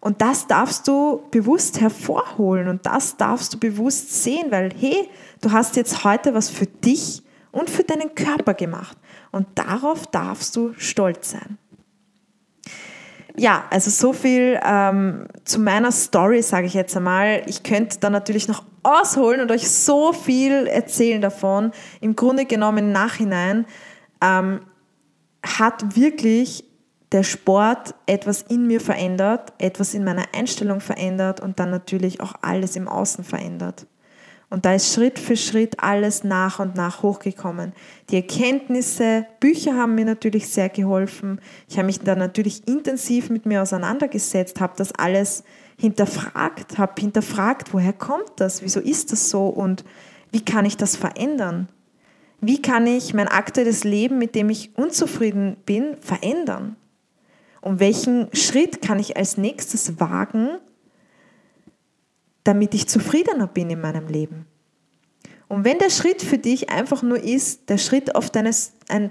Und 0.00 0.20
das 0.20 0.48
darfst 0.48 0.88
du 0.88 1.22
bewusst 1.30 1.80
hervorholen 1.80 2.66
und 2.66 2.84
das 2.84 3.16
darfst 3.16 3.54
du 3.54 3.58
bewusst 3.58 4.24
sehen, 4.24 4.50
weil 4.50 4.70
hey, 4.76 5.08
du 5.40 5.52
hast 5.52 5.76
jetzt 5.76 6.02
heute 6.02 6.34
was 6.34 6.50
für 6.50 6.66
dich 6.66 7.22
und 7.52 7.70
für 7.70 7.84
deinen 7.84 8.14
Körper 8.14 8.54
gemacht. 8.54 8.96
Und 9.32 9.46
darauf 9.56 10.06
darfst 10.06 10.54
du 10.54 10.74
stolz 10.76 11.30
sein. 11.30 11.58
Ja, 13.36 13.64
also 13.70 13.90
so 13.90 14.12
viel 14.12 14.60
ähm, 14.62 15.26
zu 15.44 15.58
meiner 15.58 15.90
Story, 15.90 16.42
sage 16.42 16.66
ich 16.66 16.74
jetzt 16.74 16.96
einmal. 16.96 17.42
Ich 17.46 17.62
könnte 17.62 17.98
da 17.98 18.10
natürlich 18.10 18.46
noch 18.46 18.62
ausholen 18.82 19.40
und 19.40 19.50
euch 19.50 19.70
so 19.70 20.12
viel 20.12 20.66
erzählen 20.66 21.22
davon. 21.22 21.72
Im 22.00 22.14
Grunde 22.14 22.44
genommen 22.44 22.78
im 22.78 22.92
Nachhinein 22.92 23.64
ähm, 24.20 24.60
hat 25.42 25.96
wirklich 25.96 26.64
der 27.12 27.22
Sport 27.22 27.94
etwas 28.06 28.42
in 28.42 28.66
mir 28.66 28.80
verändert, 28.80 29.52
etwas 29.58 29.94
in 29.94 30.04
meiner 30.04 30.24
Einstellung 30.34 30.80
verändert 30.80 31.40
und 31.40 31.58
dann 31.58 31.70
natürlich 31.70 32.20
auch 32.20 32.34
alles 32.42 32.76
im 32.76 32.88
Außen 32.88 33.24
verändert. 33.24 33.86
Und 34.52 34.66
da 34.66 34.74
ist 34.74 34.92
Schritt 34.92 35.18
für 35.18 35.34
Schritt 35.34 35.82
alles 35.82 36.24
nach 36.24 36.58
und 36.58 36.76
nach 36.76 37.02
hochgekommen. 37.02 37.72
Die 38.10 38.16
Erkenntnisse, 38.16 39.24
Bücher 39.40 39.78
haben 39.78 39.94
mir 39.94 40.04
natürlich 40.04 40.48
sehr 40.48 40.68
geholfen. 40.68 41.40
Ich 41.70 41.78
habe 41.78 41.86
mich 41.86 42.00
da 42.00 42.14
natürlich 42.14 42.68
intensiv 42.68 43.30
mit 43.30 43.46
mir 43.46 43.62
auseinandergesetzt, 43.62 44.60
habe 44.60 44.74
das 44.76 44.92
alles 44.92 45.42
hinterfragt, 45.78 46.76
habe 46.76 47.00
hinterfragt, 47.00 47.72
woher 47.72 47.94
kommt 47.94 48.30
das, 48.36 48.62
wieso 48.62 48.80
ist 48.80 49.10
das 49.10 49.30
so 49.30 49.46
und 49.46 49.86
wie 50.32 50.44
kann 50.44 50.66
ich 50.66 50.76
das 50.76 50.96
verändern? 50.96 51.70
Wie 52.42 52.60
kann 52.60 52.86
ich 52.86 53.14
mein 53.14 53.28
aktuelles 53.28 53.84
Leben, 53.84 54.18
mit 54.18 54.34
dem 54.34 54.50
ich 54.50 54.76
unzufrieden 54.76 55.56
bin, 55.64 55.96
verändern? 56.02 56.76
Und 57.62 57.80
welchen 57.80 58.28
Schritt 58.34 58.82
kann 58.82 58.98
ich 58.98 59.16
als 59.16 59.38
nächstes 59.38 59.98
wagen, 59.98 60.58
damit 62.44 62.74
ich 62.74 62.88
zufriedener 62.88 63.46
bin 63.46 63.70
in 63.70 63.80
meinem 63.80 64.08
Leben. 64.08 64.46
Und 65.48 65.64
wenn 65.64 65.78
der 65.78 65.90
Schritt 65.90 66.22
für 66.22 66.38
dich 66.38 66.70
einfach 66.70 67.02
nur 67.02 67.22
ist, 67.22 67.68
der 67.68 67.78
Schritt 67.78 68.14
auf 68.14 68.30
deine, 68.30 68.52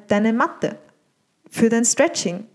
deine 0.07 0.33
Matte 0.33 0.77
für 1.49 1.69
dein 1.69 1.85
Stretching, 1.85 2.45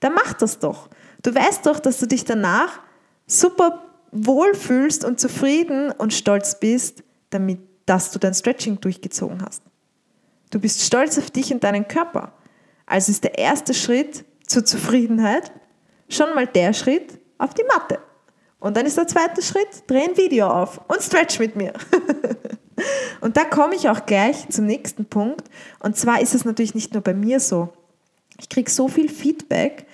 dann 0.00 0.14
mach 0.14 0.32
das 0.32 0.58
doch. 0.58 0.88
Du 1.22 1.34
weißt 1.34 1.66
doch, 1.66 1.78
dass 1.78 1.98
du 1.98 2.06
dich 2.06 2.24
danach 2.24 2.80
super 3.26 3.82
wohlfühlst 4.12 5.04
und 5.04 5.20
zufrieden 5.20 5.90
und 5.92 6.14
stolz 6.14 6.58
bist, 6.58 7.02
damit, 7.30 7.58
dass 7.86 8.12
du 8.12 8.18
dein 8.18 8.34
Stretching 8.34 8.80
durchgezogen 8.80 9.42
hast. 9.44 9.62
Du 10.50 10.60
bist 10.60 10.82
stolz 10.82 11.18
auf 11.18 11.30
dich 11.30 11.52
und 11.52 11.64
deinen 11.64 11.88
Körper. 11.88 12.32
Also 12.86 13.10
ist 13.10 13.24
der 13.24 13.38
erste 13.38 13.74
Schritt 13.74 14.24
zur 14.46 14.64
Zufriedenheit 14.64 15.50
schon 16.08 16.34
mal 16.34 16.46
der 16.46 16.72
Schritt 16.72 17.18
auf 17.38 17.54
die 17.54 17.64
Matte. 17.64 17.98
Und 18.64 18.78
dann 18.78 18.86
ist 18.86 18.96
der 18.96 19.06
zweite 19.06 19.42
Schritt, 19.42 19.84
dreh 19.88 20.04
ein 20.04 20.16
Video 20.16 20.46
auf 20.46 20.80
und 20.88 21.02
stretch 21.02 21.38
mit 21.38 21.54
mir. 21.54 21.74
und 23.20 23.36
da 23.36 23.44
komme 23.44 23.74
ich 23.74 23.90
auch 23.90 24.06
gleich 24.06 24.48
zum 24.48 24.64
nächsten 24.64 25.04
Punkt. 25.04 25.50
Und 25.80 25.98
zwar 25.98 26.22
ist 26.22 26.34
es 26.34 26.46
natürlich 26.46 26.74
nicht 26.74 26.94
nur 26.94 27.02
bei 27.02 27.12
mir 27.12 27.40
so. 27.40 27.74
Ich 28.40 28.48
kriege 28.48 28.70
so 28.70 28.88
viel 28.88 29.10
Feedback 29.10 29.84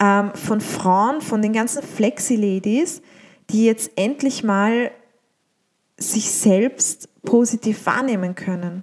ähm, 0.00 0.32
von 0.34 0.60
Frauen, 0.60 1.20
von 1.20 1.40
den 1.40 1.52
ganzen 1.52 1.84
Flexi-Ladies, 1.84 3.00
die 3.50 3.66
jetzt 3.66 3.92
endlich 3.94 4.42
mal 4.42 4.90
sich 5.96 6.32
selbst 6.32 7.08
positiv 7.22 7.86
wahrnehmen 7.86 8.34
können. 8.34 8.82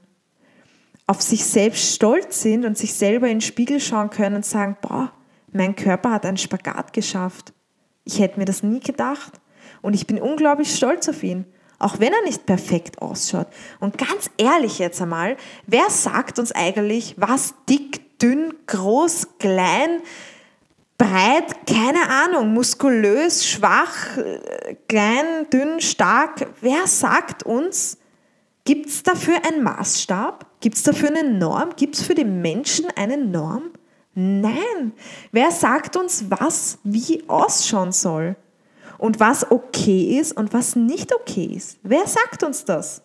Auf 1.06 1.22
sich 1.22 1.44
selbst 1.44 1.96
stolz 1.96 2.42
sind 2.42 2.63
und 2.63 2.78
sich 2.78 2.94
selber 2.94 3.28
in 3.28 3.40
den 3.40 3.42
Spiegel 3.42 3.82
schauen 3.82 4.10
können 4.10 4.38
und 4.38 4.46
sagen, 4.46 4.78
boah, 4.82 5.12
mein 5.52 5.76
Körper 5.76 6.12
hat 6.12 6.26
einen 6.26 6.38
Spagat 6.38 6.94
geschafft. 6.94 7.52
Ich 8.08 8.20
hätte 8.20 8.39
mir 8.39 8.46
das 8.46 8.63
nie 8.63 8.80
gedacht. 8.80 9.34
Und 9.82 9.93
ich 9.93 10.08
bin 10.08 10.20
unglaublich 10.22 10.74
stolz 10.74 11.10
auf 11.10 11.24
ihn. 11.24 11.46
Auch 11.78 12.00
wenn 12.00 12.13
er 12.13 12.24
nicht 12.24 12.46
perfekt 12.46 13.02
ausschaut. 13.02 13.48
Und 13.82 13.98
ganz 13.98 14.32
ehrlich 14.38 14.80
jetzt 14.80 15.02
einmal, 15.02 15.36
wer 15.67 15.89
sagt 15.89 16.39
uns 16.39 16.54
eigentlich, 16.54 17.15
was 17.17 17.54
dick, 17.70 18.17
dünn, 18.17 18.54
groß, 18.65 19.28
klein, 19.39 20.02
breit, 20.98 21.67
keine 21.67 22.10
Ahnung, 22.10 22.54
muskulös, 22.54 23.46
schwach, 23.46 24.17
klein, 24.88 25.50
dünn, 25.52 25.82
stark, 25.82 26.48
wer 26.62 26.88
sagt 26.88 27.43
uns, 27.43 27.98
gibt 28.63 28.88
es 28.88 29.04
dafür 29.04 29.36
einen 29.46 29.63
Maßstab? 29.63 30.48
Gibt 30.62 30.78
es 30.78 30.84
dafür 30.84 31.10
eine 31.10 31.30
Norm? 31.30 31.76
Gibt 31.76 31.96
es 31.96 32.02
für 32.02 32.15
den 32.15 32.41
Menschen 32.41 32.88
eine 32.96 33.17
Norm? 33.17 33.72
Nein. 34.19 34.93
Wer 35.32 35.51
sagt 35.51 35.95
uns, 35.95 36.25
was 36.27 36.80
wie 36.84 37.23
ausschauen 37.27 37.91
soll? 37.91 38.36
Und 38.97 39.19
was 39.19 39.51
okay 39.51 40.17
ist 40.19 40.36
und 40.36 40.53
was 40.53 40.75
nicht 40.75 41.13
okay 41.13 41.45
ist? 41.56 41.77
Wer 41.84 42.08
sagt 42.08 42.41
uns 42.41 42.65
das? 42.65 43.03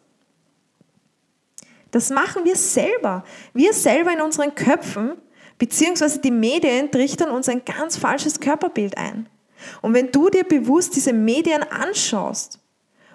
Das 1.90 2.09
machen 2.09 2.46
wir 2.46 2.57
selber. 2.57 3.25
Wir 3.53 3.75
selber 3.75 4.11
in 4.11 4.22
unseren 4.22 4.55
Köpfen, 4.55 5.12
beziehungsweise 5.59 6.18
die 6.18 6.31
Medien 6.31 6.90
trichtern 6.90 7.29
uns 7.29 7.46
ein 7.51 7.62
ganz 7.62 7.98
falsches 7.98 8.40
Körperbild 8.40 8.96
ein. 8.96 9.29
Und 9.83 9.92
wenn 9.92 10.11
du 10.12 10.31
dir 10.31 10.44
bewusst 10.44 10.96
diese 10.96 11.12
Medien 11.12 11.62
anschaust 11.62 12.59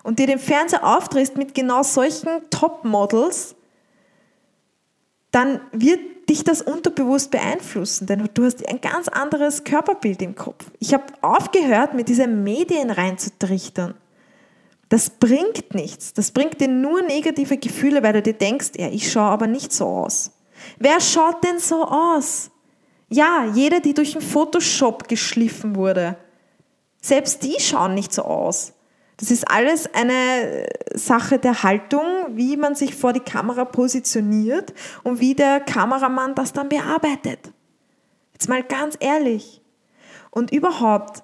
und 0.03 0.19
dir 0.19 0.27
den 0.27 0.37
Fernseher 0.37 0.85
aufdrehst 0.85 1.35
mit 1.35 1.55
genau 1.55 1.81
solchen 1.81 2.47
Top-Models, 2.51 3.55
dann 5.31 5.61
wird 5.71 6.16
dich 6.29 6.43
das 6.43 6.61
unterbewusst 6.61 7.31
beeinflussen, 7.31 8.07
denn 8.07 8.29
du 8.33 8.45
hast 8.45 8.67
ein 8.67 8.81
ganz 8.81 9.07
anderes 9.07 9.63
Körperbild 9.63 10.21
im 10.21 10.35
Kopf. 10.35 10.65
Ich 10.79 10.93
habe 10.93 11.05
aufgehört, 11.21 11.93
mit 11.93 12.09
diesen 12.09 12.43
Medien 12.43 12.91
reinzutrichtern. 12.91 13.93
Das 14.89 15.09
bringt 15.09 15.73
nichts. 15.73 16.13
Das 16.13 16.31
bringt 16.31 16.61
dir 16.61 16.67
nur 16.67 17.01
negative 17.01 17.57
Gefühle, 17.57 18.03
weil 18.03 18.13
du 18.13 18.21
dir 18.21 18.33
denkst, 18.33 18.71
ja, 18.77 18.87
ich 18.87 19.11
schaue 19.11 19.29
aber 19.31 19.47
nicht 19.47 19.73
so 19.73 19.85
aus. 19.85 20.31
Wer 20.79 20.99
schaut 21.01 21.43
denn 21.43 21.59
so 21.59 21.85
aus? 21.85 22.51
Ja, 23.09 23.45
jeder, 23.53 23.79
die 23.79 23.93
durch 23.93 24.15
einen 24.15 24.25
Photoshop 24.25 25.07
geschliffen 25.07 25.75
wurde. 25.75 26.17
Selbst 27.01 27.43
die 27.43 27.55
schauen 27.59 27.93
nicht 27.93 28.13
so 28.13 28.23
aus. 28.23 28.73
Das 29.17 29.31
ist 29.31 29.49
alles 29.49 29.91
eine 29.93 30.67
Sache 30.93 31.39
der 31.39 31.63
Haltung, 31.63 32.05
wie 32.35 32.55
man 32.55 32.75
sich 32.75 32.93
vor 32.95 33.13
die 33.13 33.19
Kamera 33.19 33.65
positioniert 33.65 34.73
und 35.03 35.19
wie 35.19 35.33
der 35.33 35.59
Kameramann 35.59 36.35
das 36.35 36.53
dann 36.53 36.69
bearbeitet. 36.69 37.51
Jetzt 38.33 38.47
mal 38.47 38.61
ganz 38.61 38.95
ehrlich. 38.99 39.61
Und 40.29 40.51
überhaupt, 40.51 41.23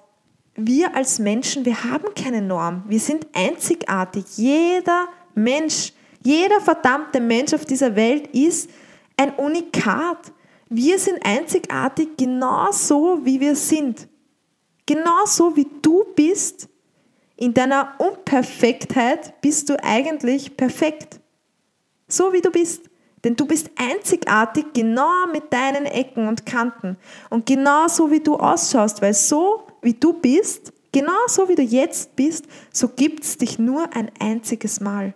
wir 0.56 0.96
als 0.96 1.20
Menschen, 1.20 1.64
wir 1.64 1.84
haben 1.84 2.12
keine 2.16 2.42
Norm. 2.42 2.82
Wir 2.88 2.98
sind 2.98 3.28
einzigartig. 3.32 4.24
Jeder 4.36 5.06
Mensch, 5.36 5.92
jeder 6.24 6.60
verdammte 6.60 7.20
Mensch 7.20 7.54
auf 7.54 7.64
dieser 7.64 7.94
Welt 7.94 8.26
ist 8.34 8.68
ein 9.16 9.32
Unikat. 9.34 10.32
Wir 10.68 10.98
sind 10.98 11.24
einzigartig 11.24 12.16
genauso, 12.16 13.20
wie 13.22 13.38
wir 13.38 13.54
sind. 13.54 14.08
Genauso 14.86 15.54
wie 15.54 15.68
du 15.80 16.04
bist, 16.16 16.68
in 17.36 17.54
deiner 17.54 17.94
Unperfektheit 17.98 19.40
bist 19.40 19.68
du 19.68 19.82
eigentlich 19.82 20.56
perfekt. 20.56 21.20
So 22.06 22.32
wie 22.32 22.40
du 22.40 22.50
bist. 22.50 22.88
Denn 23.24 23.36
du 23.36 23.46
bist 23.46 23.70
einzigartig 23.76 24.66
genau 24.74 25.26
mit 25.32 25.52
deinen 25.52 25.86
Ecken 25.86 26.28
und 26.28 26.44
Kanten. 26.44 26.98
Und 27.30 27.46
genau 27.46 27.88
so 27.88 28.10
wie 28.10 28.20
du 28.20 28.36
ausschaust, 28.36 29.00
weil 29.00 29.14
so 29.14 29.66
wie 29.80 29.94
du 29.94 30.12
bist, 30.12 30.72
genau 30.92 31.26
so 31.26 31.48
wie 31.48 31.54
du 31.54 31.62
jetzt 31.62 32.14
bist, 32.16 32.44
so 32.70 32.88
gibt 32.88 33.24
es 33.24 33.38
dich 33.38 33.58
nur 33.58 33.94
ein 33.96 34.10
einziges 34.20 34.80
Mal. 34.80 35.14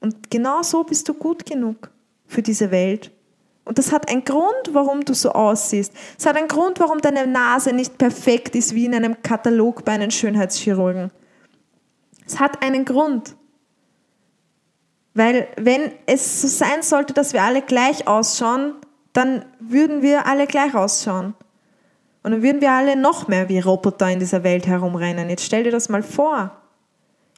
Und 0.00 0.30
genau 0.30 0.62
so 0.62 0.82
bist 0.82 1.08
du 1.08 1.14
gut 1.14 1.44
genug 1.44 1.90
für 2.26 2.42
diese 2.42 2.70
Welt. 2.70 3.12
Und 3.66 3.78
das 3.78 3.90
hat 3.90 4.08
einen 4.08 4.24
Grund, 4.24 4.70
warum 4.72 5.04
du 5.04 5.12
so 5.12 5.32
aussiehst. 5.32 5.92
Es 6.16 6.24
hat 6.24 6.36
einen 6.36 6.46
Grund, 6.46 6.78
warum 6.78 7.00
deine 7.00 7.26
Nase 7.26 7.72
nicht 7.72 7.98
perfekt 7.98 8.54
ist 8.54 8.74
wie 8.76 8.86
in 8.86 8.94
einem 8.94 9.20
Katalog 9.22 9.84
bei 9.84 9.92
einem 9.92 10.12
Schönheitschirurgen. 10.12 11.10
Es 12.24 12.38
hat 12.38 12.62
einen 12.62 12.84
Grund. 12.84 13.34
Weil 15.14 15.48
wenn 15.56 15.90
es 16.06 16.42
so 16.42 16.46
sein 16.46 16.82
sollte, 16.82 17.12
dass 17.12 17.32
wir 17.32 17.42
alle 17.42 17.60
gleich 17.60 18.06
ausschauen, 18.06 18.74
dann 19.12 19.44
würden 19.58 20.00
wir 20.00 20.26
alle 20.26 20.46
gleich 20.46 20.74
ausschauen. 20.74 21.34
Und 22.22 22.30
dann 22.30 22.42
würden 22.42 22.60
wir 22.60 22.70
alle 22.70 22.94
noch 22.94 23.26
mehr 23.26 23.48
wie 23.48 23.58
Roboter 23.58 24.08
in 24.08 24.20
dieser 24.20 24.44
Welt 24.44 24.68
herumrennen. 24.68 25.28
Jetzt 25.28 25.44
stell 25.44 25.64
dir 25.64 25.72
das 25.72 25.88
mal 25.88 26.04
vor. 26.04 26.52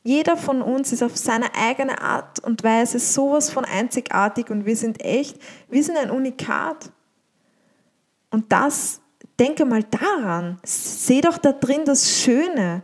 Jeder 0.08 0.38
von 0.38 0.62
uns 0.62 0.90
ist 0.90 1.02
auf 1.02 1.18
seine 1.18 1.54
eigene 1.54 2.00
Art 2.00 2.40
und 2.40 2.64
Weise 2.64 2.98
sowas 2.98 3.50
von 3.50 3.66
einzigartig 3.66 4.48
und 4.48 4.64
wir 4.64 4.74
sind 4.74 5.04
echt, 5.04 5.36
wir 5.68 5.84
sind 5.84 5.98
ein 5.98 6.10
Unikat. 6.10 6.90
Und 8.30 8.50
das, 8.50 9.02
denke 9.38 9.66
mal 9.66 9.82
daran, 9.82 10.60
seh 10.64 11.20
doch 11.20 11.36
da 11.36 11.52
drin 11.52 11.82
das 11.84 12.10
Schöne. 12.10 12.82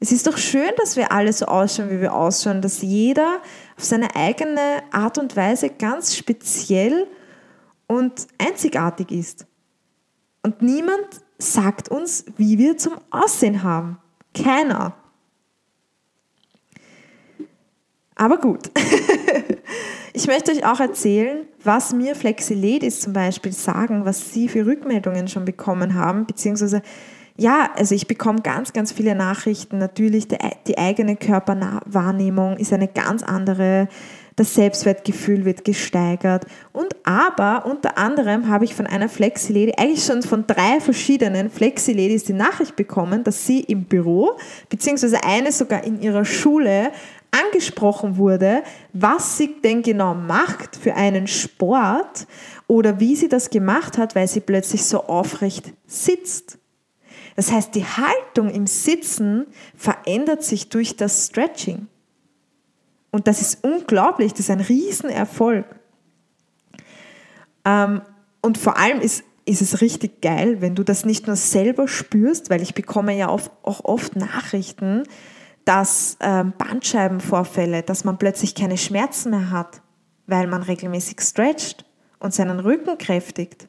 Es 0.00 0.12
ist 0.12 0.26
doch 0.26 0.36
schön, 0.36 0.70
dass 0.76 0.96
wir 0.96 1.12
alle 1.12 1.32
so 1.32 1.46
ausschauen, 1.46 1.88
wie 1.88 2.02
wir 2.02 2.12
ausschauen, 2.12 2.60
dass 2.60 2.82
jeder 2.82 3.40
auf 3.78 3.84
seine 3.84 4.14
eigene 4.14 4.82
Art 4.92 5.16
und 5.16 5.34
Weise 5.34 5.70
ganz 5.70 6.14
speziell 6.14 7.06
und 7.86 8.26
einzigartig 8.36 9.12
ist. 9.12 9.46
Und 10.42 10.60
niemand 10.60 11.06
sagt 11.38 11.88
uns, 11.88 12.26
wie 12.36 12.58
wir 12.58 12.76
zum 12.76 12.98
Aussehen 13.08 13.62
haben. 13.62 13.96
Keiner. 14.34 14.94
Aber 18.18 18.38
gut. 18.38 18.70
ich 20.12 20.26
möchte 20.26 20.50
euch 20.52 20.66
auch 20.66 20.80
erzählen, 20.80 21.46
was 21.62 21.94
mir 21.94 22.14
Flexiladies 22.14 23.00
zum 23.00 23.12
Beispiel 23.12 23.52
sagen, 23.52 24.04
was 24.04 24.32
sie 24.34 24.48
für 24.48 24.66
Rückmeldungen 24.66 25.28
schon 25.28 25.44
bekommen 25.44 25.94
haben, 25.94 26.26
beziehungsweise 26.26 26.82
ja, 27.40 27.70
also 27.76 27.94
ich 27.94 28.08
bekomme 28.08 28.40
ganz, 28.40 28.72
ganz 28.72 28.90
viele 28.90 29.14
Nachrichten. 29.14 29.78
Natürlich, 29.78 30.26
die, 30.26 30.36
die 30.66 30.76
eigene 30.76 31.14
Körperwahrnehmung 31.14 32.56
ist 32.56 32.72
eine 32.72 32.88
ganz 32.88 33.22
andere. 33.22 33.88
Das 34.34 34.54
Selbstwertgefühl 34.54 35.44
wird 35.44 35.64
gesteigert. 35.64 36.46
Und 36.72 36.94
aber 37.04 37.66
unter 37.66 37.98
anderem 37.98 38.48
habe 38.48 38.64
ich 38.64 38.74
von 38.74 38.86
einer 38.86 39.08
Flexi-Lady, 39.08 39.74
eigentlich 39.76 40.04
schon 40.04 40.22
von 40.22 40.46
drei 40.46 40.80
verschiedenen 40.80 41.50
Flexi-Ladies 41.50 42.22
die 42.22 42.34
Nachricht 42.34 42.76
bekommen, 42.76 43.24
dass 43.24 43.46
sie 43.46 43.60
im 43.60 43.84
Büro, 43.84 44.36
beziehungsweise 44.68 45.24
eine 45.24 45.50
sogar 45.50 45.82
in 45.82 46.00
ihrer 46.00 46.24
Schule, 46.24 46.92
angesprochen 47.30 48.16
wurde, 48.16 48.62
was 48.92 49.36
sie 49.36 49.60
denn 49.62 49.82
genau 49.82 50.14
macht 50.14 50.76
für 50.76 50.94
einen 50.94 51.26
Sport 51.26 52.26
oder 52.66 53.00
wie 53.00 53.16
sie 53.16 53.28
das 53.28 53.50
gemacht 53.50 53.98
hat, 53.98 54.14
weil 54.14 54.28
sie 54.28 54.40
plötzlich 54.40 54.84
so 54.84 55.04
aufrecht 55.04 55.72
sitzt. 55.86 56.58
Das 57.36 57.52
heißt, 57.52 57.74
die 57.74 57.84
Haltung 57.84 58.50
im 58.50 58.66
Sitzen 58.66 59.46
verändert 59.76 60.42
sich 60.42 60.68
durch 60.70 60.96
das 60.96 61.26
Stretching. 61.26 61.86
Und 63.10 63.26
das 63.26 63.40
ist 63.40 63.64
unglaublich, 63.64 64.32
das 64.32 64.40
ist 64.40 64.50
ein 64.50 64.60
Riesenerfolg. 64.60 65.66
Ähm, 67.64 68.02
und 68.42 68.58
vor 68.58 68.76
allem 68.76 69.00
ist, 69.00 69.24
ist 69.44 69.62
es 69.62 69.80
richtig 69.80 70.20
geil, 70.20 70.60
wenn 70.60 70.74
du 70.74 70.82
das 70.82 71.04
nicht 71.04 71.26
nur 71.26 71.36
selber 71.36 71.88
spürst, 71.88 72.50
weil 72.50 72.60
ich 72.60 72.74
bekomme 72.74 73.16
ja 73.16 73.28
auch 73.28 73.50
oft 73.62 74.16
Nachrichten, 74.16 75.04
dass 75.68 76.16
ähm, 76.20 76.54
Bandscheibenvorfälle, 76.56 77.82
dass 77.82 78.02
man 78.02 78.16
plötzlich 78.16 78.54
keine 78.54 78.78
Schmerzen 78.78 79.30
mehr 79.32 79.50
hat, 79.50 79.82
weil 80.26 80.46
man 80.46 80.62
regelmäßig 80.62 81.20
stretcht 81.20 81.84
und 82.20 82.32
seinen 82.32 82.58
Rücken 82.58 82.96
kräftigt. 82.96 83.68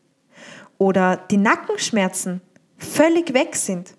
Oder 0.77 1.17
die 1.17 1.35
Nackenschmerzen, 1.35 2.39
völlig 2.77 3.33
weg 3.33 3.53
sind. 3.57 3.95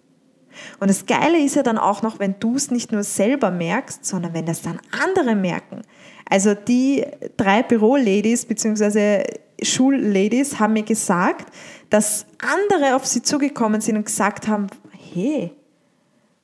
Und 0.79 0.89
das 0.89 1.05
Geile 1.05 1.45
ist 1.45 1.57
ja 1.57 1.63
dann 1.63 1.77
auch 1.77 2.01
noch, 2.01 2.19
wenn 2.19 2.41
du 2.41 2.57
es 2.57 2.71
nicht 2.71 2.91
nur 2.91 3.03
selber 3.03 3.51
merkst, 3.51 4.03
sondern 4.03 4.33
wenn 4.33 4.47
das 4.47 4.63
dann 4.63 4.81
andere 5.05 5.35
merken. 5.35 5.83
Also 6.25 6.55
die 6.55 7.05
drei 7.37 7.63
Büroladies 7.63 8.47
bzw. 8.47 9.25
Schulladies 9.63 10.59
haben 10.59 10.73
mir 10.73 10.85
gesagt, 10.85 11.55
dass 11.91 12.25
andere 12.39 12.97
auf 12.97 13.05
sie 13.05 13.21
zugekommen 13.21 13.83
sind 13.83 13.99
und 13.99 14.07
gesagt 14.07 14.49
haben, 14.49 14.69
hey, 15.13 15.55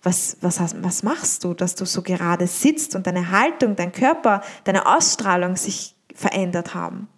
was, 0.06 0.36
was, 0.40 0.60
was 0.82 1.02
machst 1.02 1.42
du, 1.42 1.52
dass 1.52 1.74
du 1.74 1.84
so 1.84 2.00
gerade 2.00 2.46
sitzt 2.46 2.94
und 2.94 3.08
deine 3.08 3.32
Haltung, 3.32 3.74
dein 3.74 3.90
Körper, 3.90 4.40
deine 4.62 4.86
Ausstrahlung 4.86 5.56
sich 5.56 5.96
verändert 6.14 6.74
haben. 6.74 7.08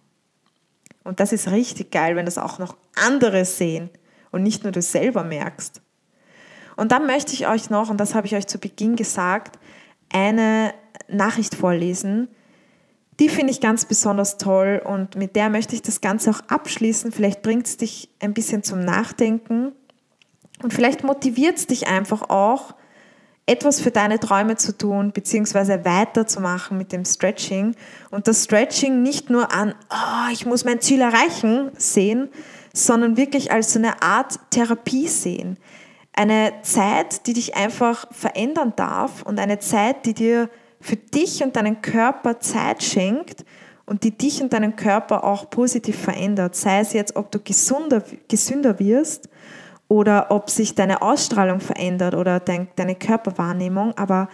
Und 1.03 1.19
das 1.19 1.31
ist 1.31 1.51
richtig 1.51 1.91
geil, 1.91 2.15
wenn 2.15 2.25
das 2.25 2.39
auch 2.39 2.57
noch 2.57 2.75
andere 2.95 3.45
sehen 3.45 3.91
und 4.31 4.41
nicht 4.41 4.63
nur 4.63 4.71
du 4.71 4.81
selber 4.81 5.23
merkst. 5.23 5.83
Und 6.77 6.91
dann 6.91 7.05
möchte 7.05 7.33
ich 7.33 7.47
euch 7.47 7.69
noch, 7.69 7.91
und 7.91 7.97
das 7.97 8.15
habe 8.15 8.25
ich 8.25 8.35
euch 8.35 8.47
zu 8.47 8.57
Beginn 8.57 8.95
gesagt, 8.95 9.59
eine 10.11 10.73
Nachricht 11.07 11.53
vorlesen. 11.53 12.27
Die 13.19 13.29
finde 13.29 13.51
ich 13.51 13.61
ganz 13.61 13.85
besonders 13.85 14.37
toll 14.37 14.81
und 14.83 15.15
mit 15.15 15.35
der 15.35 15.51
möchte 15.51 15.75
ich 15.75 15.83
das 15.83 16.01
Ganze 16.01 16.31
auch 16.31 16.41
abschließen. 16.47 17.11
Vielleicht 17.11 17.43
bringt 17.43 17.67
es 17.67 17.77
dich 17.77 18.09
ein 18.19 18.33
bisschen 18.33 18.63
zum 18.63 18.83
Nachdenken 18.83 19.73
und 20.61 20.73
vielleicht 20.73 21.03
motiviert 21.03 21.57
es 21.57 21.67
dich 21.67 21.87
einfach 21.87 22.29
auch, 22.29 22.73
etwas 23.49 23.81
für 23.81 23.89
deine 23.89 24.19
Träume 24.19 24.57
zu 24.57 24.77
tun, 24.77 25.11
beziehungsweise 25.11 25.83
weiterzumachen 25.83 26.77
mit 26.77 26.91
dem 26.91 27.03
Stretching 27.03 27.75
und 28.11 28.27
das 28.27 28.43
Stretching 28.43 29.01
nicht 29.01 29.31
nur 29.31 29.51
an, 29.51 29.73
oh, 29.89 30.31
ich 30.31 30.45
muss 30.45 30.65
mein 30.65 30.81
Ziel 30.81 31.01
erreichen, 31.01 31.71
sehen, 31.75 32.29
sondern 32.73 33.17
wirklich 33.17 33.51
als 33.51 33.73
so 33.73 33.79
eine 33.79 34.03
Art 34.03 34.39
Therapie 34.51 35.07
sehen. 35.07 35.57
Eine 36.13 36.53
Zeit, 36.61 37.25
die 37.25 37.33
dich 37.33 37.55
einfach 37.55 38.05
verändern 38.11 38.73
darf 38.75 39.23
und 39.23 39.39
eine 39.39 39.57
Zeit, 39.57 40.05
die 40.05 40.13
dir 40.13 40.49
für 40.79 40.97
dich 40.97 41.43
und 41.43 41.55
deinen 41.55 41.81
Körper 41.81 42.39
Zeit 42.39 42.83
schenkt 42.83 43.45
und 43.87 44.03
die 44.03 44.15
dich 44.15 44.43
und 44.43 44.53
deinen 44.53 44.75
Körper 44.75 45.23
auch 45.23 45.49
positiv 45.49 45.97
verändert. 45.97 46.55
Sei 46.55 46.81
es 46.81 46.93
jetzt, 46.93 47.15
ob 47.15 47.31
du 47.31 47.39
gesunder, 47.39 48.03
gesünder 48.27 48.77
wirst 48.77 49.27
oder 49.89 50.27
ob 50.29 50.49
sich 50.49 50.75
deine 50.75 51.01
Ausstrahlung 51.01 51.59
verändert 51.59 52.13
oder 52.13 52.39
dein, 52.39 52.69
deine 52.77 52.95
Körperwahrnehmung. 52.95 53.97
Aber 53.97 54.29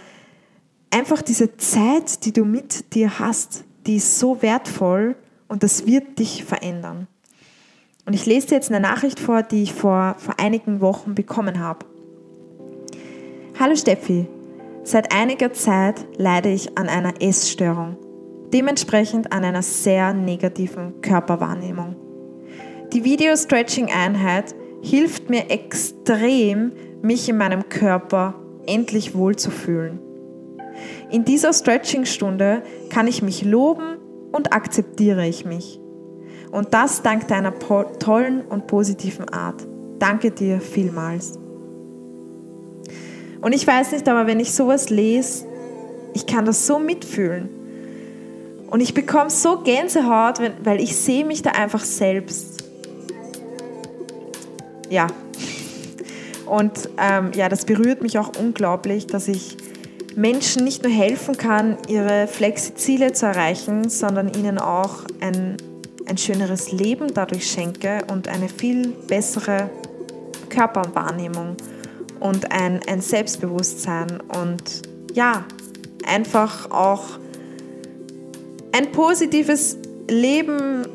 einfach 0.92 1.24
diese 1.24 1.58
Zeit, 1.58 2.26
die 2.26 2.34
du 2.34 2.46
mit 2.46 2.94
dir 2.94 3.18
hast, 3.18 3.64
die 3.88 3.96
ist 3.96 4.20
so 4.20 4.42
wertvoll 4.44 5.16
und 5.48 5.64
das 5.64 5.88
wird 5.88 6.20
dich 6.20 6.44
verändern. 6.44 7.08
Und 8.06 8.14
ich 8.14 8.26
lese 8.26 8.48
dir 8.48 8.56
jetzt 8.56 8.70
eine 8.70 8.82
Nachricht 8.82 9.20
vor, 9.20 9.42
die 9.42 9.64
ich 9.64 9.74
vor, 9.74 10.16
vor 10.20 10.36
einigen 10.40 10.82
Wochen 10.82 11.16
bekommen 11.16 11.60
habe. 11.60 11.86
Hallo 13.58 13.76
Steffi, 13.76 14.28
seit 14.84 15.14
einiger 15.14 15.54
Zeit 15.54 16.06
leide 16.18 16.50
ich 16.50 16.78
an 16.78 16.90
einer 16.90 17.22
Essstörung, 17.22 17.96
dementsprechend 18.54 19.32
an 19.32 19.46
einer 19.46 19.62
sehr 19.62 20.14
negativen 20.14 21.02
Körperwahrnehmung. 21.02 21.96
Die 22.92 23.06
Video-Stretching-Einheit 23.06 24.54
hilft 24.82 25.30
mir 25.30 25.50
extrem, 25.50 26.72
mich 27.02 27.30
in 27.30 27.38
meinem 27.38 27.70
Körper 27.70 28.36
endlich 28.66 29.16
wohlzufühlen. 29.16 30.00
In 31.12 31.24
dieser 31.26 31.54
Stretching-Stunde 31.54 32.64
kann 32.90 33.08
ich 33.08 33.22
mich 33.22 33.44
loben 33.44 33.98
und 34.32 34.54
akzeptiere 34.54 35.26
ich 35.28 35.46
mich. 35.46 35.80
Und 36.52 36.74
das 36.74 37.02
dank 37.02 37.28
deiner 37.28 37.54
tollen 38.00 38.42
und 38.42 38.68
positiven 38.68 39.30
Art. 39.30 39.66
Danke 40.00 40.32
dir 40.32 40.60
vielmals. 40.60 41.40
Und 43.42 43.54
ich 43.54 43.66
weiß 43.66 43.92
nicht, 43.92 44.08
aber 44.10 44.28
wenn 44.28 44.40
ich 44.40 44.54
sowas 44.54 44.90
lese, 44.90 45.46
ich 46.14 46.26
kann 46.26 46.46
das 46.46 46.66
so 46.66 46.80
mitfühlen. 46.80 47.50
Und 48.70 48.82
ich 48.82 48.94
bekomme 48.94 49.30
so 49.30 49.62
Gänsehaut, 49.62 50.40
weil 50.64 50.82
ich 50.82 50.96
sehe 50.96 51.26
mich 51.26 51.42
da 51.42 51.52
einfach 51.52 51.84
selbst. 51.84 52.65
Ja. 54.90 55.08
Und 56.46 56.90
ähm, 56.98 57.32
ja, 57.34 57.50
das 57.50 57.66
berührt 57.66 58.02
mich 58.02 58.20
auch 58.20 58.32
unglaublich, 58.40 59.08
dass 59.08 59.28
ich 59.28 59.58
Menschen 60.16 60.64
nicht 60.64 60.84
nur 60.84 60.92
helfen 60.92 61.38
kann, 61.38 61.78
ihre 61.88 62.28
Flexi-Ziele 62.28 63.14
zu 63.14 63.26
erreichen, 63.26 63.90
sondern 63.90 64.34
ihnen 64.34 64.60
auch 64.60 65.04
ein, 65.20 65.58
ein 66.08 66.18
schöneres 66.18 66.72
Leben 66.72 67.14
dadurch 67.14 67.50
schenke 67.50 68.00
und 68.12 68.28
eine 68.28 68.48
viel 68.48 68.90
bessere 69.08 69.70
Körperwahrnehmung 70.50 71.58
und 72.20 72.52
ein, 72.52 72.80
ein 72.88 73.02
Selbstbewusstsein 73.02 74.22
und 74.42 74.84
ja, 75.14 75.46
einfach 76.08 76.72
auch 76.72 77.20
ein 78.72 78.92
positives 78.92 79.78
Leben 80.10 80.86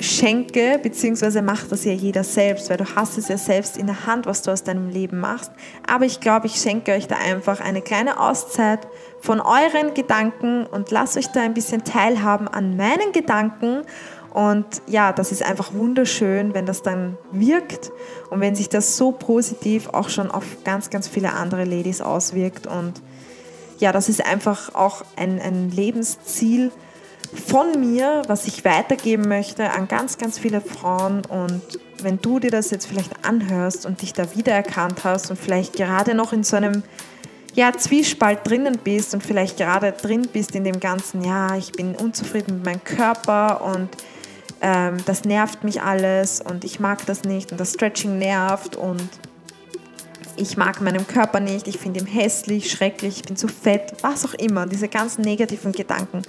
schenke, 0.00 0.78
beziehungsweise 0.82 1.42
macht 1.42 1.70
das 1.72 1.84
ja 1.84 1.92
jeder 1.92 2.24
selbst, 2.24 2.70
weil 2.70 2.76
du 2.76 2.84
hast 2.96 3.18
es 3.18 3.28
ja 3.28 3.36
selbst 3.36 3.76
in 3.76 3.86
der 3.86 4.06
Hand, 4.06 4.26
was 4.26 4.42
du 4.42 4.50
aus 4.50 4.64
deinem 4.64 4.88
Leben 4.88 5.20
machst. 5.20 5.52
Aber 5.86 6.04
ich 6.04 6.20
glaube, 6.20 6.46
ich 6.46 6.56
schenke 6.56 6.92
euch 6.92 7.06
da 7.06 7.16
einfach 7.16 7.60
eine 7.60 7.82
kleine 7.82 8.20
Auszeit 8.20 8.86
von 9.20 9.40
euren 9.40 9.94
Gedanken 9.94 10.66
und 10.66 10.90
lasst 10.90 11.16
euch 11.16 11.28
da 11.28 11.40
ein 11.40 11.54
bisschen 11.54 11.84
teilhaben 11.84 12.48
an 12.48 12.76
meinen 12.76 13.12
Gedanken. 13.12 13.82
Und 14.32 14.82
ja, 14.86 15.12
das 15.12 15.32
ist 15.32 15.42
einfach 15.42 15.72
wunderschön, 15.74 16.54
wenn 16.54 16.66
das 16.66 16.82
dann 16.82 17.18
wirkt 17.32 17.90
und 18.30 18.40
wenn 18.40 18.54
sich 18.54 18.68
das 18.68 18.96
so 18.96 19.12
positiv 19.12 19.88
auch 19.88 20.08
schon 20.08 20.30
auf 20.30 20.44
ganz, 20.64 20.90
ganz 20.90 21.08
viele 21.08 21.32
andere 21.32 21.64
Ladies 21.64 22.00
auswirkt. 22.00 22.66
Und 22.66 23.02
ja, 23.78 23.92
das 23.92 24.08
ist 24.08 24.24
einfach 24.24 24.74
auch 24.74 25.02
ein, 25.16 25.40
ein 25.40 25.70
Lebensziel, 25.70 26.70
von 27.34 27.78
mir, 27.78 28.22
was 28.26 28.46
ich 28.46 28.64
weitergeben 28.64 29.28
möchte 29.28 29.70
an 29.70 29.88
ganz, 29.88 30.18
ganz 30.18 30.38
viele 30.38 30.60
Frauen. 30.60 31.22
Und 31.26 31.62
wenn 32.02 32.20
du 32.20 32.38
dir 32.38 32.50
das 32.50 32.70
jetzt 32.70 32.86
vielleicht 32.86 33.24
anhörst 33.24 33.86
und 33.86 34.02
dich 34.02 34.12
da 34.12 34.34
wiedererkannt 34.34 35.04
hast 35.04 35.30
und 35.30 35.38
vielleicht 35.38 35.74
gerade 35.74 36.14
noch 36.14 36.32
in 36.32 36.44
so 36.44 36.56
einem 36.56 36.82
ja, 37.54 37.72
Zwiespalt 37.72 38.40
drinnen 38.44 38.78
bist 38.82 39.14
und 39.14 39.22
vielleicht 39.22 39.56
gerade 39.56 39.92
drin 39.92 40.28
bist 40.32 40.54
in 40.54 40.64
dem 40.64 40.80
ganzen, 40.80 41.24
ja, 41.24 41.56
ich 41.56 41.72
bin 41.72 41.96
unzufrieden 41.96 42.56
mit 42.56 42.64
meinem 42.64 42.84
Körper 42.84 43.62
und 43.62 43.88
ähm, 44.60 44.98
das 45.06 45.24
nervt 45.24 45.64
mich 45.64 45.82
alles 45.82 46.40
und 46.40 46.64
ich 46.64 46.80
mag 46.80 47.04
das 47.06 47.24
nicht 47.24 47.50
und 47.50 47.58
das 47.58 47.72
Stretching 47.72 48.18
nervt 48.18 48.76
und 48.76 49.08
ich 50.36 50.56
mag 50.56 50.80
meinen 50.80 51.06
Körper 51.06 51.40
nicht, 51.40 51.66
ich 51.66 51.78
finde 51.78 52.00
ihn 52.00 52.06
hässlich, 52.06 52.70
schrecklich, 52.70 53.18
ich 53.18 53.22
bin 53.24 53.36
zu 53.36 53.48
fett, 53.48 53.94
was 54.00 54.24
auch 54.24 54.34
immer, 54.34 54.66
diese 54.66 54.88
ganzen 54.88 55.22
negativen 55.22 55.72
Gedanken. 55.72 56.22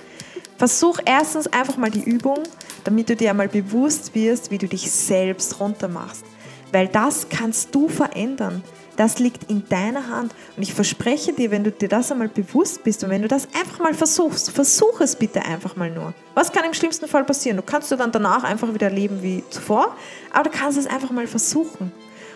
Versuch 0.62 1.00
erstens 1.06 1.48
einfach 1.48 1.78
mal 1.78 1.90
die 1.90 2.04
Übung, 2.04 2.38
damit 2.84 3.10
du 3.10 3.16
dir 3.16 3.32
einmal 3.32 3.48
bewusst 3.48 4.14
wirst, 4.14 4.52
wie 4.52 4.60
du 4.60 4.68
dich 4.68 4.92
selbst 4.92 5.60
runtermachst. 5.60 6.24
Weil 6.72 6.88
das 6.88 7.30
kannst 7.30 7.74
du 7.74 7.90
verändern. 7.90 8.64
Das 8.96 9.18
liegt 9.18 9.50
in 9.50 9.68
deiner 9.70 10.08
Hand. 10.08 10.36
Und 10.56 10.62
ich 10.62 10.76
verspreche 10.76 11.34
dir, 11.34 11.50
wenn 11.50 11.64
du 11.64 11.72
dir 11.72 11.90
das 11.90 12.12
einmal 12.12 12.28
bewusst 12.28 12.84
bist 12.84 13.04
und 13.04 13.10
wenn 13.10 13.24
du 13.24 13.28
das 13.28 13.48
einfach 13.60 13.80
mal 13.80 13.96
versuchst, 13.96 14.52
versuch 14.52 15.02
es 15.02 15.16
bitte 15.16 15.42
einfach 15.42 15.76
mal 15.78 15.90
nur. 15.90 16.14
Was 16.36 16.52
kann 16.52 16.64
im 16.64 16.76
schlimmsten 16.76 17.08
Fall 17.08 17.24
passieren? 17.24 17.58
Du 17.58 17.64
kannst 17.64 17.90
du 17.90 17.96
dann 17.96 18.12
danach 18.12 18.44
einfach 18.44 18.72
wieder 18.72 18.92
leben 18.92 19.24
wie 19.24 19.44
zuvor, 19.50 19.96
aber 20.32 20.52
du 20.52 20.56
kannst 20.56 20.78
es 20.78 20.86
einfach 20.86 21.10
mal 21.10 21.26
versuchen. 21.26 21.92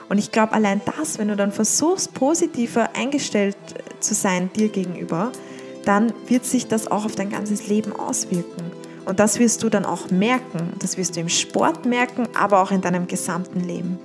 Und 0.09 0.17
ich 0.17 0.31
glaube, 0.31 0.53
allein 0.53 0.81
das, 0.97 1.19
wenn 1.19 1.27
du 1.27 1.35
dann 1.35 1.51
versuchst, 1.51 2.15
positiver 2.15 2.89
eingestellt 2.95 3.55
zu 3.99 4.15
sein 4.15 4.49
dir 4.55 4.69
gegenüber, 4.69 5.31
dann 5.85 6.13
wird 6.27 6.45
sich 6.45 6.67
das 6.67 6.89
auch 6.91 7.05
auf 7.05 7.15
dein 7.15 7.29
ganzes 7.29 7.67
Leben 7.67 7.93
auswirken. 7.93 8.71
Und 9.05 9.19
das 9.19 9.39
wirst 9.39 9.63
du 9.63 9.69
dann 9.69 9.85
auch 9.85 10.09
merken. 10.09 10.73
Das 10.79 10.97
wirst 10.97 11.15
du 11.15 11.21
im 11.21 11.29
Sport 11.29 11.85
merken, 11.85 12.27
aber 12.37 12.61
auch 12.61 12.71
in 12.71 12.81
deinem 12.81 13.07
gesamten 13.07 13.61
Leben. 13.61 13.99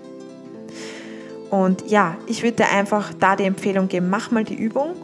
Und 1.50 1.90
ja, 1.90 2.16
ich 2.26 2.42
würde 2.42 2.58
dir 2.58 2.70
einfach 2.70 3.12
da 3.18 3.34
die 3.34 3.44
Empfehlung 3.44 3.88
geben, 3.88 4.08
mach 4.08 4.30
mal 4.30 4.44
die 4.44 4.54
Übung 4.54 4.94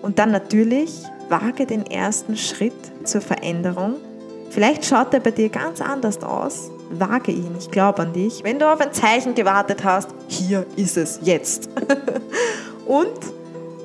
und 0.00 0.18
dann 0.18 0.30
natürlich 0.30 1.02
wage 1.28 1.66
den 1.66 1.84
ersten 1.86 2.36
Schritt 2.36 2.72
zur 3.04 3.20
Veränderung. 3.20 3.96
Vielleicht 4.50 4.84
schaut 4.84 5.12
der 5.12 5.20
bei 5.20 5.30
dir 5.30 5.48
ganz 5.48 5.80
anders 5.80 6.22
aus. 6.22 6.70
Wage 6.90 7.30
ihn, 7.30 7.54
ich 7.58 7.70
glaube 7.70 8.02
an 8.02 8.12
dich. 8.12 8.42
Wenn 8.42 8.58
du 8.58 8.72
auf 8.72 8.80
ein 8.80 8.92
Zeichen 8.92 9.34
gewartet 9.34 9.84
hast, 9.84 10.08
hier 10.26 10.66
ist 10.76 10.96
es 10.96 11.20
jetzt. 11.22 11.68
und 12.86 13.18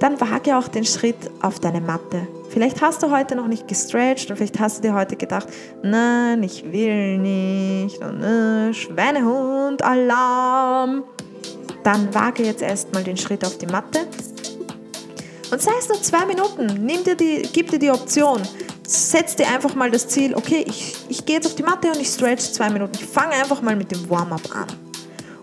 dann 0.05 0.21
wage 0.21 0.55
auch 0.55 0.67
den 0.67 0.85
Schritt 0.85 1.15
auf 1.41 1.59
deine 1.59 1.81
Matte. 1.81 2.27
Vielleicht 2.49 2.79
hast 2.79 3.01
du 3.01 3.09
heute 3.09 3.35
noch 3.35 3.47
nicht 3.47 3.67
gestretched 3.67 4.29
und 4.29 4.37
vielleicht 4.37 4.59
hast 4.59 4.77
du 4.77 4.81
dir 4.83 4.93
heute 4.93 5.15
gedacht, 5.15 5.47
nein, 5.81 6.43
ich 6.43 6.71
will 6.71 7.17
nicht 7.17 7.97
und 8.03 8.21
äh, 8.21 8.71
Schweinehund, 8.71 9.81
Alarm. 9.81 11.05
Dann 11.83 12.13
wage 12.13 12.43
jetzt 12.43 12.61
erstmal 12.61 13.03
den 13.03 13.17
Schritt 13.17 13.43
auf 13.43 13.57
die 13.57 13.65
Matte 13.65 14.01
und 15.51 15.59
sei 15.59 15.71
es 15.79 15.89
nur 15.89 15.99
zwei 16.01 16.25
Minuten, 16.27 16.67
nimm 16.85 17.03
dir 17.03 17.15
die, 17.15 17.41
gib 17.51 17.71
dir 17.71 17.79
die 17.79 17.89
Option, 17.89 18.41
setz 18.85 19.35
dir 19.35 19.47
einfach 19.47 19.73
mal 19.73 19.89
das 19.89 20.07
Ziel, 20.07 20.35
okay, 20.35 20.65
ich, 20.67 20.95
ich 21.09 21.25
gehe 21.25 21.37
jetzt 21.37 21.47
auf 21.47 21.55
die 21.55 21.63
Matte 21.63 21.87
und 21.87 21.99
ich 21.99 22.09
stretch 22.09 22.43
zwei 22.51 22.69
Minuten. 22.69 22.93
Ich 22.93 23.05
fange 23.05 23.33
einfach 23.33 23.61
mal 23.63 23.75
mit 23.75 23.91
dem 23.91 24.07
Warm-up 24.07 24.55
an. 24.55 24.84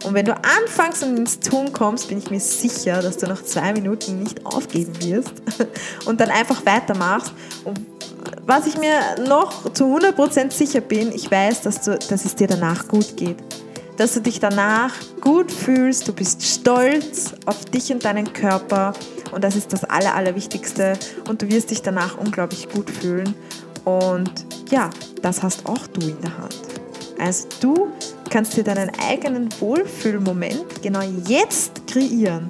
Und 0.05 0.15
wenn 0.15 0.25
du 0.25 0.35
anfängst 0.35 1.05
und 1.05 1.17
ins 1.17 1.39
Tun 1.39 1.73
kommst, 1.73 2.09
bin 2.09 2.19
ich 2.19 2.31
mir 2.31 2.41
sicher, 2.41 3.01
dass 3.03 3.19
du 3.19 3.27
nach 3.27 3.43
zwei 3.43 3.73
Minuten 3.73 4.23
nicht 4.23 4.45
aufgeben 4.45 4.93
wirst 5.03 5.33
und 6.07 6.21
dann 6.21 6.31
einfach 6.31 6.65
weitermachst. 6.67 7.33
Und 7.65 7.81
was 8.47 8.67
ich 8.67 8.77
mir 8.79 8.99
noch 9.27 9.73
zu 9.73 9.85
100% 9.85 10.51
sicher 10.51 10.81
bin, 10.81 11.13
ich 11.13 11.31
weiß, 11.31 11.63
dass, 11.63 11.83
du, 11.83 11.99
dass 11.99 12.25
es 12.25 12.35
dir 12.35 12.49
danach 12.49 12.89
gut 12.89 13.17
geht. 13.17 13.37
Dass 13.97 14.15
du 14.15 14.21
dich 14.21 14.41
danach 14.41 14.93
gut 15.21 15.53
fühlst, 15.53 16.09
du 16.09 16.13
bist 16.13 16.43
stolz 16.43 17.35
auf 17.47 17.65
dich 17.67 17.93
und 17.93 18.05
deinen 18.05 18.33
Körper 18.33 18.95
und 19.33 19.45
das 19.45 19.55
ist 19.55 19.73
das 19.73 19.85
Aller, 19.85 20.15
Allerwichtigste 20.15 20.95
und 21.29 21.43
du 21.43 21.49
wirst 21.51 21.71
dich 21.71 21.83
danach 21.83 22.19
unglaublich 22.19 22.69
gut 22.69 22.91
fühlen 22.91 23.35
und 23.85 24.33
ja, 24.71 24.89
das 25.21 25.43
hast 25.43 25.67
auch 25.67 25.87
du 25.89 26.09
in 26.09 26.21
der 26.21 26.37
Hand. 26.39 26.72
Also 27.23 27.47
du 27.61 27.89
kannst 28.31 28.57
dir 28.57 28.65
deinen 28.65 28.91
eigenen 29.09 29.49
Wohlfühlmoment 29.61 30.83
genau 30.83 31.03
jetzt 31.29 31.87
kreieren. 31.87 32.49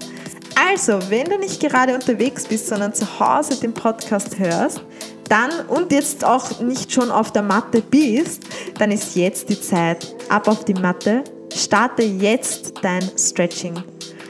Also, 0.71 0.99
wenn 1.11 1.27
du 1.27 1.39
nicht 1.39 1.61
gerade 1.61 1.95
unterwegs 1.95 2.45
bist, 2.45 2.69
sondern 2.69 2.95
zu 2.95 3.21
Hause 3.21 3.61
den 3.61 3.75
Podcast 3.75 4.39
hörst, 4.39 4.83
dann 5.29 5.51
und 5.69 5.93
jetzt 5.93 6.25
auch 6.25 6.61
nicht 6.61 6.93
schon 6.93 7.11
auf 7.11 7.33
der 7.33 7.43
Matte 7.43 7.83
bist, 7.83 8.45
dann 8.79 8.91
ist 8.91 9.15
jetzt 9.15 9.49
die 9.51 9.61
Zeit. 9.61 10.15
Ab 10.29 10.49
auf 10.49 10.65
die 10.65 10.75
Matte, 10.75 11.25
starte 11.55 12.03
jetzt 12.03 12.75
dein 12.83 13.03
Stretching. 13.19 13.75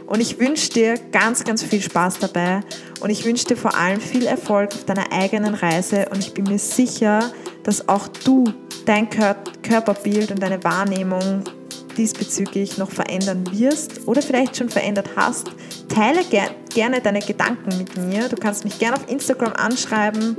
Und 0.06 0.20
ich 0.20 0.38
wünsche 0.38 0.70
dir 0.70 0.94
ganz, 1.12 1.44
ganz 1.44 1.62
viel 1.62 1.80
Spaß 1.80 2.18
dabei 2.18 2.60
und 3.00 3.10
ich 3.10 3.24
wünsche 3.24 3.46
dir 3.46 3.56
vor 3.56 3.76
allem 3.76 4.00
viel 4.00 4.26
Erfolg 4.26 4.74
auf 4.74 4.84
deiner 4.84 5.12
eigenen 5.12 5.54
Reise 5.54 6.06
und 6.10 6.18
ich 6.18 6.34
bin 6.34 6.44
mir 6.44 6.58
sicher, 6.58 7.32
dass 7.64 7.88
auch 7.88 8.08
du 8.08 8.44
dein 8.86 9.08
Körperbild 9.10 10.30
und 10.30 10.42
deine 10.42 10.62
Wahrnehmung 10.64 11.44
diesbezüglich 11.96 12.78
noch 12.78 12.90
verändern 12.90 13.44
wirst 13.52 14.06
oder 14.06 14.22
vielleicht 14.22 14.56
schon 14.56 14.68
verändert 14.68 15.10
hast. 15.14 15.50
Teile 15.88 16.24
ger 16.24 16.50
gerne 16.74 17.00
deine 17.00 17.20
Gedanken 17.20 17.76
mit 17.76 17.96
mir. 17.98 18.28
Du 18.28 18.36
kannst 18.36 18.64
mich 18.64 18.78
gerne 18.78 18.96
auf 18.96 19.10
Instagram 19.10 19.52
anschreiben 19.52 20.38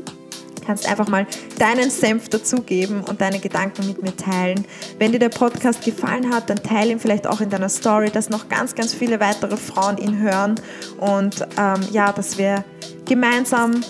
kannst 0.66 0.88
einfach 0.88 1.08
mal 1.08 1.28
deinen 1.60 1.90
Senf 1.90 2.30
dazugeben 2.30 3.02
und 3.02 3.22
deine 3.22 3.40
Gedanken 3.40 3.88
mit 3.88 4.02
mir 4.02 4.16
teilen. 4.16 4.66
Wenn 4.98 5.12
dir 5.12 5.20
der 5.20 5.30
Podcast 5.30 5.84
gefallen 5.84 6.34
hat, 6.34 6.50
dann 6.50 6.58
teile 6.58 6.92
ihn 6.92 7.00
vielleicht 7.00 7.28
auch 7.28 7.42
in 7.42 7.50
deiner 7.50 7.70
Story, 7.70 8.10
dass 8.10 8.30
noch 8.30 8.50
ganz, 8.50 8.76
ganz 8.76 8.94
viele 8.94 9.20
weitere 9.20 9.58
Frauen 9.58 9.98
ihn 9.98 10.20
hören 10.20 10.56
und 11.00 11.46
ähm, 11.58 11.82
ja, 11.92 12.12
dass 12.12 12.38
wir 12.38 12.64
gemeinsam 13.06 13.82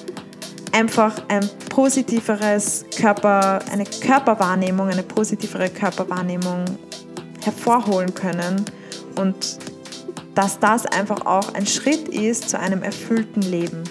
einfach 0.73 1.21
ein 1.29 1.47
positiveres 1.69 2.85
Körper, 2.97 3.59
eine 3.71 3.85
Körperwahrnehmung, 3.85 4.89
eine 4.89 5.03
positivere 5.03 5.69
Körperwahrnehmung 5.69 6.65
hervorholen 7.43 8.13
können 8.13 8.65
und 9.15 9.57
dass 10.35 10.59
das 10.59 10.85
einfach 10.85 11.25
auch 11.25 11.53
ein 11.53 11.67
Schritt 11.67 12.07
ist 12.07 12.49
zu 12.49 12.59
einem 12.59 12.81
erfüllten 12.81 13.41
Leben. 13.43 13.83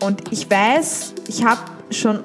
Und 0.00 0.32
ich 0.32 0.48
weiß, 0.48 1.14
ich 1.28 1.44
habe 1.44 1.60
schon 1.90 2.20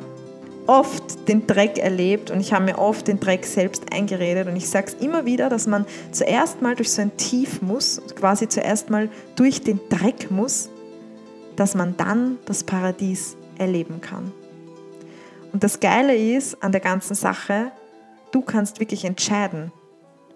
oft 0.68 1.28
den 1.28 1.48
Dreck 1.48 1.78
erlebt 1.78 2.30
und 2.30 2.40
ich 2.40 2.54
habe 2.54 2.66
mir 2.66 2.78
oft 2.78 3.08
den 3.08 3.20
Dreck 3.20 3.46
selbst 3.46 3.92
eingeredet 3.92 4.48
und 4.48 4.56
ich 4.56 4.70
sage 4.70 4.88
es 4.88 5.04
immer 5.04 5.26
wieder, 5.26 5.50
dass 5.50 5.66
man 5.66 5.86
zuerst 6.12 6.62
mal 6.62 6.76
durch 6.76 6.92
so 6.92 7.02
ein 7.02 7.16
Tief 7.18 7.62
muss, 7.62 8.02
quasi 8.16 8.48
zuerst 8.50 8.90
mal 8.90 9.10
durch 9.36 9.62
den 9.62 9.80
Dreck 9.90 10.30
muss, 10.30 10.70
dass 11.56 11.74
man 11.74 11.96
dann 11.98 12.38
das 12.46 12.64
Paradies 12.64 13.37
erleben 13.60 14.02
kann. 14.02 14.32
Und 15.54 15.64
das 15.64 15.80
Geile 15.80 16.16
ist 16.16 16.62
an 16.64 16.72
der 16.72 16.82
ganzen 16.82 17.16
Sache, 17.16 17.72
du 18.32 18.42
kannst 18.42 18.80
wirklich 18.80 19.06
entscheiden, 19.06 19.72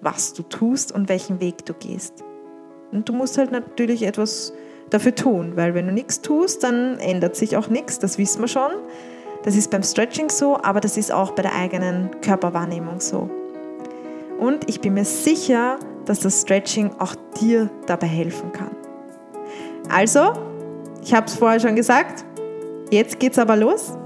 was 0.02 0.34
du 0.34 0.44
tust 0.44 0.92
und 0.92 1.10
welchen 1.10 1.40
Weg 1.40 1.66
du 1.66 1.74
gehst. 1.74 2.24
Und 2.92 3.08
du 3.08 3.14
musst 3.14 3.38
halt 3.38 3.52
natürlich 3.52 4.04
etwas 4.04 4.54
dafür 4.90 5.16
tun, 5.16 5.54
weil 5.56 5.74
wenn 5.74 5.88
du 5.88 5.94
nichts 5.94 6.22
tust, 6.22 6.64
dann 6.64 6.98
ändert 7.00 7.36
sich 7.36 7.56
auch 7.56 7.68
nichts, 7.68 8.00
das 8.00 8.18
wissen 8.18 8.42
wir 8.42 8.48
schon. 8.48 8.72
Das 9.44 9.56
ist 9.56 9.72
beim 9.72 9.84
Stretching 9.84 10.30
so, 10.30 10.58
aber 10.62 10.80
das 10.80 10.98
ist 10.98 11.12
auch 11.12 11.32
bei 11.32 11.42
der 11.42 11.56
eigenen 11.56 12.10
Körperwahrnehmung 12.22 13.00
so. 13.00 13.30
Und 14.40 14.70
ich 14.70 14.82
bin 14.82 14.96
mir 14.96 15.06
sicher, 15.06 15.80
dass 16.06 16.20
das 16.20 16.42
Stretching 16.42 16.92
auch 17.00 17.16
dir 17.40 17.70
dabei 17.86 18.08
helfen 18.08 18.52
kann. 18.52 18.76
Also, 19.90 20.34
ich 21.04 21.14
habe 21.14 21.26
es 21.28 21.36
vorher 21.36 21.60
schon 21.60 21.76
gesagt, 21.76 22.26
jetzt 22.92 23.20
geht's 23.20 23.40
aber 23.40 23.56
los. 23.56 23.98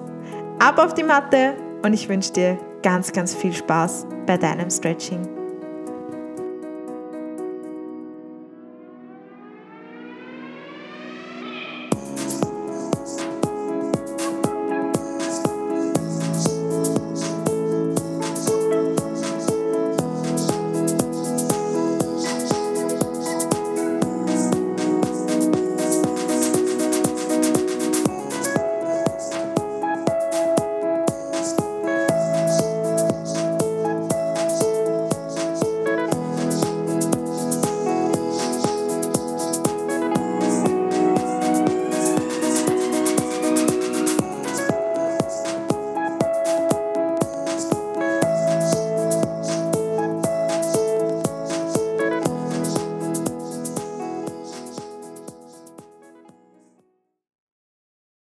Ab 0.60 0.80
auf 0.80 0.94
die 0.94 1.04
Matte 1.04 1.56
und 1.84 1.94
ich 1.94 2.08
wünsche 2.08 2.32
dir 2.32 2.58
ganz, 2.82 3.12
ganz 3.12 3.36
viel 3.36 3.52
Spaß 3.52 4.08
bei 4.26 4.38
deinem 4.38 4.70
Stretching. 4.70 5.35